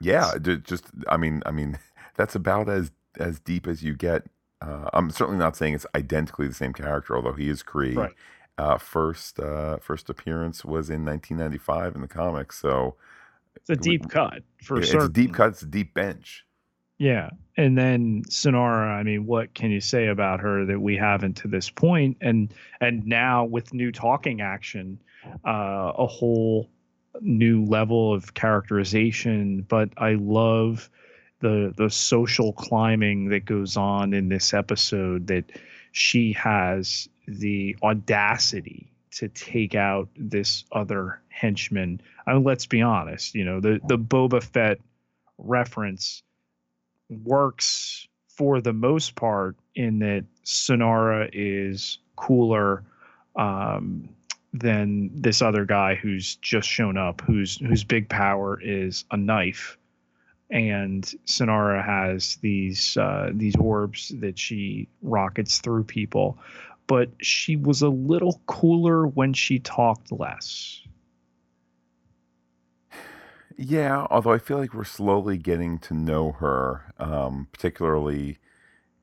yeah, 0.00 0.32
just 0.62 0.86
I 1.08 1.16
mean, 1.18 1.42
I 1.44 1.50
mean, 1.50 1.78
that's 2.16 2.34
about 2.34 2.68
as 2.70 2.92
as 3.18 3.38
deep 3.40 3.66
as 3.66 3.82
you 3.82 3.94
get. 3.94 4.26
Uh, 4.62 4.88
I'm 4.92 5.10
certainly 5.10 5.38
not 5.38 5.56
saying 5.56 5.74
it's 5.74 5.86
identically 5.94 6.46
the 6.46 6.54
same 6.54 6.72
character, 6.72 7.16
although 7.16 7.32
he 7.32 7.48
is 7.48 7.62
Kree. 7.62 7.96
Right. 7.96 8.12
Uh, 8.60 8.76
first 8.78 9.40
uh, 9.40 9.78
first 9.78 10.10
appearance 10.10 10.64
was 10.64 10.90
in 10.90 11.04
1995 11.04 11.94
in 11.94 12.00
the 12.02 12.08
comics. 12.08 12.58
So 12.58 12.96
It's 13.56 13.70
a 13.70 13.74
We- 13.74 13.96
deep 13.98 14.08
cut 14.10 14.42
for 14.62 14.78
it's 14.78 14.90
certain. 14.90 15.06
a 15.06 15.12
deep 15.12 15.32
cut. 15.34 15.48
It's 15.50 15.62
a 15.62 15.66
deep 15.66 15.94
bench. 15.94 16.44
Yeah. 16.98 17.30
And 17.56 17.78
then 17.78 18.24
Sinara, 18.28 18.88
I 19.00 19.02
mean, 19.02 19.24
what 19.24 19.54
can 19.54 19.70
you 19.70 19.80
say 19.80 20.08
about 20.08 20.40
her 20.40 20.66
that 20.66 20.78
we 20.80 20.96
haven't 20.98 21.38
to 21.38 21.48
this 21.48 21.70
point? 21.70 22.18
And 22.20 22.52
and 22.82 23.06
now 23.06 23.44
with 23.46 23.72
new 23.72 23.90
talking 23.92 24.42
action, 24.42 25.00
uh, 25.46 25.92
a 25.96 26.06
whole 26.06 26.68
new 27.22 27.64
level 27.64 28.12
of 28.12 28.34
characterization. 28.34 29.62
But 29.68 29.88
I 29.96 30.14
love 30.14 30.90
the 31.40 31.72
the 31.76 31.88
social 31.88 32.52
climbing 32.52 33.30
that 33.30 33.46
goes 33.46 33.76
on 33.78 34.12
in 34.12 34.28
this 34.28 34.52
episode 34.52 35.26
that 35.28 35.44
she 35.92 36.32
has 36.34 37.08
the 37.38 37.76
audacity 37.82 38.90
to 39.12 39.28
take 39.28 39.74
out 39.74 40.08
this 40.16 40.64
other 40.72 41.20
henchman. 41.28 42.00
I 42.26 42.34
mean, 42.34 42.44
let's 42.44 42.66
be 42.66 42.82
honest, 42.82 43.34
you 43.34 43.44
know, 43.44 43.60
the 43.60 43.80
the 43.86 43.98
Boba 43.98 44.42
Fett 44.42 44.78
reference 45.38 46.22
works 47.08 48.06
for 48.28 48.60
the 48.60 48.72
most 48.72 49.14
part 49.14 49.56
in 49.74 49.98
that 50.00 50.24
Sinara 50.44 51.28
is 51.32 51.98
cooler 52.16 52.84
um, 53.36 54.08
than 54.52 55.10
this 55.14 55.42
other 55.42 55.64
guy 55.64 55.94
who's 55.94 56.36
just 56.36 56.68
shown 56.68 56.96
up, 56.96 57.20
whose 57.20 57.58
whose 57.58 57.84
big 57.84 58.08
power 58.08 58.60
is 58.60 59.04
a 59.10 59.16
knife, 59.16 59.78
and 60.50 61.04
Sinara 61.26 61.84
has 61.84 62.36
these 62.36 62.96
uh, 62.96 63.30
these 63.32 63.56
orbs 63.56 64.12
that 64.20 64.38
she 64.38 64.88
rockets 65.02 65.58
through 65.58 65.84
people, 65.84 66.38
but 66.90 67.08
she 67.22 67.54
was 67.54 67.82
a 67.82 67.88
little 67.88 68.42
cooler 68.48 69.06
when 69.06 69.32
she 69.32 69.60
talked 69.60 70.10
less. 70.10 70.82
Yeah, 73.56 74.06
although 74.10 74.32
I 74.32 74.38
feel 74.38 74.58
like 74.58 74.74
we're 74.74 74.84
slowly 74.84 75.38
getting 75.38 75.78
to 75.80 75.94
know 75.94 76.32
her, 76.32 76.92
um, 76.98 77.48
particularly 77.52 78.38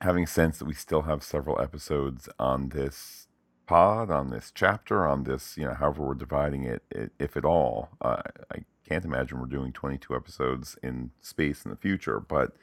having 0.02 0.28
sense 0.28 0.60
that 0.60 0.66
we 0.66 0.74
still 0.74 1.04
have 1.04 1.24
several 1.24 1.62
episodes 1.62 2.30
on 2.40 2.70
this 2.70 3.28
pod, 3.68 4.12
on 4.12 4.30
this 4.32 4.52
chapter, 4.54 5.08
on 5.08 5.24
this, 5.24 5.58
you 5.58 5.66
know, 5.66 5.74
however 5.76 6.04
we're 6.04 6.16
dividing 6.16 6.64
it, 6.66 6.84
i- 6.96 7.10
if 7.20 7.38
at 7.38 7.46
all. 7.46 7.90
Uh, 8.02 8.22
I 8.54 8.66
can't 8.88 9.06
imagine 9.06 9.40
we're 9.40 9.48
doing 9.48 9.74
22 9.74 10.16
episodes 10.16 10.78
in 10.84 11.12
space 11.22 11.66
in 11.66 11.72
the 11.72 11.78
future, 11.78 12.20
but 12.20 12.54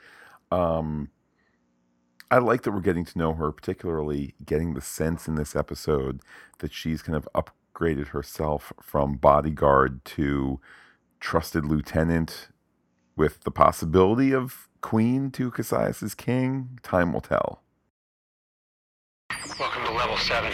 um, 0.53 1.11
I 2.31 2.39
like 2.39 2.63
that 2.63 2.73
we're 2.73 2.81
getting 2.81 3.05
to 3.05 3.19
know 3.19 3.35
her, 3.35 3.53
particularly 3.53 4.35
getting 4.45 4.75
the 4.75 4.81
sense 4.81 5.29
in 5.29 5.35
this 5.35 5.55
episode 5.55 6.21
that 6.59 6.73
she's 6.73 7.03
kind 7.03 7.17
of 7.17 7.29
upgraded 7.35 8.09
herself 8.09 8.73
from 8.81 9.17
bodyguard 9.17 10.05
to 10.07 10.61
trusted 11.21 11.65
lieutenant 11.65 12.49
with 13.17 13.45
the 13.45 13.51
possibility 13.51 14.33
of 14.33 14.69
queen 14.81 15.31
to 15.33 15.51
Kasius's 15.51 16.15
king. 16.15 16.79
Time 16.83 17.13
will 17.13 17.21
tell. 17.21 17.63
Welcome 19.59 19.85
to 19.85 19.93
level 19.93 20.17
seven. 20.17 20.53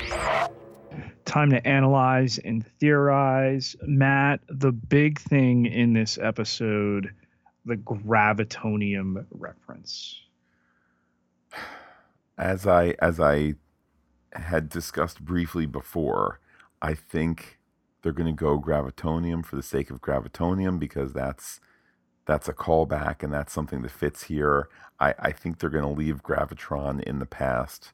time 1.24 1.50
to 1.50 1.66
analyze 1.66 2.38
and 2.38 2.66
theorize. 2.80 3.76
Matt, 3.82 4.40
the 4.48 4.72
big 4.72 5.20
thing 5.20 5.66
in 5.66 5.92
this 5.92 6.18
episode, 6.18 7.14
the 7.64 7.76
gravitonium 7.76 9.24
reference. 9.30 10.20
As 12.40 12.66
I 12.66 12.94
as 13.00 13.20
I 13.20 13.54
had 14.32 14.68
discussed 14.68 15.24
briefly 15.24 15.66
before, 15.66 16.40
I 16.80 16.94
think 16.94 17.58
they're 18.02 18.12
going 18.12 18.34
to 18.34 18.38
go 18.38 18.58
gravitonium 18.58 19.44
for 19.44 19.56
the 19.56 19.62
sake 19.62 19.90
of 19.90 20.00
gravitonium 20.00 20.78
because 20.78 21.12
that's 21.12 21.60
that's 22.24 22.48
a 22.48 22.54
callback 22.54 23.22
and 23.22 23.32
that's 23.32 23.52
something 23.52 23.82
that 23.82 23.90
fits 23.90 24.24
here. 24.24 24.68
I, 24.98 25.14
I 25.18 25.32
think 25.32 25.58
they're 25.58 25.68
going 25.68 25.84
to 25.84 25.90
leave 25.90 26.22
gravitron 26.22 27.02
in 27.02 27.18
the 27.18 27.26
past. 27.26 27.92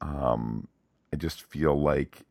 Um, 0.00 0.68
I 1.12 1.16
just 1.16 1.42
feel 1.42 1.80
like 1.80 2.26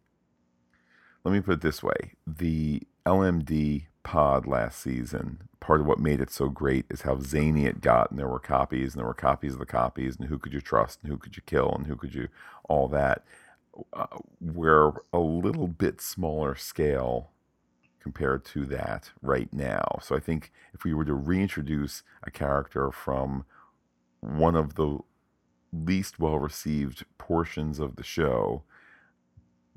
let 1.23 1.33
me 1.33 1.41
put 1.41 1.55
it 1.55 1.61
this 1.61 1.83
way 1.83 2.13
the 2.25 2.83
lmd 3.05 3.85
pod 4.03 4.47
last 4.47 4.79
season 4.79 5.49
part 5.59 5.81
of 5.81 5.87
what 5.87 5.99
made 5.99 6.21
it 6.21 6.31
so 6.31 6.49
great 6.49 6.85
is 6.89 7.01
how 7.01 7.19
zany 7.19 7.65
it 7.65 7.81
got 7.81 8.09
and 8.09 8.19
there 8.19 8.27
were 8.27 8.39
copies 8.39 8.93
and 8.93 8.99
there 8.99 9.07
were 9.07 9.13
copies 9.13 9.53
of 9.53 9.59
the 9.59 9.65
copies 9.65 10.15
and 10.15 10.27
who 10.27 10.37
could 10.37 10.53
you 10.53 10.61
trust 10.61 10.99
and 11.01 11.11
who 11.11 11.17
could 11.17 11.35
you 11.35 11.43
kill 11.45 11.71
and 11.75 11.87
who 11.87 11.95
could 11.95 12.15
you 12.15 12.27
all 12.67 12.87
that. 12.87 13.23
Uh, 13.93 14.07
we're 14.41 14.91
a 15.13 15.19
little 15.19 15.67
bit 15.67 16.01
smaller 16.01 16.55
scale 16.55 17.29
compared 17.99 18.43
to 18.45 18.65
that 18.65 19.11
right 19.21 19.53
now. 19.53 19.99
So 20.01 20.15
i 20.15 20.19
think 20.19 20.51
if 20.73 20.83
we 20.83 20.93
were 20.93 21.05
to 21.05 21.13
reintroduce 21.13 22.03
a 22.23 22.31
character 22.31 22.91
from 22.91 23.45
one 24.21 24.55
of 24.55 24.75
the 24.75 24.99
least 25.71 26.19
well 26.19 26.39
received 26.39 27.05
portions 27.17 27.79
of 27.79 27.95
the 27.95 28.03
show 28.03 28.63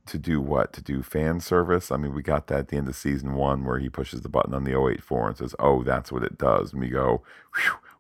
to 0.07 0.19
do 0.19 0.41
what? 0.41 0.73
To 0.75 0.83
do 0.83 1.03
fan 1.03 1.41
service? 1.41 1.91
I 1.91 1.97
mean, 1.97 2.15
we 2.15 2.23
got 2.23 2.49
that 2.49 2.59
at 2.61 2.69
the 2.69 2.77
end 2.77 2.89
of 2.89 2.97
season 2.97 3.35
one 3.35 3.65
where 3.65 3.79
he 3.79 3.89
pushes 3.89 4.23
the 4.23 4.29
button 4.29 4.55
on 4.55 4.65
the 4.65 4.79
084 4.79 5.29
and 5.29 5.37
says, 5.37 5.55
Oh, 5.59 5.83
that's 5.83 6.11
what 6.11 6.25
it 6.25 6.39
does. 6.39 6.73
And 6.73 6.81
we 6.81 6.89
go, 6.89 7.23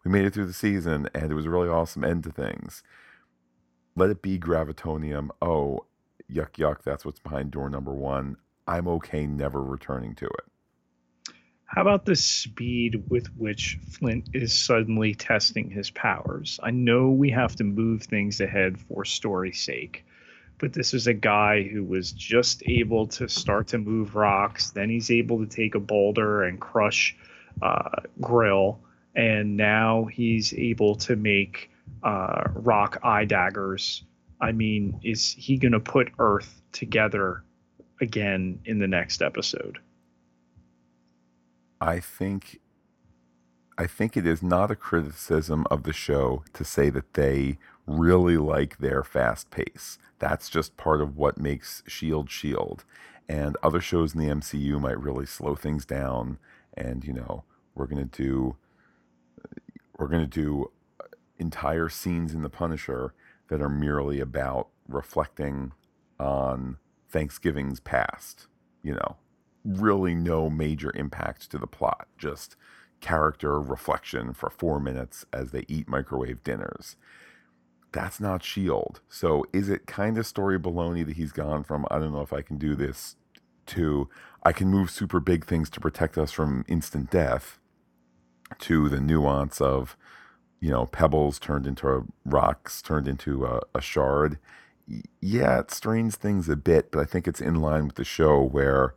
we 0.05 0.11
made 0.11 0.25
it 0.25 0.35
through 0.35 0.47
the 0.47 0.53
season 0.53 1.09
and 1.15 1.31
it 1.31 1.35
was 1.35 1.47
a 1.47 1.51
really 1.51 1.69
awesome 1.69 2.05
end 2.05 2.25
to 2.25 2.33
things. 2.33 2.83
Let 3.95 4.11
it 4.11 4.23
be 4.23 4.39
gravitonium. 4.39 5.29
Oh, 5.41 5.87
yuck, 6.31 6.53
yuck. 6.53 6.83
That's 6.83 7.05
what's 7.05 7.21
behind 7.21 7.51
door 7.51 7.69
number 7.69 7.93
one. 7.93 8.37
I'm 8.67 8.89
okay 8.89 9.27
never 9.27 9.63
returning 9.63 10.15
to 10.17 10.27
it. 10.27 11.33
How 11.75 11.81
about 11.81 12.05
the 12.05 12.17
speed 12.17 13.03
with 13.09 13.29
which 13.35 13.79
Flint 13.89 14.29
is 14.35 14.53
suddenly 14.53 15.15
testing 15.15 15.71
his 15.71 15.91
powers? 15.91 16.61
I 16.63 16.71
know 16.71 17.09
we 17.09 17.31
have 17.31 17.57
to 17.57 17.65
move 17.65 18.03
things 18.03 18.43
ahead 18.43 18.79
for 18.79 19.07
story's 19.07 19.59
sake, 19.59 20.05
but 20.63 20.73
this 20.73 20.95
is 20.95 21.09
a 21.09 21.13
guy 21.13 21.65
who 21.65 21.83
was 21.83 22.13
just 22.13 22.63
able 22.67 23.09
to 23.09 23.29
start 23.29 23.67
to 23.67 23.79
move 23.79 24.15
rocks. 24.15 24.71
Then 24.71 24.89
he's 24.89 25.11
able 25.11 25.41
to 25.41 25.47
take 25.47 25.75
a 25.75 25.81
boulder 25.81 26.45
and 26.45 26.61
crush 26.61 27.17
uh, 27.61 27.89
Grill, 28.21 28.79
and 29.17 29.57
now 29.57 30.05
he's 30.05 30.55
able 30.55 30.95
to 30.95 31.17
make 31.17 31.69
uh, 32.05 32.45
rock 32.55 33.01
eye 33.03 33.25
daggers. 33.25 34.05
I 34.41 34.53
mean, 34.53 35.01
is 35.03 35.35
he 35.37 35.57
going 35.57 35.73
to 35.73 35.81
put 35.81 36.13
Earth 36.21 36.63
together 36.71 37.43
again 38.01 38.61
in 38.65 38.79
the 38.79 38.87
next 38.87 39.21
episode? 39.21 39.81
I 41.81 41.99
think 41.99 42.61
I 43.83 43.89
think 43.89 44.17
it 44.17 44.29
is 44.29 44.45
not 44.45 44.71
a 44.71 44.77
criticism 44.77 45.67
of 45.69 45.83
the 45.83 45.93
show 45.93 46.45
to 46.53 46.63
say 46.63 46.89
that 46.91 47.15
they 47.15 47.59
really 47.85 48.37
like 48.37 48.79
their 48.79 49.03
fast 49.03 49.51
pace. 49.51 49.99
That's 50.21 50.49
just 50.49 50.77
part 50.77 51.01
of 51.01 51.17
what 51.17 51.37
makes 51.37 51.83
Shield 51.89 52.31
Shield. 52.31 52.85
And 53.29 53.57
other 53.61 53.81
shows 53.81 54.15
in 54.15 54.21
the 54.21 54.33
MCU 54.33 54.81
might 54.81 55.01
really 55.01 55.27
slow 55.27 55.57
things 55.57 55.85
down. 55.85 56.39
And 56.75 57.05
you 57.05 57.13
know, 57.13 57.43
we're 57.75 57.89
gonna 57.89 58.05
do 58.05 58.55
we're 59.99 60.07
gonna 60.07 60.29
do 60.29 60.71
entire 61.39 61.89
scenes 61.89 62.33
in 62.33 62.43
The 62.43 62.49
Punisher 62.49 63.15
that 63.49 63.61
are 63.61 63.69
merely 63.69 64.21
about 64.21 64.69
reflecting 64.87 65.73
on 66.21 66.77
Thanksgiving's 67.11 67.81
past. 67.81 68.47
You 68.81 68.95
know, 68.95 69.17
really 69.65 70.15
no 70.15 70.49
major 70.49 70.93
impact 70.95 71.51
to 71.51 71.59
the 71.59 71.67
plot, 71.67 72.07
just 72.17 72.55
character 73.03 73.61
reflection 73.61 74.33
for 74.33 74.49
four 74.49 74.81
minutes 74.81 75.27
as 75.33 75.51
they 75.51 75.67
eat 75.69 75.89
microwave 75.89 76.43
dinners. 76.43 76.97
That's 77.91 78.19
not 78.19 78.41
S.H.I.E.L.D. 78.41 79.01
So 79.11 79.45
is 79.53 79.69
it 79.69 79.87
kind 79.87 80.17
of 80.17 80.27
story 80.27 80.59
baloney 80.59 81.05
that 81.05 81.17
he's 81.17 81.33
gone 81.33 81.63
from, 81.65 81.85
I 81.91 81.99
don't 81.99 82.13
know 82.13 82.23
if 82.23 82.33
I 82.33 82.41
can 82.41 82.57
do 82.57 82.75
this, 82.75 83.17
to 83.67 84.09
I 84.45 84.53
can 84.53 84.69
move 84.69 84.91
super 84.91 85.21
big 85.21 85.45
things 85.45 85.69
to 85.71 85.81
protect 85.81 86.17
us 86.17 86.33
from 86.33 86.65
instant 86.69 87.11
death, 87.11 87.59
to 88.61 88.89
the 88.89 89.01
nuance 89.01 89.61
of, 89.61 89.97
you 90.61 90.71
know, 90.71 90.87
pebbles 90.87 91.39
turned 91.39 91.67
into 91.67 92.07
rocks, 92.25 92.81
turned 92.81 93.09
into 93.09 93.45
a, 93.45 93.61
a 93.75 93.81
shard. 93.81 94.39
Yeah, 95.21 95.61
it 95.61 95.71
strains 95.71 96.17
things 96.17 96.49
a 96.49 96.57
bit, 96.57 96.91
but 96.91 97.01
I 97.01 97.05
think 97.05 97.29
it's 97.29 97.41
in 97.41 97.57
line 97.57 97.87
with 97.87 97.97
the 97.97 98.05
show 98.05 98.41
where, 98.43 98.95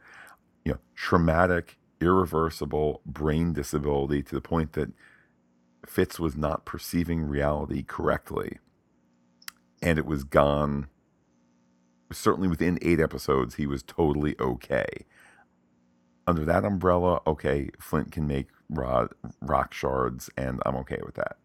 you 0.63 0.73
know, 0.73 0.79
traumatic 0.95 1.77
irreversible 2.01 3.01
brain 3.05 3.53
disability 3.53 4.23
to 4.23 4.35
the 4.35 4.41
point 4.41 4.73
that 4.73 4.91
Fitz 5.85 6.19
was 6.19 6.35
not 6.35 6.65
perceiving 6.65 7.23
reality 7.23 7.83
correctly. 7.83 8.59
And 9.81 9.97
it 9.99 10.05
was 10.05 10.23
gone. 10.23 10.87
Certainly 12.11 12.49
within 12.49 12.79
eight 12.81 12.99
episodes, 12.99 13.55
he 13.55 13.67
was 13.67 13.83
totally 13.83 14.35
okay. 14.39 14.87
Under 16.27 16.45
that 16.45 16.65
umbrella, 16.65 17.21
okay, 17.27 17.69
Flint 17.79 18.11
can 18.11 18.27
make 18.27 18.47
rod, 18.69 19.09
rock 19.41 19.73
shards, 19.73 20.29
and 20.37 20.59
I'm 20.65 20.75
okay 20.77 20.99
with 21.05 21.15
that. 21.15 21.37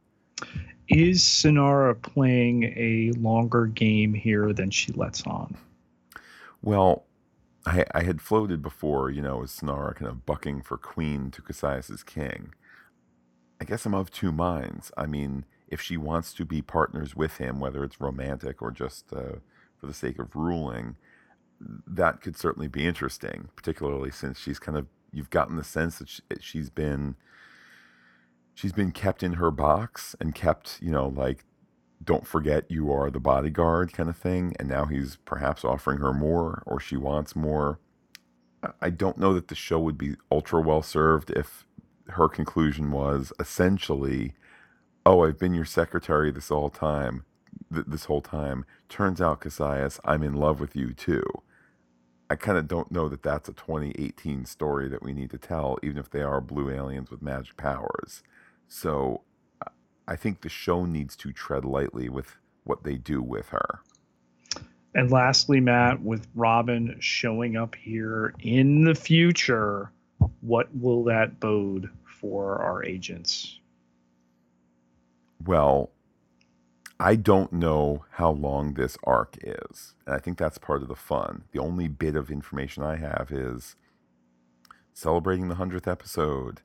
Is 0.89 1.23
Sinara 1.23 2.01
playing 2.01 2.65
a 2.77 3.13
longer 3.19 3.67
game 3.67 4.15
here 4.15 4.53
than 4.53 4.71
she 4.71 4.93
lets 4.93 5.23
on? 5.27 5.57
Well, 6.63 7.05
I, 7.67 7.85
I 7.93 8.03
had 8.03 8.21
floated 8.21 8.63
before, 8.63 9.11
you 9.11 9.21
know, 9.21 9.43
as 9.43 9.51
Sinara 9.51 9.95
kind 9.95 10.11
of 10.11 10.25
bucking 10.25 10.63
for 10.63 10.77
queen 10.77 11.31
to 11.33 11.43
Kasius's 11.43 12.03
king. 12.03 12.55
I 13.61 13.65
guess 13.65 13.85
I'm 13.85 13.95
of 13.95 14.11
two 14.11 14.33
minds. 14.33 14.91
I 14.97 15.07
mean, 15.07 15.45
if 15.69 15.81
she 15.81 15.97
wants 15.97 16.33
to 16.35 16.45
be 16.45 16.63
partners 16.63 17.15
with 17.15 17.37
him, 17.37 17.61
whether 17.61 17.85
it's 17.85 18.01
romantic 18.01 18.63
or 18.63 18.71
just 18.71 19.13
uh, 19.13 19.37
for 19.79 19.87
the 19.87 19.95
sake 19.95 20.19
of 20.19 20.35
ruling, 20.35 20.97
that 21.87 22.23
could 22.23 22.37
certainly 22.37 22.69
be 22.69 22.87
interesting, 22.87 23.49
particularly 23.55 24.11
since 24.11 24.39
she's 24.39 24.59
kind 24.59 24.79
of 24.79 24.87
you've 25.13 25.31
gotten 25.31 25.57
the 25.57 25.65
sense 25.65 25.99
that 25.99 26.09
she, 26.09 26.23
she's 26.41 26.71
been 26.71 27.17
she's 28.55 28.73
been 28.73 28.93
kept 28.93 29.23
in 29.23 29.35
her 29.35 29.51
box 29.51 30.17
and 30.21 30.35
kept, 30.35 30.79
you 30.81 30.91
know, 30.91 31.09
like 31.09 31.45
don't 32.03 32.27
forget 32.27 32.71
you 32.71 32.93
are 32.93 33.11
the 33.11 33.21
bodyguard 33.21 33.93
kind 33.93 34.09
of 34.09 34.17
thing. 34.17 34.55
And 34.59 34.69
now 34.69 34.87
he's 34.87 35.17
perhaps 35.25 35.65
offering 35.65 35.99
her 35.99 36.13
more 36.13 36.63
or 36.67 36.81
she 36.81 36.97
wants 36.97 37.37
more. 37.37 37.79
I 38.81 38.91
don't 38.91 39.19
know 39.19 39.35
that 39.35 39.49
the 39.49 39.55
show 39.55 39.81
would 39.81 39.99
be 39.99 40.17
ultra 40.31 40.61
well 40.61 40.83
served 40.83 41.31
if 41.31 41.67
her 42.09 42.29
conclusion 42.29 42.91
was 42.91 43.33
essentially, 43.41 44.35
"Oh, 45.07 45.25
I've 45.25 45.39
been 45.39 45.55
your 45.55 45.65
secretary 45.65 46.31
this 46.31 46.49
whole 46.51 46.71
time. 46.71 47.25
Th- 47.73 47.87
this 47.87 48.07
whole 48.07 48.23
time. 48.23 48.65
Turns 48.89 49.21
out, 49.21 49.41
Kasius, 49.41 50.01
I'm 50.05 50.23
in 50.23 50.35
love 50.35 50.61
with 50.61 50.77
you 50.77 50.93
too." 50.95 51.25
I 52.31 52.37
kind 52.37 52.59
of 52.59 52.69
don't 52.69 52.93
know 52.93 53.09
that 53.09 53.23
that's 53.23 53.49
a 53.49 53.53
2018 53.53 54.45
story 54.47 54.89
that 54.89 55.03
we 55.03 55.13
need 55.13 55.31
to 55.31 55.39
tell, 55.39 55.79
even 55.83 55.99
if 55.99 56.11
they 56.11 56.23
are 56.23 56.41
blue 56.41 56.71
aliens 56.71 57.11
with 57.11 57.23
magic 57.23 57.57
powers. 57.57 58.23
So 58.69 59.23
I 60.11 60.17
think 60.17 60.41
the 60.41 60.49
show 60.49 60.87
needs 60.87 61.15
to 61.19 61.33
tread 61.33 61.65
lightly 61.65 62.09
with 62.09 62.37
what 62.65 62.83
they 62.83 62.97
do 62.97 63.23
with 63.23 63.51
her. 63.51 63.79
And 64.93 65.09
lastly, 65.09 65.61
Matt, 65.61 66.03
with 66.03 66.27
Robin 66.35 66.97
showing 66.99 67.57
up 67.57 67.77
here 67.77 68.35
in 68.41 68.83
the 68.83 68.97
future, 68.97 69.93
what 70.41 70.67
will 70.75 71.05
that 71.05 71.39
bode 71.39 71.91
for 72.05 72.61
our 72.61 72.85
agents? 72.85 73.61
Well, 75.47 75.91
I 76.99 77.15
don't 77.15 77.53
know 77.53 78.05
how 78.11 78.33
long 78.33 78.75
this 78.75 78.99
arc 79.05 79.39
is. 79.45 79.95
And 80.07 80.17
I 80.17 80.19
think 80.19 80.39
that's 80.39 80.59
part 80.59 80.83
of 80.83 80.89
the 80.89 80.97
fun. 80.97 81.45
The 81.53 81.61
only 81.61 81.87
bit 81.87 82.17
of 82.17 82.33
information 82.33 82.83
I 82.83 82.97
have 82.97 83.29
is 83.31 83.77
celebrating 84.93 85.47
the 85.47 85.55
100th 85.55 85.87
episode 85.87 86.63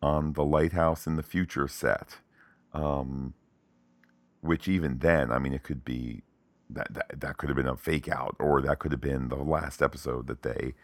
on 0.00 0.34
the 0.34 0.44
Lighthouse 0.44 1.08
in 1.08 1.16
the 1.16 1.24
Future 1.24 1.66
set 1.66 2.18
um, 2.72 3.34
which 4.40 4.68
even 4.68 4.98
then, 4.98 5.32
I 5.32 5.38
mean, 5.38 5.52
it 5.52 5.62
could 5.62 5.84
be 5.84 6.22
that, 6.70 6.92
that 6.94 7.20
that 7.20 7.36
could 7.36 7.48
have 7.48 7.56
been 7.56 7.66
a 7.66 7.76
fake 7.76 8.08
out, 8.08 8.36
or 8.38 8.60
that 8.62 8.78
could 8.78 8.92
have 8.92 9.00
been 9.00 9.28
the 9.28 9.36
last 9.36 9.82
episode 9.82 10.26
that 10.26 10.42
they 10.42 10.74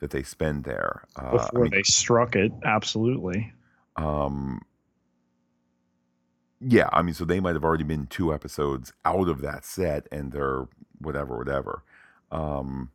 that 0.00 0.10
they 0.10 0.22
spend 0.22 0.64
there 0.64 1.04
uh, 1.16 1.32
before 1.32 1.60
I 1.60 1.62
mean, 1.62 1.70
they 1.72 1.82
struck 1.82 2.36
it. 2.36 2.52
Absolutely. 2.64 3.52
Um. 3.96 4.62
Yeah, 6.60 6.88
I 6.92 7.02
mean, 7.02 7.14
so 7.14 7.24
they 7.24 7.40
might 7.40 7.54
have 7.54 7.64
already 7.64 7.84
been 7.84 8.06
two 8.06 8.32
episodes 8.32 8.92
out 9.04 9.28
of 9.28 9.40
that 9.40 9.64
set, 9.64 10.06
and 10.12 10.30
they're 10.32 10.68
whatever, 10.98 11.36
whatever. 11.36 11.82
Um. 12.30 12.90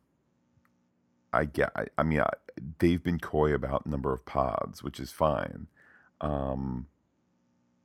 I 1.32 1.44
get. 1.44 1.70
I, 1.76 1.86
I 1.98 2.02
mean, 2.02 2.20
I, 2.20 2.30
they've 2.78 3.02
been 3.02 3.18
coy 3.18 3.54
about 3.54 3.86
number 3.86 4.12
of 4.12 4.24
pods, 4.24 4.82
which 4.82 4.98
is 4.98 5.12
fine. 5.12 5.66
Um 6.20 6.86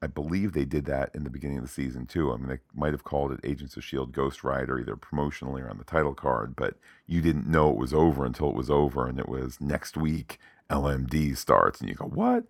I 0.04 0.08
believe 0.08 0.52
they 0.52 0.66
did 0.66 0.84
that 0.86 1.12
in 1.16 1.24
the 1.24 1.30
beginning 1.30 1.60
of 1.60 1.64
the 1.64 1.70
season 1.70 2.06
too. 2.06 2.34
I 2.34 2.36
mean, 2.36 2.50
they 2.50 2.60
might 2.76 2.92
have 2.92 3.06
called 3.06 3.32
it 3.32 3.40
Agents 3.46 3.78
of 3.78 3.86
Shield 3.86 4.12
Ghost 4.12 4.44
Rider 4.44 4.78
either 4.78 4.98
promotionally 4.98 5.62
or 5.64 5.70
on 5.70 5.78
the 5.78 5.86
title 5.86 6.14
card, 6.14 6.58
but 6.58 6.76
you 7.08 7.22
didn't 7.22 7.48
know 7.48 7.70
it 7.70 7.78
was 7.78 7.94
over 7.94 8.26
until 8.26 8.50
it 8.50 8.56
was 8.56 8.70
over, 8.70 9.08
and 9.08 9.18
it 9.18 9.30
was 9.30 9.62
next 9.62 9.96
week 9.96 10.40
LMD 10.70 11.38
starts, 11.38 11.80
and 11.80 11.90
you 11.90 11.96
go, 11.96 12.06
what? 12.06 12.44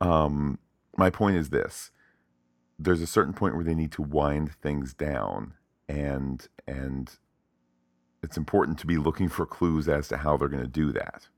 Um, 0.00 0.58
my 0.96 1.08
point 1.08 1.36
is 1.36 1.50
this: 1.50 1.92
there's 2.80 3.02
a 3.02 3.06
certain 3.06 3.32
point 3.32 3.54
where 3.54 3.64
they 3.64 3.76
need 3.76 3.92
to 3.92 4.02
wind 4.02 4.52
things 4.60 4.92
down, 4.92 5.54
and 5.88 6.48
and 6.66 7.16
it's 8.24 8.36
important 8.36 8.76
to 8.80 8.86
be 8.88 8.96
looking 8.96 9.28
for 9.28 9.46
clues 9.46 9.88
as 9.88 10.08
to 10.08 10.16
how 10.16 10.36
they're 10.36 10.48
going 10.48 10.64
to 10.64 10.68
do 10.68 10.90
that. 10.90 11.28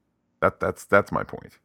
That 0.40 0.58
that's 0.58 0.86
that's 0.86 1.12
my 1.12 1.22
point. 1.22 1.58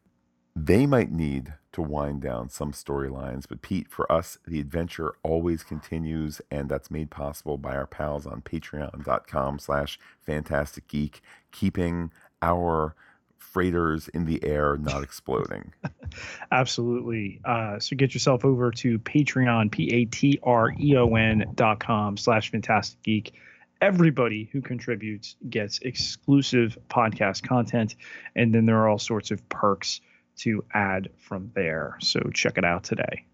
They 0.56 0.86
might 0.86 1.12
need 1.12 1.53
to 1.74 1.82
wind 1.82 2.22
down 2.22 2.47
some 2.49 2.72
storylines, 2.72 3.43
but 3.47 3.62
Pete, 3.62 3.89
for 3.89 4.10
us, 4.10 4.38
the 4.47 4.62
adventure 4.62 5.14
always 5.22 5.64
continues, 5.64 6.41
and 6.49 6.70
that's 6.70 6.89
made 6.89 7.12
possible 7.12 7.58
by 7.58 7.76
our 7.76 7.86
pals 7.86 8.26
on 8.26 8.41
patreon.com 8.41 9.60
slash 9.60 9.99
fantastic 10.22 10.88
geek, 10.88 11.22
keeping 11.51 12.12
our 12.41 12.95
freighters 13.38 14.08
in 14.10 14.24
the 14.24 14.41
air, 14.45 14.78
not 14.78 15.03
exploding. 15.03 15.74
Absolutely. 16.53 17.41
Uh, 17.43 17.78
so 17.78 17.97
get 17.97 18.14
yourself 18.14 18.45
over 18.45 18.72
to 18.72 18.97
Patreon, 18.99 19.70
P 19.72 19.93
A 19.93 20.06
T 20.06 20.39
R 20.41 20.72
E 20.80 20.95
O 20.95 21.16
N 21.16 21.51
dot 21.56 21.82
com 21.82 22.16
slash 22.16 22.49
fantastic 22.49 23.01
geek. 23.03 23.34
Everybody 23.82 24.49
who 24.53 24.62
contributes 24.62 25.36
gets 25.49 25.80
exclusive 25.80 26.78
podcast 26.89 27.45
content, 27.45 27.95
and 28.38 28.56
then 28.56 28.66
there 28.66 28.78
are 28.78 28.88
all 28.88 28.99
sorts 28.99 29.32
of 29.32 29.47
perks 29.49 29.99
to 30.38 30.63
add 30.73 31.09
from 31.17 31.51
there. 31.55 31.97
So 32.01 32.19
check 32.33 32.57
it 32.57 32.65
out 32.65 32.83
today. 32.83 33.25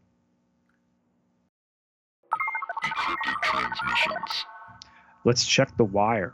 Let's 5.24 5.46
check 5.46 5.76
the 5.78 5.86
wire. 5.86 6.34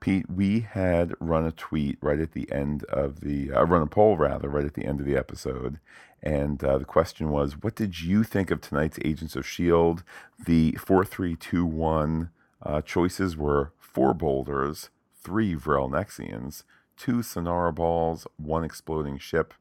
Pete, 0.00 0.28
we 0.28 0.60
had 0.60 1.14
run 1.18 1.46
a 1.46 1.52
tweet 1.52 1.96
right 2.02 2.18
at 2.18 2.32
the 2.32 2.50
end 2.52 2.84
of 2.84 3.20
the, 3.20 3.50
uh, 3.50 3.64
run 3.64 3.80
a 3.80 3.86
poll 3.86 4.18
rather, 4.18 4.50
right 4.50 4.66
at 4.66 4.74
the 4.74 4.84
end 4.84 5.00
of 5.00 5.06
the 5.06 5.16
episode. 5.16 5.78
And 6.22 6.62
uh, 6.62 6.78
the 6.78 6.84
question 6.84 7.30
was, 7.30 7.62
what 7.62 7.74
did 7.74 8.02
you 8.02 8.22
think 8.22 8.50
of 8.50 8.60
tonight's 8.60 8.98
Agents 9.04 9.34
of 9.34 9.44
S.H.I.E.L.D.? 9.44 10.02
The 10.44 10.72
4321 10.72 12.30
uh, 12.62 12.80
choices 12.82 13.36
were 13.36 13.72
four 13.78 14.12
boulders, 14.12 14.90
three 15.22 15.54
Vrel 15.54 15.88
Nexians, 15.88 16.64
two 16.96 17.18
Sinara 17.18 17.74
balls, 17.74 18.26
one 18.36 18.64
exploding 18.64 19.18
ship, 19.18 19.54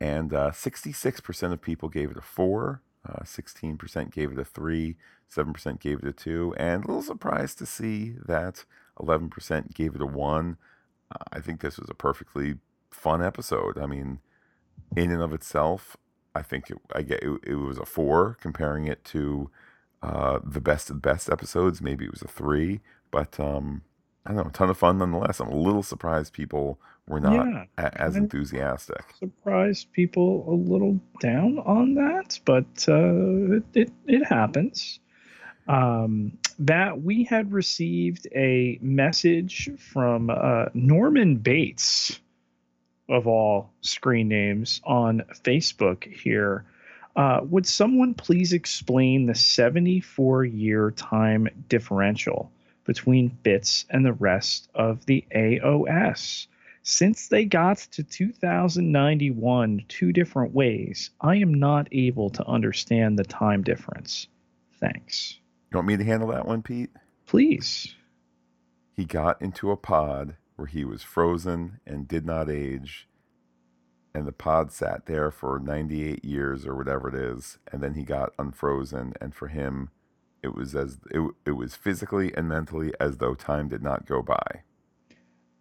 and 0.00 0.32
uh, 0.32 0.50
66% 0.50 1.52
of 1.52 1.60
people 1.60 1.88
gave 1.88 2.10
it 2.10 2.16
a 2.16 2.22
four, 2.22 2.82
uh, 3.08 3.22
16% 3.22 4.10
gave 4.10 4.32
it 4.32 4.38
a 4.38 4.44
three, 4.44 4.96
7% 5.34 5.80
gave 5.80 5.98
it 5.98 6.08
a 6.08 6.12
two, 6.12 6.54
and 6.56 6.84
a 6.84 6.86
little 6.86 7.02
surprised 7.02 7.58
to 7.58 7.66
see 7.66 8.14
that 8.26 8.64
11% 8.98 9.74
gave 9.74 9.94
it 9.94 10.02
a 10.02 10.06
one. 10.06 10.56
I 11.32 11.40
think 11.40 11.60
this 11.60 11.78
was 11.78 11.88
a 11.88 11.94
perfectly 11.94 12.56
fun 12.90 13.22
episode. 13.22 13.78
I 13.78 13.86
mean, 13.86 14.20
in 14.96 15.10
and 15.10 15.22
of 15.22 15.32
itself, 15.32 15.96
I 16.34 16.42
think 16.42 16.70
it, 16.70 16.78
I 16.94 17.02
get 17.02 17.22
it, 17.22 17.40
it 17.44 17.54
was 17.54 17.78
a 17.78 17.86
four. 17.86 18.36
Comparing 18.40 18.86
it 18.86 19.04
to 19.06 19.50
uh, 20.02 20.40
the 20.44 20.60
best 20.60 20.90
of 20.90 20.96
the 20.96 21.08
best 21.08 21.30
episodes, 21.30 21.80
maybe 21.80 22.04
it 22.04 22.10
was 22.10 22.22
a 22.22 22.28
three. 22.28 22.80
But 23.10 23.40
um, 23.40 23.82
I 24.26 24.32
don't 24.32 24.44
know, 24.44 24.50
a 24.50 24.52
ton 24.52 24.70
of 24.70 24.78
fun 24.78 24.98
nonetheless. 24.98 25.40
I'm 25.40 25.48
a 25.48 25.56
little 25.56 25.82
surprised 25.82 26.32
people 26.32 26.78
were 27.08 27.20
not 27.20 27.32
Yeah, 27.46 27.64
a- 27.78 28.00
as 28.00 28.16
enthusiastic. 28.16 29.02
surprised 29.18 29.92
people 29.92 30.44
a 30.48 30.54
little 30.54 31.00
down 31.20 31.58
on 31.58 31.94
that, 31.94 32.38
but 32.44 32.66
uh, 32.88 33.56
it, 33.56 33.62
it 33.74 33.92
it 34.06 34.24
happens. 34.24 35.00
Um, 35.66 36.38
that 36.60 37.02
we 37.02 37.24
had 37.24 37.52
received 37.52 38.26
a 38.34 38.78
message 38.80 39.70
from 39.78 40.30
uh, 40.30 40.66
Norman 40.74 41.36
Bates, 41.36 42.18
of 43.08 43.26
all 43.26 43.70
screen 43.82 44.28
names, 44.28 44.80
on 44.84 45.22
Facebook 45.44 46.04
here. 46.04 46.64
Uh, 47.16 47.40
would 47.42 47.66
someone 47.66 48.14
please 48.14 48.52
explain 48.52 49.26
the 49.26 49.34
74 49.34 50.44
year 50.44 50.90
time 50.92 51.48
differential 51.68 52.50
between 52.84 53.36
Fitz 53.44 53.84
and 53.90 54.04
the 54.06 54.12
rest 54.14 54.68
of 54.74 55.04
the 55.06 55.24
AOS? 55.34 56.46
Since 56.90 57.28
they 57.28 57.44
got 57.44 57.76
to 57.76 58.02
2091 58.02 59.84
two 59.88 60.10
different 60.10 60.54
ways, 60.54 61.10
I 61.20 61.36
am 61.36 61.52
not 61.52 61.86
able 61.92 62.30
to 62.30 62.46
understand 62.46 63.18
the 63.18 63.24
time 63.24 63.62
difference. 63.62 64.26
Thanks. 64.80 65.38
You 65.70 65.76
want 65.76 65.86
me 65.86 65.98
to 65.98 66.04
handle 66.04 66.28
that 66.28 66.46
one, 66.46 66.62
Pete? 66.62 66.88
Please. 67.26 67.94
He 68.96 69.04
got 69.04 69.42
into 69.42 69.70
a 69.70 69.76
pod 69.76 70.36
where 70.56 70.66
he 70.66 70.86
was 70.86 71.02
frozen 71.02 71.78
and 71.86 72.08
did 72.08 72.24
not 72.24 72.48
age, 72.48 73.06
and 74.14 74.26
the 74.26 74.32
pod 74.32 74.72
sat 74.72 75.04
there 75.04 75.30
for 75.30 75.60
98 75.60 76.24
years 76.24 76.64
or 76.64 76.74
whatever 76.74 77.10
it 77.10 77.14
is, 77.14 77.58
and 77.70 77.82
then 77.82 77.92
he 77.92 78.02
got 78.02 78.32
unfrozen, 78.38 79.12
and 79.20 79.34
for 79.34 79.48
him, 79.48 79.90
it 80.42 80.54
was 80.54 80.74
as 80.74 80.96
it, 81.10 81.20
it 81.44 81.50
was 81.50 81.76
physically 81.76 82.34
and 82.34 82.48
mentally 82.48 82.94
as 82.98 83.18
though 83.18 83.34
time 83.34 83.68
did 83.68 83.82
not 83.82 84.06
go 84.06 84.22
by. 84.22 84.62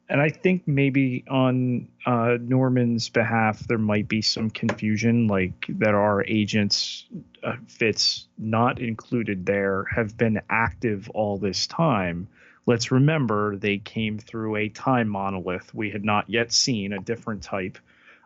And 0.10 0.22
I 0.22 0.30
think 0.30 0.68
maybe 0.68 1.26
on 1.30 1.90
uh, 2.06 2.38
Norman's 2.40 3.10
behalf, 3.10 3.60
there 3.68 3.78
might 3.78 4.08
be 4.08 4.22
some 4.22 4.50
confusion, 4.50 5.28
like 5.28 5.66
that 5.68 5.94
our 5.94 6.24
agents, 6.24 7.06
uh, 7.44 7.58
Fitz 7.68 8.28
not 8.38 8.80
included 8.80 9.46
there, 9.46 9.86
have 9.94 10.18
been 10.18 10.40
active 10.50 11.10
all 11.14 11.38
this 11.38 11.68
time. 11.68 12.30
Let's 12.66 12.90
remember 12.90 13.58
they 13.58 13.80
came 13.80 14.18
through 14.18 14.56
a 14.56 14.70
time 14.70 15.10
monolith. 15.10 15.74
We 15.74 15.90
had 15.90 16.06
not 16.06 16.30
yet 16.30 16.54
seen 16.54 16.94
a 16.94 17.00
different 17.00 17.44
type. 17.44 17.78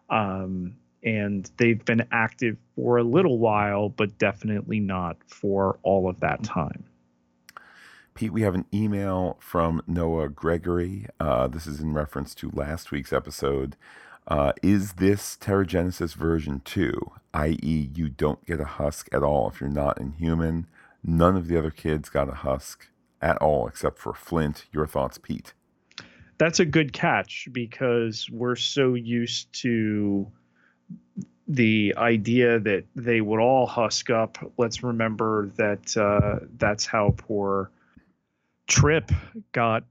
Um, 0.09 0.75
and 1.03 1.49
they've 1.57 1.83
been 1.83 2.07
active 2.11 2.57
for 2.75 2.97
a 2.97 3.03
little 3.03 3.39
while, 3.39 3.89
but 3.89 4.19
definitely 4.19 4.79
not 4.79 5.17
for 5.25 5.79
all 5.81 6.07
of 6.07 6.19
that 6.19 6.43
time. 6.43 6.83
Pete, 8.13 8.33
we 8.33 8.41
have 8.41 8.55
an 8.55 8.65
email 8.73 9.37
from 9.39 9.81
Noah 9.87 10.29
Gregory. 10.29 11.07
Uh, 11.19 11.47
this 11.47 11.65
is 11.65 11.79
in 11.79 11.93
reference 11.93 12.35
to 12.35 12.51
last 12.53 12.91
week's 12.91 13.13
episode. 13.13 13.77
Uh, 14.27 14.51
is 14.61 14.93
this 14.93 15.37
Terrigenesis 15.39 16.13
version 16.13 16.61
2, 16.65 16.93
i.e., 17.33 17.89
you 17.95 18.09
don't 18.09 18.45
get 18.45 18.59
a 18.59 18.65
husk 18.65 19.07
at 19.11 19.23
all 19.23 19.49
if 19.49 19.61
you're 19.61 19.69
not 19.69 19.99
inhuman? 19.99 20.67
None 21.03 21.35
of 21.37 21.47
the 21.47 21.57
other 21.57 21.71
kids 21.71 22.09
got 22.09 22.29
a 22.29 22.35
husk 22.35 22.87
at 23.21 23.37
all 23.37 23.67
except 23.67 23.97
for 23.97 24.13
Flint. 24.13 24.65
Your 24.71 24.85
thoughts, 24.85 25.17
Pete? 25.17 25.53
That's 26.37 26.59
a 26.59 26.65
good 26.65 26.93
catch 26.93 27.47
because 27.51 28.29
we're 28.29 28.55
so 28.55 28.93
used 28.93 29.51
to 29.61 30.27
the 31.47 31.93
idea 31.97 32.59
that 32.59 32.85
they 32.95 33.21
would 33.21 33.39
all 33.39 33.65
husk 33.65 34.09
up. 34.09 34.37
Let's 34.57 34.83
remember 34.83 35.49
that 35.57 35.95
uh, 35.97 36.45
that's 36.57 36.85
how 36.85 37.15
poor 37.17 37.71
Trip 38.71 39.11
got, 39.51 39.83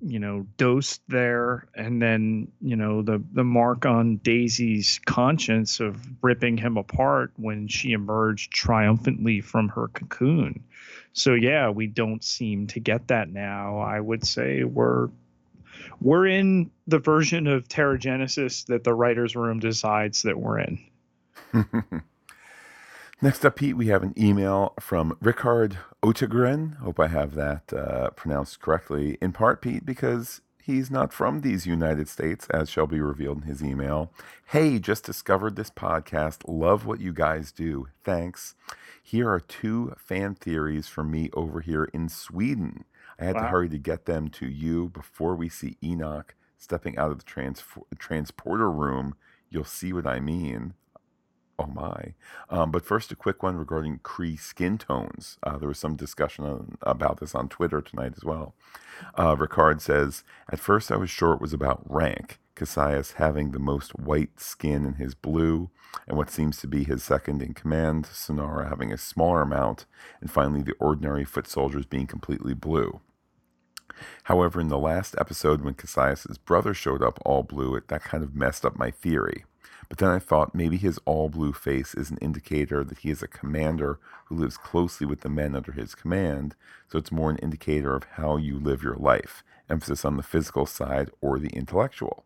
you 0.00 0.20
know, 0.20 0.46
dosed 0.58 1.02
there, 1.08 1.66
and 1.74 2.00
then 2.00 2.52
you 2.60 2.76
know 2.76 3.02
the 3.02 3.20
the 3.32 3.42
mark 3.42 3.84
on 3.84 4.18
Daisy's 4.18 5.00
conscience 5.04 5.80
of 5.80 6.00
ripping 6.22 6.56
him 6.56 6.76
apart 6.76 7.32
when 7.36 7.66
she 7.66 7.90
emerged 7.90 8.52
triumphantly 8.52 9.40
from 9.40 9.68
her 9.70 9.88
cocoon. 9.88 10.62
So 11.12 11.34
yeah, 11.34 11.70
we 11.70 11.88
don't 11.88 12.22
seem 12.22 12.68
to 12.68 12.80
get 12.80 13.08
that 13.08 13.28
now. 13.28 13.80
I 13.80 13.98
would 13.98 14.24
say 14.24 14.62
we're 14.62 15.08
we're 16.00 16.26
in 16.26 16.70
the 16.86 17.00
version 17.00 17.48
of 17.48 17.66
Terrigenesis 17.66 18.66
that 18.66 18.84
the 18.84 18.94
writers' 18.94 19.34
room 19.34 19.58
decides 19.58 20.22
that 20.22 20.38
we're 20.38 20.60
in. 20.60 20.78
Next 23.20 23.44
up, 23.44 23.56
Pete, 23.56 23.76
we 23.76 23.88
have 23.88 24.04
an 24.04 24.14
email 24.16 24.74
from 24.78 25.16
Rickard 25.20 25.76
Otegren. 26.04 26.76
Hope 26.76 27.00
I 27.00 27.08
have 27.08 27.34
that 27.34 27.72
uh, 27.72 28.10
pronounced 28.10 28.60
correctly. 28.60 29.18
In 29.20 29.32
part, 29.32 29.60
Pete, 29.60 29.84
because 29.84 30.40
he's 30.62 30.88
not 30.88 31.12
from 31.12 31.40
these 31.40 31.66
United 31.66 32.08
States, 32.08 32.46
as 32.50 32.70
shall 32.70 32.86
be 32.86 33.00
revealed 33.00 33.38
in 33.38 33.48
his 33.48 33.60
email. 33.60 34.12
Hey, 34.46 34.78
just 34.78 35.04
discovered 35.04 35.56
this 35.56 35.68
podcast. 35.68 36.42
Love 36.46 36.86
what 36.86 37.00
you 37.00 37.12
guys 37.12 37.50
do. 37.50 37.88
Thanks. 38.04 38.54
Here 39.02 39.28
are 39.28 39.40
two 39.40 39.96
fan 39.98 40.36
theories 40.36 40.86
from 40.86 41.10
me 41.10 41.28
over 41.32 41.60
here 41.60 41.86
in 41.86 42.08
Sweden. 42.08 42.84
I 43.18 43.24
had 43.24 43.34
to 43.34 43.48
hurry 43.48 43.68
to 43.70 43.78
get 43.78 44.04
them 44.04 44.28
to 44.28 44.46
you 44.46 44.90
before 44.90 45.34
we 45.34 45.48
see 45.48 45.76
Enoch 45.82 46.36
stepping 46.56 46.96
out 46.96 47.10
of 47.10 47.18
the 47.18 47.24
trans- 47.24 47.64
transporter 47.98 48.70
room. 48.70 49.16
You'll 49.50 49.64
see 49.64 49.92
what 49.92 50.06
I 50.06 50.20
mean. 50.20 50.74
Oh 51.58 51.66
my. 51.66 52.14
Um, 52.50 52.70
but 52.70 52.84
first, 52.84 53.10
a 53.10 53.16
quick 53.16 53.42
one 53.42 53.56
regarding 53.56 53.98
Kree 53.98 54.38
skin 54.38 54.78
tones. 54.78 55.38
Uh, 55.42 55.58
there 55.58 55.68
was 55.68 55.78
some 55.78 55.96
discussion 55.96 56.44
on, 56.44 56.78
about 56.82 57.18
this 57.18 57.34
on 57.34 57.48
Twitter 57.48 57.80
tonight 57.80 58.12
as 58.16 58.24
well. 58.24 58.54
Uh, 59.16 59.34
Ricard 59.34 59.80
says, 59.80 60.22
At 60.52 60.60
first, 60.60 60.92
I 60.92 60.96
was 60.96 61.10
sure 61.10 61.32
it 61.32 61.40
was 61.40 61.52
about 61.52 61.82
rank, 61.84 62.38
Kasius 62.54 63.14
having 63.14 63.50
the 63.50 63.58
most 63.58 63.98
white 63.98 64.38
skin 64.38 64.86
in 64.86 64.94
his 64.94 65.14
blue, 65.14 65.70
and 66.06 66.16
what 66.16 66.30
seems 66.30 66.58
to 66.58 66.68
be 66.68 66.84
his 66.84 67.02
second 67.02 67.42
in 67.42 67.54
command, 67.54 68.04
Sinara 68.04 68.68
having 68.68 68.92
a 68.92 68.98
smaller 68.98 69.42
amount, 69.42 69.86
and 70.20 70.30
finally 70.30 70.62
the 70.62 70.74
ordinary 70.78 71.24
foot 71.24 71.48
soldiers 71.48 71.86
being 71.86 72.06
completely 72.06 72.54
blue. 72.54 73.00
However, 74.24 74.60
in 74.60 74.68
the 74.68 74.78
last 74.78 75.16
episode, 75.18 75.62
when 75.62 75.74
Kasius's 75.74 76.38
brother 76.38 76.72
showed 76.72 77.02
up 77.02 77.18
all 77.24 77.42
blue, 77.42 77.74
it, 77.74 77.88
that 77.88 78.04
kind 78.04 78.22
of 78.22 78.34
messed 78.34 78.64
up 78.64 78.78
my 78.78 78.92
theory. 78.92 79.44
But 79.88 79.98
then 79.98 80.10
I 80.10 80.18
thought 80.18 80.54
maybe 80.54 80.76
his 80.76 80.98
all 81.04 81.28
blue 81.28 81.52
face 81.52 81.94
is 81.94 82.10
an 82.10 82.18
indicator 82.18 82.84
that 82.84 82.98
he 82.98 83.10
is 83.10 83.22
a 83.22 83.28
commander 83.28 83.98
who 84.26 84.36
lives 84.36 84.58
closely 84.58 85.06
with 85.06 85.22
the 85.22 85.30
men 85.30 85.54
under 85.54 85.72
his 85.72 85.94
command, 85.94 86.54
so 86.88 86.98
it's 86.98 87.10
more 87.12 87.30
an 87.30 87.38
indicator 87.38 87.94
of 87.94 88.04
how 88.12 88.36
you 88.36 88.58
live 88.58 88.82
your 88.82 88.96
life, 88.96 89.42
emphasis 89.70 90.04
on 90.04 90.16
the 90.16 90.22
physical 90.22 90.66
side 90.66 91.10
or 91.20 91.38
the 91.38 91.48
intellectual. 91.48 92.24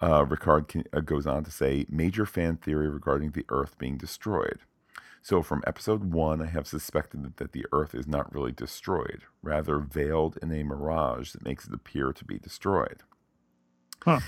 Uh, 0.00 0.24
Ricard 0.24 0.68
can, 0.68 0.84
uh, 0.92 1.00
goes 1.00 1.26
on 1.26 1.44
to 1.44 1.50
say, 1.50 1.86
major 1.88 2.26
fan 2.26 2.56
theory 2.56 2.88
regarding 2.88 3.30
the 3.30 3.44
Earth 3.48 3.78
being 3.78 3.96
destroyed. 3.96 4.60
So, 5.22 5.42
from 5.42 5.64
episode 5.66 6.12
one, 6.12 6.40
I 6.40 6.46
have 6.46 6.68
suspected 6.68 7.24
that, 7.24 7.36
that 7.38 7.52
the 7.52 7.66
Earth 7.72 7.94
is 7.94 8.06
not 8.06 8.32
really 8.32 8.52
destroyed, 8.52 9.22
rather 9.42 9.78
veiled 9.78 10.38
in 10.40 10.52
a 10.52 10.62
mirage 10.62 11.32
that 11.32 11.44
makes 11.44 11.66
it 11.66 11.74
appear 11.74 12.12
to 12.12 12.24
be 12.24 12.38
destroyed. 12.38 13.02
Huh. 14.04 14.20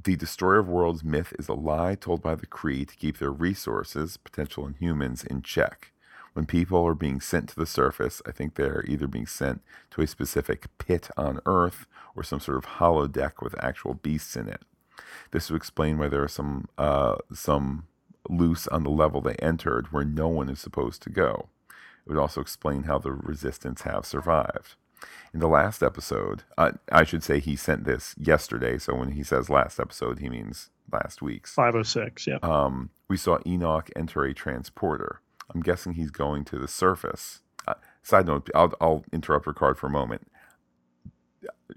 The 0.00 0.14
Destroyer 0.14 0.60
of 0.60 0.68
Worlds 0.68 1.02
myth 1.02 1.32
is 1.40 1.48
a 1.48 1.54
lie 1.54 1.96
told 1.96 2.22
by 2.22 2.36
the 2.36 2.46
Kree 2.46 2.86
to 2.86 2.94
keep 2.94 3.18
their 3.18 3.32
resources, 3.32 4.16
potential 4.16 4.68
inhumans, 4.68 5.26
in 5.26 5.42
check. 5.42 5.90
When 6.34 6.46
people 6.46 6.86
are 6.86 6.94
being 6.94 7.20
sent 7.20 7.48
to 7.48 7.56
the 7.56 7.66
surface, 7.66 8.22
I 8.24 8.30
think 8.30 8.54
they're 8.54 8.84
either 8.86 9.08
being 9.08 9.26
sent 9.26 9.60
to 9.90 10.00
a 10.00 10.06
specific 10.06 10.66
pit 10.78 11.10
on 11.16 11.40
Earth 11.46 11.86
or 12.14 12.22
some 12.22 12.38
sort 12.38 12.58
of 12.58 12.66
holodeck 12.78 13.42
with 13.42 13.58
actual 13.58 13.94
beasts 13.94 14.36
in 14.36 14.48
it. 14.48 14.62
This 15.32 15.50
would 15.50 15.56
explain 15.56 15.98
why 15.98 16.06
there 16.06 16.22
are 16.22 16.28
some 16.28 16.68
uh, 16.78 17.16
some 17.34 17.88
loose 18.28 18.68
on 18.68 18.84
the 18.84 18.90
level 18.90 19.20
they 19.20 19.34
entered 19.36 19.90
where 19.90 20.04
no 20.04 20.28
one 20.28 20.48
is 20.48 20.60
supposed 20.60 21.02
to 21.02 21.10
go. 21.10 21.48
It 22.06 22.10
would 22.10 22.18
also 22.18 22.40
explain 22.40 22.84
how 22.84 22.98
the 22.98 23.10
resistance 23.12 23.82
have 23.82 24.06
survived. 24.06 24.76
In 25.34 25.40
the 25.40 25.48
last 25.48 25.82
episode, 25.82 26.42
uh, 26.56 26.72
I 26.90 27.04
should 27.04 27.22
say 27.22 27.38
he 27.38 27.54
sent 27.54 27.84
this 27.84 28.14
yesterday, 28.18 28.78
so 28.78 28.94
when 28.94 29.12
he 29.12 29.22
says 29.22 29.50
last 29.50 29.78
episode, 29.78 30.20
he 30.20 30.28
means 30.28 30.70
last 30.90 31.20
week's. 31.20 31.52
506, 31.54 32.26
yeah. 32.26 32.38
Um, 32.42 32.90
we 33.08 33.16
saw 33.16 33.38
Enoch 33.46 33.90
enter 33.94 34.24
a 34.24 34.32
transporter. 34.32 35.20
I'm 35.54 35.60
guessing 35.60 35.94
he's 35.94 36.10
going 36.10 36.44
to 36.46 36.58
the 36.58 36.68
surface. 36.68 37.40
Uh, 37.66 37.74
side 38.02 38.26
note, 38.26 38.48
I'll, 38.54 38.72
I'll 38.80 39.04
interrupt 39.12 39.46
Ricard 39.46 39.76
for 39.76 39.86
a 39.86 39.90
moment. 39.90 40.26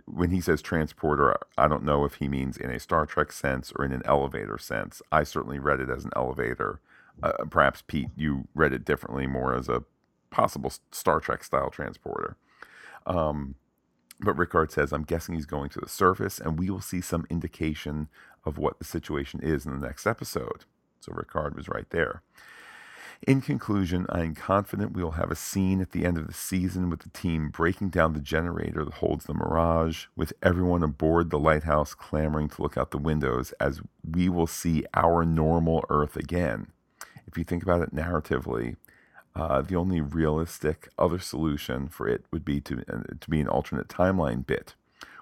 When 0.05 0.32
he 0.32 0.39
says 0.39 0.61
transporter, 0.61 1.36
I 1.57 1.67
don't 1.67 1.84
know 1.84 2.05
if 2.05 2.15
he 2.15 2.28
means 2.28 2.55
in 2.57 2.69
a 2.69 2.80
Star 2.80 3.05
Trek 3.05 3.32
sense 3.32 3.74
or 3.76 3.84
in 3.84 3.91
an 3.91 4.01
elevator 4.05 4.57
sense. 4.57 5.01
I 5.11 5.24
certainly 5.24 5.59
read 5.59 5.82
it 5.82 5.89
as 5.89 6.05
an 6.05 6.11
elevator. 6.15 6.80
Uh, 7.22 7.34
perhaps, 7.49 7.84
Pete, 7.86 8.09
you 8.15 8.47
read 8.55 8.72
it 8.72 8.86
differently, 8.86 9.28
more 9.28 9.53
as 9.53 9.67
a 9.67 9.84
possible 10.30 10.72
Star 10.91 11.19
Trek 11.19 11.43
style 11.43 11.69
transporter. 11.69 12.38
Um, 13.06 13.56
but 14.20 14.38
Rickard 14.38 14.72
says, 14.72 14.91
I'm 14.91 15.04
guessing 15.04 15.36
he's 15.36 15.45
going 15.45 15.70
to 15.70 15.80
the 15.80 15.89
surface, 15.89 16.39
and 16.39 16.60
we 16.60 16.70
will 16.70 16.82
see 16.82 17.02
some 17.02 17.26
indication 17.30 18.08
of 18.45 18.58
what 18.58 18.80
the 18.80 18.86
situation 18.86 19.39
is 19.41 19.66
in 19.66 19.80
the 19.80 19.86
next 19.86 20.06
episode. 20.06 20.66
So 20.99 21.12
Ricard 21.12 21.56
was 21.56 21.68
right 21.68 21.89
there. 21.89 22.22
In 23.28 23.41
conclusion, 23.41 24.08
I 24.10 24.22
am 24.22 24.34
confident 24.34 24.95
we 24.95 25.04
will 25.04 25.12
have 25.12 25.30
a 25.30 25.36
scene 25.36 25.80
at 25.80 25.91
the 25.91 26.06
end 26.06 26.18
of 26.18 26.26
the 26.26 26.34
season 26.34 26.89
with 26.89 27.02
the 27.02 27.10
team 27.10 27.49
breaking 27.49 27.89
down 27.89 28.14
the 28.14 28.20
generator 28.20 28.84
that 28.84 28.95
holds 28.95 29.26
the 29.26 29.36
Mirage, 29.36 30.06
with 30.16 30.34
everyone 30.41 30.82
aboard 30.82 31.30
the 31.30 31.38
lighthouse 31.38 31.93
clamoring 31.93 32.49
to 32.49 32.64
look 32.64 32.78
out 32.78 32.89
the 32.89 32.97
windows 32.97 33.54
as 33.60 33.80
we 34.04 34.28
will 34.28 34.47
see 34.47 34.86
our 34.95 35.24
normal 35.24 35.84
Earth 35.89 36.16
again. 36.16 36.72
If 37.28 37.38
you 37.38 37.43
think 37.43 37.62
about 37.62 37.84
it 37.84 37.93
narratively, 37.93 38.76
uh, 39.36 39.61
the 39.61 39.75
only 39.75 40.01
realistic 40.01 40.89
other 40.97 41.19
solution 41.19 41.88
for 41.88 42.07
it 42.07 42.25
would 42.32 42.45
be 42.45 42.59
to, 42.61 42.84
uh, 42.91 43.01
to 43.19 43.29
be 43.29 43.39
an 43.39 43.47
alternate 43.47 43.88
timeline 43.88 44.45
bit, 44.45 44.75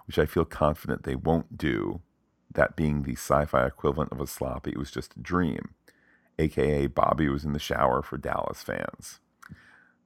which 0.08 0.20
I 0.20 0.26
feel 0.26 0.46
confident 0.46 1.04
they 1.04 1.16
won't 1.16 1.58
do, 1.58 2.02
that 2.52 2.76
being 2.76 3.04
the 3.04 3.14
sci 3.14 3.46
fi 3.46 3.66
equivalent 3.66 4.12
of 4.12 4.20
a 4.20 4.28
sloppy, 4.28 4.72
it 4.72 4.78
was 4.78 4.92
just 4.92 5.16
a 5.16 5.20
dream 5.20 5.76
aka 6.40 6.88
Bobby 6.88 7.30
was 7.30 7.44
in 7.46 7.54
the 7.54 7.60
shower 7.60 8.02
for 8.02 8.18
Dallas 8.18 8.64
fans. 8.64 9.20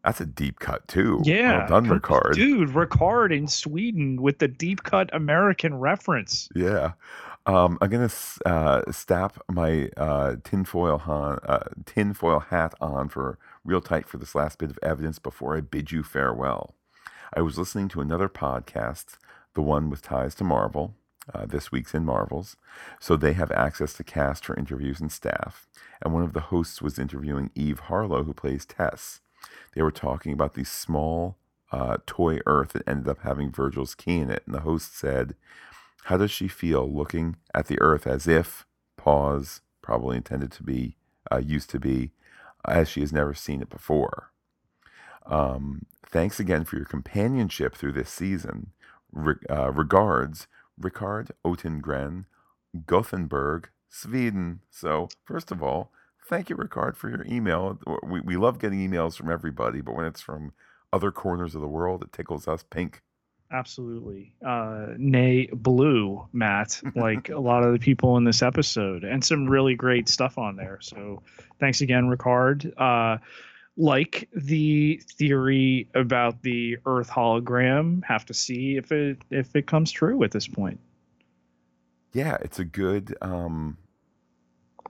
That's 0.03 0.19
a 0.19 0.25
deep 0.25 0.59
cut 0.59 0.85
too. 0.87 1.21
Yeah, 1.23 1.59
well 1.59 1.81
done, 1.81 1.85
Ricard. 1.85 2.33
Dude, 2.33 2.69
Ricard 2.69 3.33
in 3.33 3.47
Sweden 3.47 4.21
with 4.21 4.39
the 4.39 4.49
deep 4.49 4.83
cut 4.83 5.09
American 5.13 5.75
reference. 5.75 6.49
Yeah, 6.53 6.93
um, 7.45 7.77
I'm 7.79 7.89
gonna 7.89 8.11
uh, 8.45 8.91
stap 8.91 9.41
my 9.49 9.89
uh, 9.95 10.35
tinfoil, 10.43 11.01
uh, 11.07 11.59
tinfoil 11.85 12.39
hat 12.39 12.73
on 12.81 13.07
for 13.07 13.39
real 13.65 13.81
tight 13.81 14.07
for 14.07 14.17
this 14.17 14.35
last 14.35 14.59
bit 14.59 14.69
of 14.69 14.79
evidence 14.81 15.19
before 15.19 15.55
I 15.55 15.61
bid 15.61 15.91
you 15.91 16.03
farewell. 16.03 16.75
I 17.33 17.41
was 17.41 17.57
listening 17.57 17.87
to 17.89 18.01
another 18.01 18.29
podcast, 18.29 19.17
the 19.53 19.61
one 19.61 19.89
with 19.89 20.01
ties 20.01 20.35
to 20.35 20.43
Marvel, 20.43 20.95
uh, 21.33 21.45
this 21.45 21.71
week's 21.71 21.93
in 21.93 22.05
Marvels, 22.05 22.57
so 22.99 23.15
they 23.15 23.33
have 23.33 23.51
access 23.51 23.93
to 23.93 24.03
cast 24.03 24.45
for 24.45 24.57
interviews 24.57 24.99
and 24.99 25.11
staff. 25.11 25.67
And 26.01 26.13
one 26.13 26.23
of 26.23 26.33
the 26.33 26.41
hosts 26.41 26.81
was 26.81 26.99
interviewing 26.99 27.49
Eve 27.55 27.79
Harlow, 27.81 28.23
who 28.23 28.33
plays 28.33 28.65
Tess. 28.65 29.21
They 29.73 29.81
were 29.81 29.91
talking 29.91 30.33
about 30.33 30.53
the 30.53 30.65
small 30.65 31.37
uh, 31.71 31.97
toy 32.05 32.39
Earth 32.45 32.73
that 32.73 32.87
ended 32.87 33.07
up 33.07 33.19
having 33.23 33.51
Virgil's 33.51 33.95
key 33.95 34.19
in 34.19 34.29
it. 34.29 34.43
And 34.45 34.53
the 34.53 34.61
host 34.61 34.97
said, 34.97 35.35
How 36.05 36.17
does 36.17 36.31
she 36.31 36.47
feel 36.47 36.91
looking 36.91 37.37
at 37.53 37.67
the 37.67 37.81
Earth 37.81 38.05
as 38.05 38.27
if, 38.27 38.65
pause, 38.97 39.61
probably 39.81 40.17
intended 40.17 40.51
to 40.53 40.63
be, 40.63 40.97
uh, 41.31 41.39
used 41.39 41.69
to 41.71 41.79
be, 41.79 42.11
as 42.67 42.89
she 42.89 43.01
has 43.01 43.13
never 43.13 43.33
seen 43.33 43.61
it 43.61 43.69
before? 43.69 44.31
Um, 45.25 45.85
thanks 46.05 46.39
again 46.39 46.65
for 46.65 46.75
your 46.75 46.85
companionship 46.85 47.75
through 47.75 47.93
this 47.93 48.09
season. 48.09 48.71
Re- 49.11 49.35
uh, 49.49 49.71
regards, 49.71 50.47
Ricard 50.79 51.31
Otengren, 51.45 52.25
Gothenburg, 52.85 53.69
Sweden. 53.89 54.61
So, 54.69 55.09
first 55.23 55.51
of 55.51 55.61
all, 55.61 55.91
thank 56.27 56.49
you, 56.49 56.55
Ricard, 56.55 56.95
for 56.95 57.09
your 57.09 57.25
email. 57.25 57.79
We, 58.03 58.21
we 58.21 58.37
love 58.37 58.59
getting 58.59 58.79
emails 58.79 59.15
from 59.15 59.29
everybody, 59.29 59.81
but 59.81 59.95
when 59.95 60.05
it's 60.05 60.21
from 60.21 60.53
other 60.91 61.11
corners 61.11 61.55
of 61.55 61.61
the 61.61 61.67
world, 61.67 62.03
it 62.03 62.11
tickles 62.11 62.47
us 62.47 62.63
pink. 62.63 63.01
Absolutely. 63.53 64.33
Uh, 64.45 64.87
nay, 64.97 65.47
blue, 65.53 66.27
Matt, 66.33 66.81
like 66.95 67.29
a 67.29 67.39
lot 67.39 67.63
of 67.63 67.71
the 67.71 67.79
people 67.79 68.17
in 68.17 68.23
this 68.23 68.41
episode, 68.41 69.03
and 69.03 69.23
some 69.23 69.47
really 69.47 69.75
great 69.75 70.09
stuff 70.09 70.39
on 70.39 70.55
there. 70.55 70.79
So 70.81 71.21
thanks 71.59 71.81
again, 71.81 72.05
Ricard. 72.05 72.73
Uh, 72.75 73.19
like 73.77 74.27
the 74.35 75.01
theory 75.17 75.87
about 75.93 76.41
the 76.41 76.77
Earth 76.85 77.09
hologram. 77.09 78.03
Have 78.03 78.25
to 78.25 78.33
see 78.33 78.75
if 78.77 78.91
it 78.91 79.19
if 79.29 79.55
it 79.55 79.67
comes 79.67 79.91
true 79.91 80.23
at 80.23 80.31
this 80.31 80.47
point. 80.47 80.79
Yeah, 82.11 82.37
it's 82.41 82.59
a 82.59 82.65
good 82.65 83.15
um, 83.21 83.77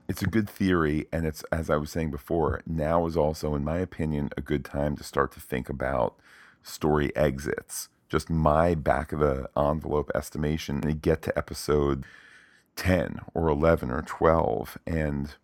it's 0.08 0.22
a 0.22 0.26
good 0.26 0.48
theory, 0.48 1.06
and 1.12 1.26
it's 1.26 1.42
as 1.52 1.68
I 1.68 1.76
was 1.76 1.90
saying 1.90 2.10
before. 2.10 2.62
Now 2.66 3.06
is 3.06 3.16
also, 3.16 3.54
in 3.54 3.62
my 3.64 3.78
opinion, 3.78 4.30
a 4.38 4.42
good 4.42 4.64
time 4.64 4.96
to 4.96 5.04
start 5.04 5.32
to 5.32 5.40
think 5.40 5.68
about 5.68 6.16
story 6.62 7.14
exits. 7.14 7.88
Just 8.08 8.30
my 8.30 8.74
back 8.74 9.12
of 9.12 9.20
the 9.20 9.48
envelope 9.56 10.10
estimation, 10.14 10.76
and 10.76 10.84
you 10.86 10.94
get 10.94 11.22
to 11.22 11.36
episode 11.36 12.04
ten 12.76 13.20
or 13.34 13.48
eleven 13.48 13.90
or 13.90 14.02
twelve, 14.02 14.78
and 14.86 15.34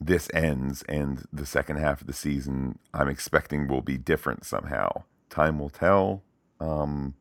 this 0.00 0.30
ends 0.32 0.82
and 0.88 1.26
the 1.32 1.44
second 1.44 1.76
half 1.76 2.00
of 2.00 2.06
the 2.06 2.12
season 2.12 2.78
I'm 2.94 3.08
expecting 3.08 3.68
will 3.68 3.82
be 3.82 3.98
different 3.98 4.46
somehow. 4.46 5.04
Time 5.28 5.58
will 5.58 5.68
tell. 5.68 6.22
Um, 6.58 7.14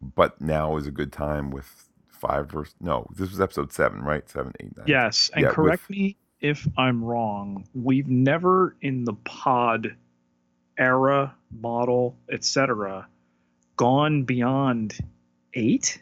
but 0.00 0.40
now 0.40 0.76
is 0.76 0.86
a 0.86 0.90
good 0.90 1.12
time 1.12 1.50
with 1.50 1.88
five 2.08 2.54
or 2.54 2.66
no, 2.80 3.06
this 3.14 3.30
was 3.30 3.40
episode 3.40 3.72
seven, 3.72 4.02
right? 4.02 4.28
Seven, 4.28 4.52
eight, 4.60 4.76
nine. 4.76 4.86
Yes. 4.88 5.30
And 5.34 5.44
yeah, 5.44 5.50
correct 5.50 5.88
with, 5.88 5.96
me 5.96 6.16
if 6.40 6.66
I'm 6.76 7.02
wrong. 7.04 7.66
We've 7.74 8.08
never 8.08 8.76
in 8.80 9.04
the 9.04 9.14
pod 9.14 9.96
era, 10.78 11.34
model, 11.50 12.16
etc., 12.30 13.06
gone 13.76 14.24
beyond 14.24 14.98
eight. 15.54 16.00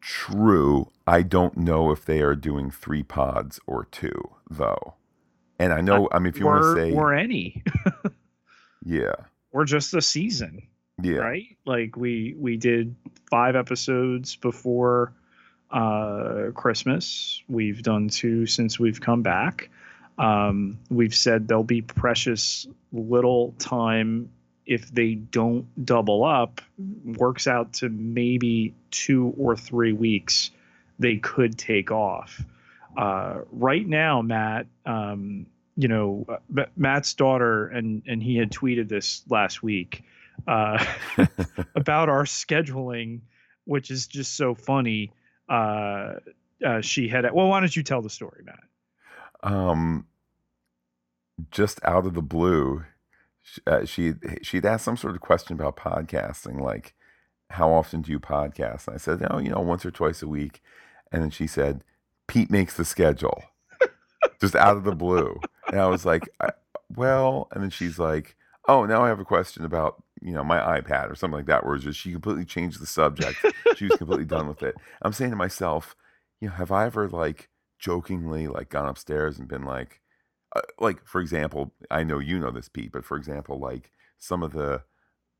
True. 0.00 0.90
I 1.06 1.22
don't 1.22 1.56
know 1.56 1.90
if 1.90 2.04
they 2.04 2.20
are 2.20 2.34
doing 2.34 2.70
three 2.70 3.02
pods 3.02 3.60
or 3.66 3.86
two, 3.86 4.30
though. 4.50 4.94
And 5.58 5.72
I 5.72 5.80
know, 5.80 6.08
I 6.12 6.18
mean, 6.18 6.28
if 6.28 6.38
you 6.38 6.46
want 6.46 6.62
to 6.62 6.74
say. 6.74 6.92
Or 6.92 7.14
any. 7.14 7.62
yeah. 8.84 9.14
Or 9.52 9.64
just 9.64 9.94
a 9.94 10.02
season. 10.02 10.66
Yeah. 11.02 11.18
Right? 11.18 11.56
Like 11.64 11.96
we 11.96 12.34
we 12.38 12.56
did 12.56 12.94
five 13.30 13.56
episodes 13.56 14.36
before 14.36 15.12
uh, 15.70 16.50
Christmas. 16.54 17.42
We've 17.48 17.82
done 17.82 18.08
two 18.08 18.46
since 18.46 18.78
we've 18.78 19.00
come 19.00 19.22
back. 19.22 19.70
Um, 20.18 20.78
we've 20.90 21.14
said 21.14 21.48
there'll 21.48 21.64
be 21.64 21.82
precious 21.82 22.66
little 22.92 23.52
time 23.58 24.30
if 24.66 24.90
they 24.90 25.14
don't 25.14 25.66
double 25.84 26.24
up, 26.24 26.60
works 27.04 27.46
out 27.46 27.74
to 27.74 27.88
maybe 27.88 28.74
two 28.90 29.34
or 29.36 29.56
three 29.56 29.92
weeks 29.92 30.50
they 30.98 31.16
could 31.16 31.58
take 31.58 31.90
off. 31.90 32.42
Uh, 32.96 33.40
right 33.50 33.86
now, 33.86 34.22
Matt, 34.22 34.66
um, 34.86 35.46
you 35.76 35.88
know, 35.88 36.26
Matt's 36.76 37.14
daughter, 37.14 37.66
and 37.66 38.02
and 38.06 38.22
he 38.22 38.36
had 38.36 38.50
tweeted 38.50 38.88
this 38.88 39.24
last 39.28 39.62
week 39.62 40.04
uh, 40.46 40.84
about 41.74 42.08
our 42.08 42.24
scheduling, 42.24 43.20
which 43.64 43.90
is 43.90 44.06
just 44.06 44.36
so 44.36 44.54
funny. 44.54 45.12
Uh, 45.48 46.14
uh, 46.64 46.80
she 46.80 47.08
had, 47.08 47.30
well, 47.32 47.48
why 47.48 47.60
don't 47.60 47.74
you 47.74 47.82
tell 47.82 48.02
the 48.02 48.10
story, 48.10 48.42
Matt? 48.44 48.60
Um, 49.42 50.06
just 51.50 51.80
out 51.84 52.06
of 52.06 52.14
the 52.14 52.22
blue, 52.22 52.84
uh, 53.66 53.84
she 53.84 54.14
she'd 54.42 54.66
asked 54.66 54.84
some 54.84 54.96
sort 54.96 55.14
of 55.14 55.20
question 55.20 55.54
about 55.54 55.76
podcasting, 55.76 56.60
like 56.60 56.94
how 57.50 57.72
often 57.72 58.02
do 58.02 58.10
you 58.10 58.18
podcast? 58.18 58.86
And 58.86 58.94
I 58.94 58.98
said, 58.98 59.26
oh, 59.30 59.38
you 59.38 59.50
know, 59.50 59.60
once 59.60 59.84
or 59.84 59.90
twice 59.90 60.22
a 60.22 60.28
week. 60.28 60.62
And 61.12 61.22
then 61.22 61.30
she 61.30 61.46
said, 61.46 61.84
Pete 62.26 62.50
makes 62.50 62.76
the 62.76 62.84
schedule, 62.84 63.42
just 64.40 64.56
out 64.56 64.76
of 64.76 64.84
the 64.84 64.94
blue. 64.94 65.38
And 65.68 65.80
I 65.80 65.86
was 65.86 66.04
like, 66.04 66.28
well, 66.94 67.48
and 67.52 67.62
then 67.62 67.70
she's 67.70 67.98
like, 67.98 68.36
oh, 68.66 68.86
now 68.86 69.04
I 69.04 69.08
have 69.08 69.20
a 69.20 69.24
question 69.24 69.64
about 69.64 70.02
you 70.22 70.32
know 70.32 70.42
my 70.42 70.80
iPad 70.80 71.10
or 71.10 71.14
something 71.14 71.36
like 71.36 71.46
that. 71.46 71.66
Where 71.66 71.78
she 71.92 72.12
completely 72.12 72.44
changed 72.44 72.80
the 72.80 72.86
subject. 72.86 73.44
she 73.76 73.86
was 73.86 73.98
completely 73.98 74.24
done 74.24 74.48
with 74.48 74.62
it. 74.62 74.74
I'm 75.02 75.12
saying 75.12 75.30
to 75.30 75.36
myself, 75.36 75.94
you 76.40 76.48
know, 76.48 76.54
have 76.54 76.72
I 76.72 76.86
ever 76.86 77.08
like 77.08 77.48
jokingly 77.78 78.48
like 78.48 78.70
gone 78.70 78.88
upstairs 78.88 79.38
and 79.38 79.46
been 79.46 79.64
like, 79.64 80.00
uh, 80.54 80.60
like 80.78 81.04
for 81.06 81.20
example, 81.20 81.72
I 81.90 82.04
know 82.04 82.18
you 82.18 82.38
know 82.38 82.50
this, 82.50 82.68
Pete, 82.68 82.92
but 82.92 83.04
for 83.04 83.16
example, 83.16 83.58
like 83.58 83.90
some 84.18 84.42
of 84.42 84.52
the 84.52 84.82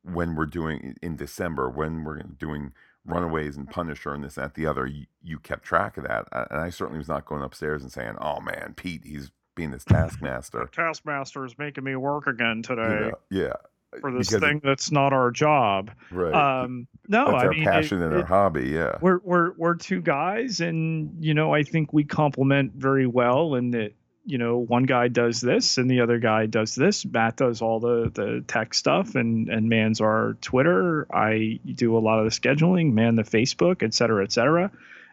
when 0.03 0.35
we're 0.35 0.47
doing 0.47 0.97
in 1.03 1.17
December 1.17 1.71
when 1.71 2.05
we're 2.05 2.23
doing 2.23 2.73
Runaways 3.07 3.57
and 3.57 3.69
Punisher 3.69 4.15
and 4.15 4.25
this, 4.25 4.37
that, 4.37 4.55
the 4.55 4.67
other, 4.67 4.87
you, 4.87 5.07
you 5.23 5.39
kept 5.39 5.65
track 5.65 5.97
of 5.97 6.05
that. 6.05 6.27
And 6.33 6.61
I 6.61 6.71
certainly 6.71 6.99
was 6.99 7.09
not 7.09 7.27
going 7.27 7.43
upstairs 7.43 7.83
and 7.83 7.93
saying, 7.93 8.17
"Oh 8.21 8.41
man, 8.41 8.75
Pete, 8.77 9.03
he's 9.05 9.31
being 9.55 9.71
this 9.71 9.85
taskmaster." 9.85 10.69
taskmaster 10.73 11.45
is 11.45 11.57
making 11.59 11.85
me 11.85 11.97
work 11.97 12.27
again 12.27 12.62
today. 12.62 13.12
yeah. 13.31 13.55
For 14.01 14.11
this 14.11 14.29
because 14.29 14.43
thing 14.43 14.57
it, 14.57 14.62
that's 14.65 14.91
not 14.91 15.12
our 15.12 15.31
job, 15.31 15.93
right? 16.11 16.35
Um, 16.35 16.89
no, 17.07 17.27
that's 17.27 17.45
I 17.45 17.47
our 17.47 17.53
mean, 17.53 17.65
passion 17.65 18.03
it, 18.03 18.07
and 18.07 18.15
our 18.17 18.25
hobby. 18.25 18.69
Yeah, 18.69 18.99
we're 19.01 19.21
we're 19.23 19.53
we're 19.57 19.77
two 19.77 20.01
guys, 20.01 20.61
and 20.61 21.15
you 21.21 21.33
know, 21.33 21.55
I 21.55 21.62
think 21.62 21.93
we 21.93 22.03
complement 22.03 22.73
very 22.75 23.07
well, 23.07 23.55
and 23.55 23.73
that 23.75 23.93
you 24.25 24.39
know 24.39 24.59
one 24.59 24.85
guy 24.85 25.09
does 25.09 25.41
this 25.41 25.77
and 25.79 25.91
the 25.91 26.01
other 26.01 26.18
guy 26.18 26.47
does 26.47 26.75
this. 26.75 27.05
Matt 27.05 27.37
does 27.37 27.61
all 27.62 27.81
the 27.81 28.11
the 28.12 28.45
tech 28.47 28.75
stuff 28.75 29.14
and 29.14 29.49
and 29.49 29.68
man's 29.68 30.01
our 30.01 30.37
twitter. 30.41 31.07
I 31.14 31.61
do 31.75 31.97
a 31.97 32.01
lot 32.01 32.18
of 32.18 32.25
the 32.25 32.31
scheduling 32.31 32.93
man 32.93 33.16
the 33.16 33.22
facebook 33.22 33.83
et 33.83 33.93
cetera 33.95 34.25
et 34.25 34.33
cetera. 34.33 34.70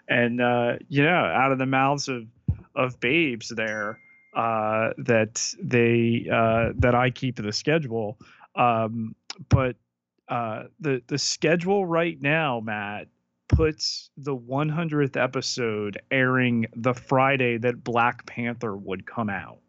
And 0.07 0.41
uh 0.41 0.77
yeah 0.87 1.21
out 1.21 1.51
of 1.51 1.57
the 1.59 1.65
mouths 1.65 2.07
of 2.07 2.25
of 2.75 2.99
babes 2.99 3.49
there 3.49 3.99
uh 4.35 4.91
that 4.97 5.53
they 5.61 6.27
uh 6.31 6.69
that 6.77 6.95
i 6.95 7.09
keep 7.09 7.35
the 7.35 7.51
schedule. 7.51 8.17
Um 8.55 9.15
but 9.49 9.75
uh 10.29 10.63
the 10.79 11.01
the 11.07 11.17
schedule 11.17 11.85
right 11.85 12.19
now 12.21 12.61
matt 12.61 13.07
puts 13.51 14.09
the 14.17 14.35
100th 14.35 15.21
episode 15.21 16.01
airing 16.09 16.67
the 16.75 16.93
Friday 16.93 17.57
that 17.57 17.83
Black 17.83 18.25
Panther 18.25 18.75
would 18.75 19.05
come 19.05 19.29
out. 19.29 19.59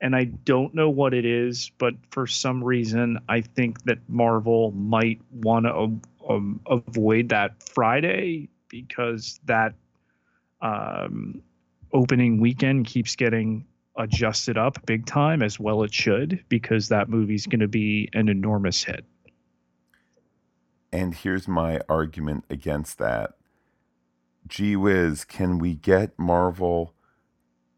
And 0.00 0.16
I 0.16 0.24
don't 0.24 0.74
know 0.74 0.88
what 0.88 1.12
it 1.12 1.26
is, 1.26 1.70
but 1.76 1.94
for 2.10 2.26
some 2.26 2.64
reason, 2.64 3.18
I 3.28 3.42
think 3.42 3.82
that 3.84 3.98
Marvel 4.08 4.70
might 4.70 5.20
want 5.30 5.66
to 5.66 6.00
um, 6.28 6.60
avoid 6.66 7.28
that 7.30 7.62
Friday 7.68 8.48
because 8.68 9.40
that 9.44 9.74
um, 10.62 11.42
opening 11.92 12.40
weekend 12.40 12.86
keeps 12.86 13.16
getting 13.16 13.66
adjusted 13.96 14.56
up 14.56 14.86
big 14.86 15.04
time, 15.04 15.42
as 15.42 15.60
well 15.60 15.82
it 15.82 15.92
should, 15.92 16.42
because 16.48 16.88
that 16.88 17.08
movie's 17.08 17.46
going 17.46 17.60
to 17.60 17.68
be 17.68 18.08
an 18.14 18.28
enormous 18.28 18.82
hit. 18.82 19.04
And 20.92 21.14
here's 21.14 21.46
my 21.46 21.80
argument 21.88 22.44
against 22.50 22.98
that. 22.98 23.34
Gee 24.46 24.76
whiz, 24.76 25.24
can 25.24 25.58
we 25.58 25.74
get 25.74 26.18
Marvel 26.18 26.94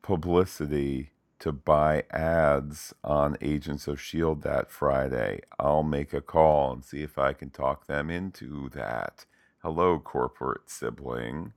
publicity 0.00 1.10
to 1.40 1.52
buy 1.52 2.04
ads 2.10 2.94
on 3.04 3.36
Agents 3.42 3.86
of 3.86 3.98
S.H.I.E.L.D. 3.98 4.40
that 4.44 4.70
Friday? 4.70 5.40
I'll 5.58 5.82
make 5.82 6.14
a 6.14 6.20
call 6.22 6.72
and 6.72 6.84
see 6.84 7.02
if 7.02 7.18
I 7.18 7.32
can 7.34 7.50
talk 7.50 7.86
them 7.86 8.08
into 8.08 8.70
that. 8.70 9.26
Hello, 9.58 9.98
corporate 9.98 10.70
sibling. 10.70 11.52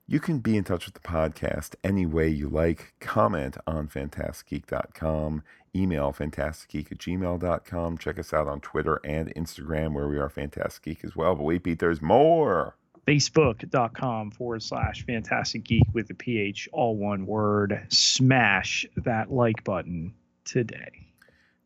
you 0.06 0.18
can 0.18 0.38
be 0.40 0.56
in 0.56 0.64
touch 0.64 0.86
with 0.86 0.94
the 0.94 1.00
podcast 1.00 1.76
any 1.84 2.04
way 2.04 2.28
you 2.28 2.48
like. 2.48 2.94
Comment 2.98 3.56
on 3.66 3.86
fantasticgeek.com, 3.86 5.42
email 5.74 6.12
fantasticgeek 6.12 6.90
at 6.90 6.98
gmail.com. 6.98 7.98
Check 7.98 8.18
us 8.18 8.32
out 8.32 8.48
on 8.48 8.60
Twitter 8.60 9.00
and 9.04 9.32
Instagram, 9.36 9.94
where 9.94 10.08
we 10.08 10.18
are 10.18 10.28
Fantastic 10.28 10.82
Geek 10.82 11.04
as 11.04 11.14
well. 11.14 11.36
But 11.36 11.44
wait, 11.44 11.62
Pete, 11.62 11.78
there's 11.78 12.02
more 12.02 12.74
facebook.com 13.06 14.30
forward 14.30 14.62
slash 14.62 15.04
fantastic 15.06 15.64
geek 15.64 15.82
with 15.92 16.06
the 16.06 16.14
ph 16.14 16.68
all 16.72 16.96
one 16.96 17.26
word 17.26 17.84
smash 17.88 18.86
that 18.96 19.32
like 19.32 19.64
button 19.64 20.14
today 20.44 21.08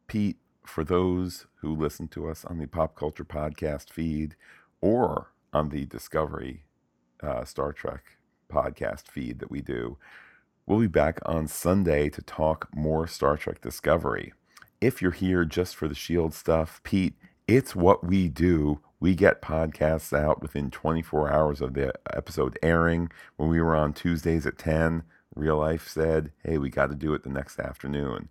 pete 0.07 0.36
for 0.64 0.84
those 0.84 1.47
who 1.57 1.74
listen 1.74 2.09
to 2.09 2.28
us 2.28 2.45
on 2.45 2.59
the 2.59 2.66
pop 2.66 2.95
culture 2.95 3.24
podcast 3.24 3.90
feed 3.90 4.36
or 4.85 5.32
on 5.55 5.70
the 5.70 5.87
discovery 5.87 6.64
uh, 7.22 7.43
star 7.45 7.72
trek 7.72 8.18
podcast 8.53 9.09
feed 9.09 9.39
that 9.39 9.51
we 9.51 9.62
do 9.62 9.97
we'll 10.66 10.78
be 10.78 10.87
back 10.87 11.18
on 11.24 11.49
sunday 11.49 12.11
to 12.11 12.20
talk 12.20 12.68
more 12.74 13.07
star 13.07 13.37
trek 13.39 13.62
discovery 13.62 14.35
if 14.82 15.01
you're 15.01 15.11
here 15.11 15.47
just 15.47 15.74
for 15.74 15.89
the 15.89 15.95
shield 15.95 16.35
stuff 16.35 16.82
pete 16.85 17.14
it's 17.49 17.74
what 17.74 18.05
we 18.05 18.28
do 18.28 18.78
we 19.01 19.14
get 19.14 19.43
podcasts 19.43 20.18
out 20.18 20.41
within 20.41 20.70
24 20.70 21.30
hours 21.30 21.61
of 21.61 21.74
the 21.74 21.93
episode 22.11 22.59
airing. 22.62 23.11
When 23.37 23.51
we 23.51 23.61
were 23.61 23.76
on 23.76 23.93
Tuesdays 23.93 24.47
at 24.47 24.57
10, 24.57 25.03
Real 25.35 25.59
Life 25.59 25.89
said, 25.89 26.32
hey, 26.43 26.57
we 26.57 26.70
got 26.70 26.89
to 26.89 26.95
do 26.95 27.12
it 27.12 27.22
the 27.22 27.28
next 27.28 27.61
afternoon. 27.61 28.30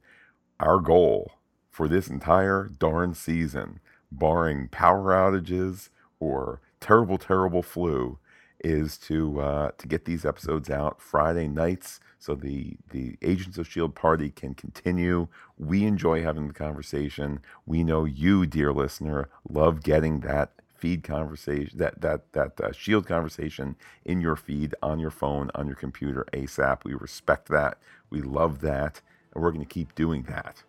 Our 0.60 0.80
goal 0.80 1.34
for 1.70 1.88
this 1.88 2.08
entire 2.08 2.72
darn 2.80 3.14
season, 3.14 3.82
barring 4.12 4.68
power 4.70 5.12
outages 5.12 5.89
or 6.24 6.62
terrible, 6.80 7.18
terrible 7.18 7.62
flu, 7.62 8.18
is 8.64 8.98
to 8.98 9.42
uh, 9.42 9.72
to 9.78 9.88
get 9.88 10.06
these 10.06 10.26
episodes 10.26 10.70
out 10.70 11.02
Friday 11.02 11.48
nights 11.48 12.00
so 12.24 12.36
the 12.36 12.78
the 12.92 13.18
Agents 13.22 13.58
of 13.58 13.68
Shield 13.68 13.96
party 13.96 14.30
can 14.30 14.54
continue. 14.54 15.28
We 15.58 15.84
enjoy 15.84 16.24
having 16.24 16.48
the 16.48 16.54
conversation. 16.54 17.42
We 17.66 17.84
know 17.84 18.06
you, 18.06 18.46
dear 18.46 18.72
listener, 18.72 19.28
love 19.50 19.84
getting 19.84 20.22
that 20.22 20.54
feed 20.78 21.04
conversation, 21.04 21.78
that 21.78 22.00
that 22.00 22.32
that 22.32 22.62
uh, 22.62 22.72
Shield 22.72 23.06
conversation 23.08 23.76
in 24.06 24.22
your 24.22 24.38
feed 24.38 24.74
on 24.82 25.00
your 25.00 25.12
phone 25.12 25.52
on 25.56 25.68
your 25.68 25.76
computer 25.76 26.26
ASAP. 26.32 26.86
We 26.86 26.94
respect 26.94 27.50
that. 27.50 27.78
We 28.10 28.22
love 28.22 28.62
that, 28.62 29.02
and 29.34 29.44
we're 29.44 29.52
going 29.52 29.66
to 29.66 29.74
keep 29.74 29.94
doing 29.96 30.24
that. 30.24 30.64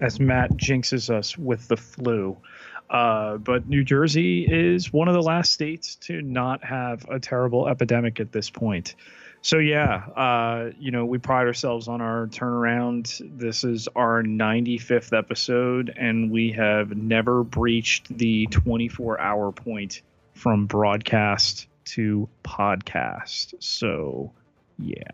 As 0.00 0.20
Matt 0.20 0.52
jinxes 0.52 1.10
us 1.10 1.36
with 1.36 1.66
the 1.66 1.76
flu, 1.76 2.36
uh, 2.90 3.36
but 3.38 3.68
New 3.68 3.84
Jersey 3.84 4.46
is 4.46 4.92
one 4.92 5.08
of 5.08 5.14
the 5.14 5.22
last 5.22 5.52
states 5.52 5.96
to 5.96 6.22
not 6.22 6.64
have 6.64 7.08
a 7.08 7.18
terrible 7.18 7.68
epidemic 7.68 8.20
at 8.20 8.32
this 8.32 8.50
point 8.50 8.94
so 9.42 9.58
yeah, 9.58 10.06
uh, 10.16 10.70
you 10.78 10.92
know, 10.92 11.04
we 11.04 11.18
pride 11.18 11.48
ourselves 11.48 11.88
on 11.88 12.00
our 12.00 12.28
turnaround. 12.28 13.20
This 13.38 13.64
is 13.64 13.88
our 13.96 14.22
95th 14.22 15.16
episode, 15.16 15.92
and 15.96 16.30
we 16.30 16.52
have 16.52 16.96
never 16.96 17.42
breached 17.42 18.16
the 18.16 18.46
24 18.46 19.20
hour 19.20 19.50
point 19.50 20.02
from 20.34 20.66
broadcast 20.66 21.66
to 21.86 22.28
podcast. 22.44 23.54
So 23.58 24.32
yeah. 24.78 25.10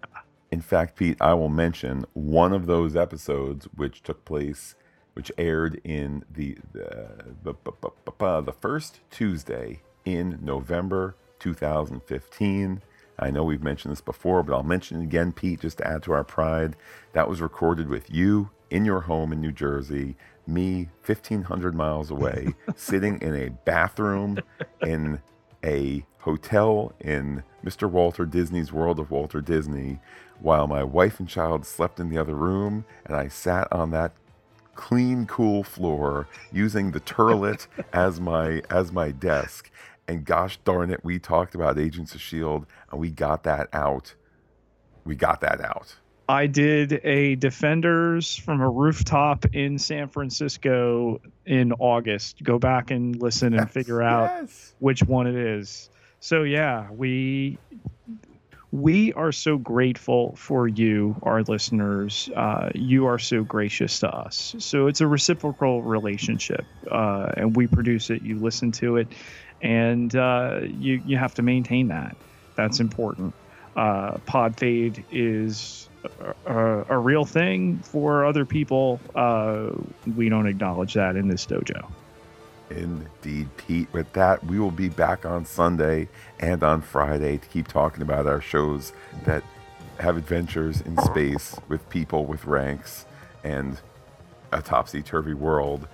In 0.50 0.60
fact, 0.60 0.96
Pete, 0.96 1.16
I 1.22 1.32
will 1.32 1.48
mention 1.48 2.04
one 2.12 2.52
of 2.52 2.66
those 2.66 2.96
episodes 2.96 3.66
which 3.76 4.02
took 4.02 4.26
place, 4.26 4.74
which 5.18 5.32
aired 5.36 5.80
in 5.84 6.24
the 6.30 6.56
the, 6.72 7.54
the, 7.64 8.40
the 8.40 8.52
first 8.52 9.00
Tuesday 9.10 9.82
in 10.04 10.38
November 10.40 11.16
2015 11.40 12.80
I 13.18 13.30
know 13.30 13.42
we've 13.42 13.62
mentioned 13.62 13.90
this 13.92 14.00
before, 14.00 14.42
but 14.42 14.54
I'll 14.54 14.62
mention 14.62 15.00
it 15.00 15.04
again, 15.04 15.32
Pete, 15.32 15.60
just 15.60 15.78
to 15.78 15.86
add 15.86 16.02
to 16.04 16.12
our 16.12 16.22
pride. 16.22 16.76
That 17.14 17.28
was 17.28 17.40
recorded 17.40 17.88
with 17.88 18.10
you 18.10 18.50
in 18.70 18.84
your 18.84 19.00
home 19.00 19.32
in 19.32 19.40
New 19.40 19.50
Jersey, 19.50 20.16
me 20.46 20.88
1,500 21.04 21.74
miles 21.74 22.10
away, 22.10 22.54
sitting 22.76 23.20
in 23.20 23.34
a 23.34 23.50
bathroom 23.50 24.38
in 24.82 25.20
a 25.64 26.04
hotel 26.18 26.92
in 27.00 27.42
Mr. 27.64 27.90
Walter 27.90 28.24
Disney's 28.24 28.72
World 28.72 29.00
of 29.00 29.10
Walter 29.10 29.40
Disney, 29.40 29.98
while 30.38 30.68
my 30.68 30.84
wife 30.84 31.18
and 31.18 31.28
child 31.28 31.66
slept 31.66 31.98
in 31.98 32.10
the 32.10 32.18
other 32.18 32.36
room, 32.36 32.84
and 33.04 33.16
I 33.16 33.26
sat 33.26 33.66
on 33.72 33.90
that 33.90 34.12
clean, 34.78 35.26
cool 35.26 35.64
floor 35.64 36.28
using 36.52 36.92
the 36.92 37.00
turlet 37.00 37.66
as 37.92 38.20
my 38.20 38.62
as 38.70 38.92
my 38.92 39.10
desk 39.10 39.70
and 40.06 40.24
gosh 40.24 40.56
darn 40.64 40.90
it, 40.90 41.04
we 41.04 41.18
talked 41.18 41.54
about 41.54 41.78
Agents 41.78 42.14
of 42.14 42.20
S.H.I.E.L.D. 42.20 42.64
and 42.90 43.00
we 43.00 43.10
got 43.10 43.42
that 43.42 43.68
out. 43.72 44.14
We 45.04 45.16
got 45.16 45.40
that 45.40 45.60
out. 45.60 45.96
I 46.28 46.46
did 46.46 47.00
a 47.04 47.34
Defenders 47.34 48.36
from 48.36 48.60
a 48.60 48.70
rooftop 48.70 49.46
in 49.52 49.78
San 49.78 50.08
Francisco 50.08 51.20
in 51.44 51.72
August. 51.72 52.42
Go 52.42 52.58
back 52.58 52.90
and 52.92 53.20
listen 53.20 53.54
and 53.54 53.64
yes, 53.66 53.72
figure 53.72 54.00
out 54.00 54.30
yes. 54.42 54.74
which 54.78 55.02
one 55.02 55.26
it 55.26 55.34
is. 55.34 55.90
So 56.20 56.44
yeah, 56.44 56.88
we 56.92 57.58
we 58.70 59.12
are 59.14 59.32
so 59.32 59.56
grateful 59.56 60.36
for 60.36 60.68
you, 60.68 61.18
our 61.22 61.42
listeners. 61.42 62.28
Uh, 62.34 62.70
you 62.74 63.06
are 63.06 63.18
so 63.18 63.42
gracious 63.42 64.00
to 64.00 64.08
us. 64.08 64.54
So 64.58 64.88
it's 64.88 65.00
a 65.00 65.06
reciprocal 65.06 65.82
relationship, 65.82 66.66
uh, 66.90 67.32
and 67.36 67.56
we 67.56 67.66
produce 67.66 68.10
it. 68.10 68.22
You 68.22 68.38
listen 68.40 68.72
to 68.72 68.96
it, 68.96 69.14
and 69.60 70.14
uh, 70.14 70.60
you 70.64 71.00
you 71.04 71.16
have 71.16 71.34
to 71.34 71.42
maintain 71.42 71.88
that. 71.88 72.16
That's 72.56 72.80
important. 72.80 73.34
Uh, 73.76 74.18
Pod 74.26 74.58
Fade 74.58 75.06
is 75.10 75.88
a, 76.46 76.84
a 76.88 76.98
real 76.98 77.24
thing 77.24 77.82
for 77.82 78.24
other 78.24 78.44
people, 78.44 79.00
uh, 79.14 79.70
we 80.06 80.28
don't 80.28 80.46
acknowledge 80.46 80.94
that 80.94 81.16
in 81.16 81.28
this 81.28 81.46
dojo. 81.46 81.94
Indeed, 82.70 83.48
Pete. 83.56 83.88
With 83.92 84.12
that, 84.12 84.44
we 84.44 84.58
will 84.58 84.70
be 84.70 84.88
back 84.88 85.24
on 85.24 85.44
Sunday 85.44 86.08
and 86.38 86.62
on 86.62 86.82
Friday 86.82 87.38
to 87.38 87.48
keep 87.48 87.68
talking 87.68 88.02
about 88.02 88.26
our 88.26 88.40
shows 88.40 88.92
that 89.24 89.42
have 89.98 90.16
adventures 90.16 90.80
in 90.80 90.96
space 90.98 91.56
with 91.68 91.88
people 91.90 92.24
with 92.26 92.44
ranks 92.44 93.06
and 93.42 93.80
a 94.52 94.62
topsy 94.62 95.02
turvy 95.02 95.34
world. 95.34 95.88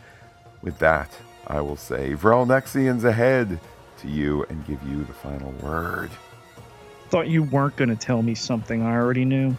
With 0.62 0.78
that, 0.78 1.10
I 1.46 1.60
will 1.60 1.76
say, 1.76 2.14
Vrel 2.14 2.46
Nexians 2.46 3.04
ahead 3.04 3.60
to 3.98 4.08
you 4.08 4.44
and 4.48 4.66
give 4.66 4.82
you 4.82 5.04
the 5.04 5.12
final 5.12 5.52
word. 5.62 6.10
Thought 7.10 7.28
you 7.28 7.42
weren't 7.42 7.76
going 7.76 7.90
to 7.90 7.96
tell 7.96 8.22
me 8.22 8.34
something 8.34 8.82
I 8.82 8.96
already 8.96 9.24
knew. 9.24 9.56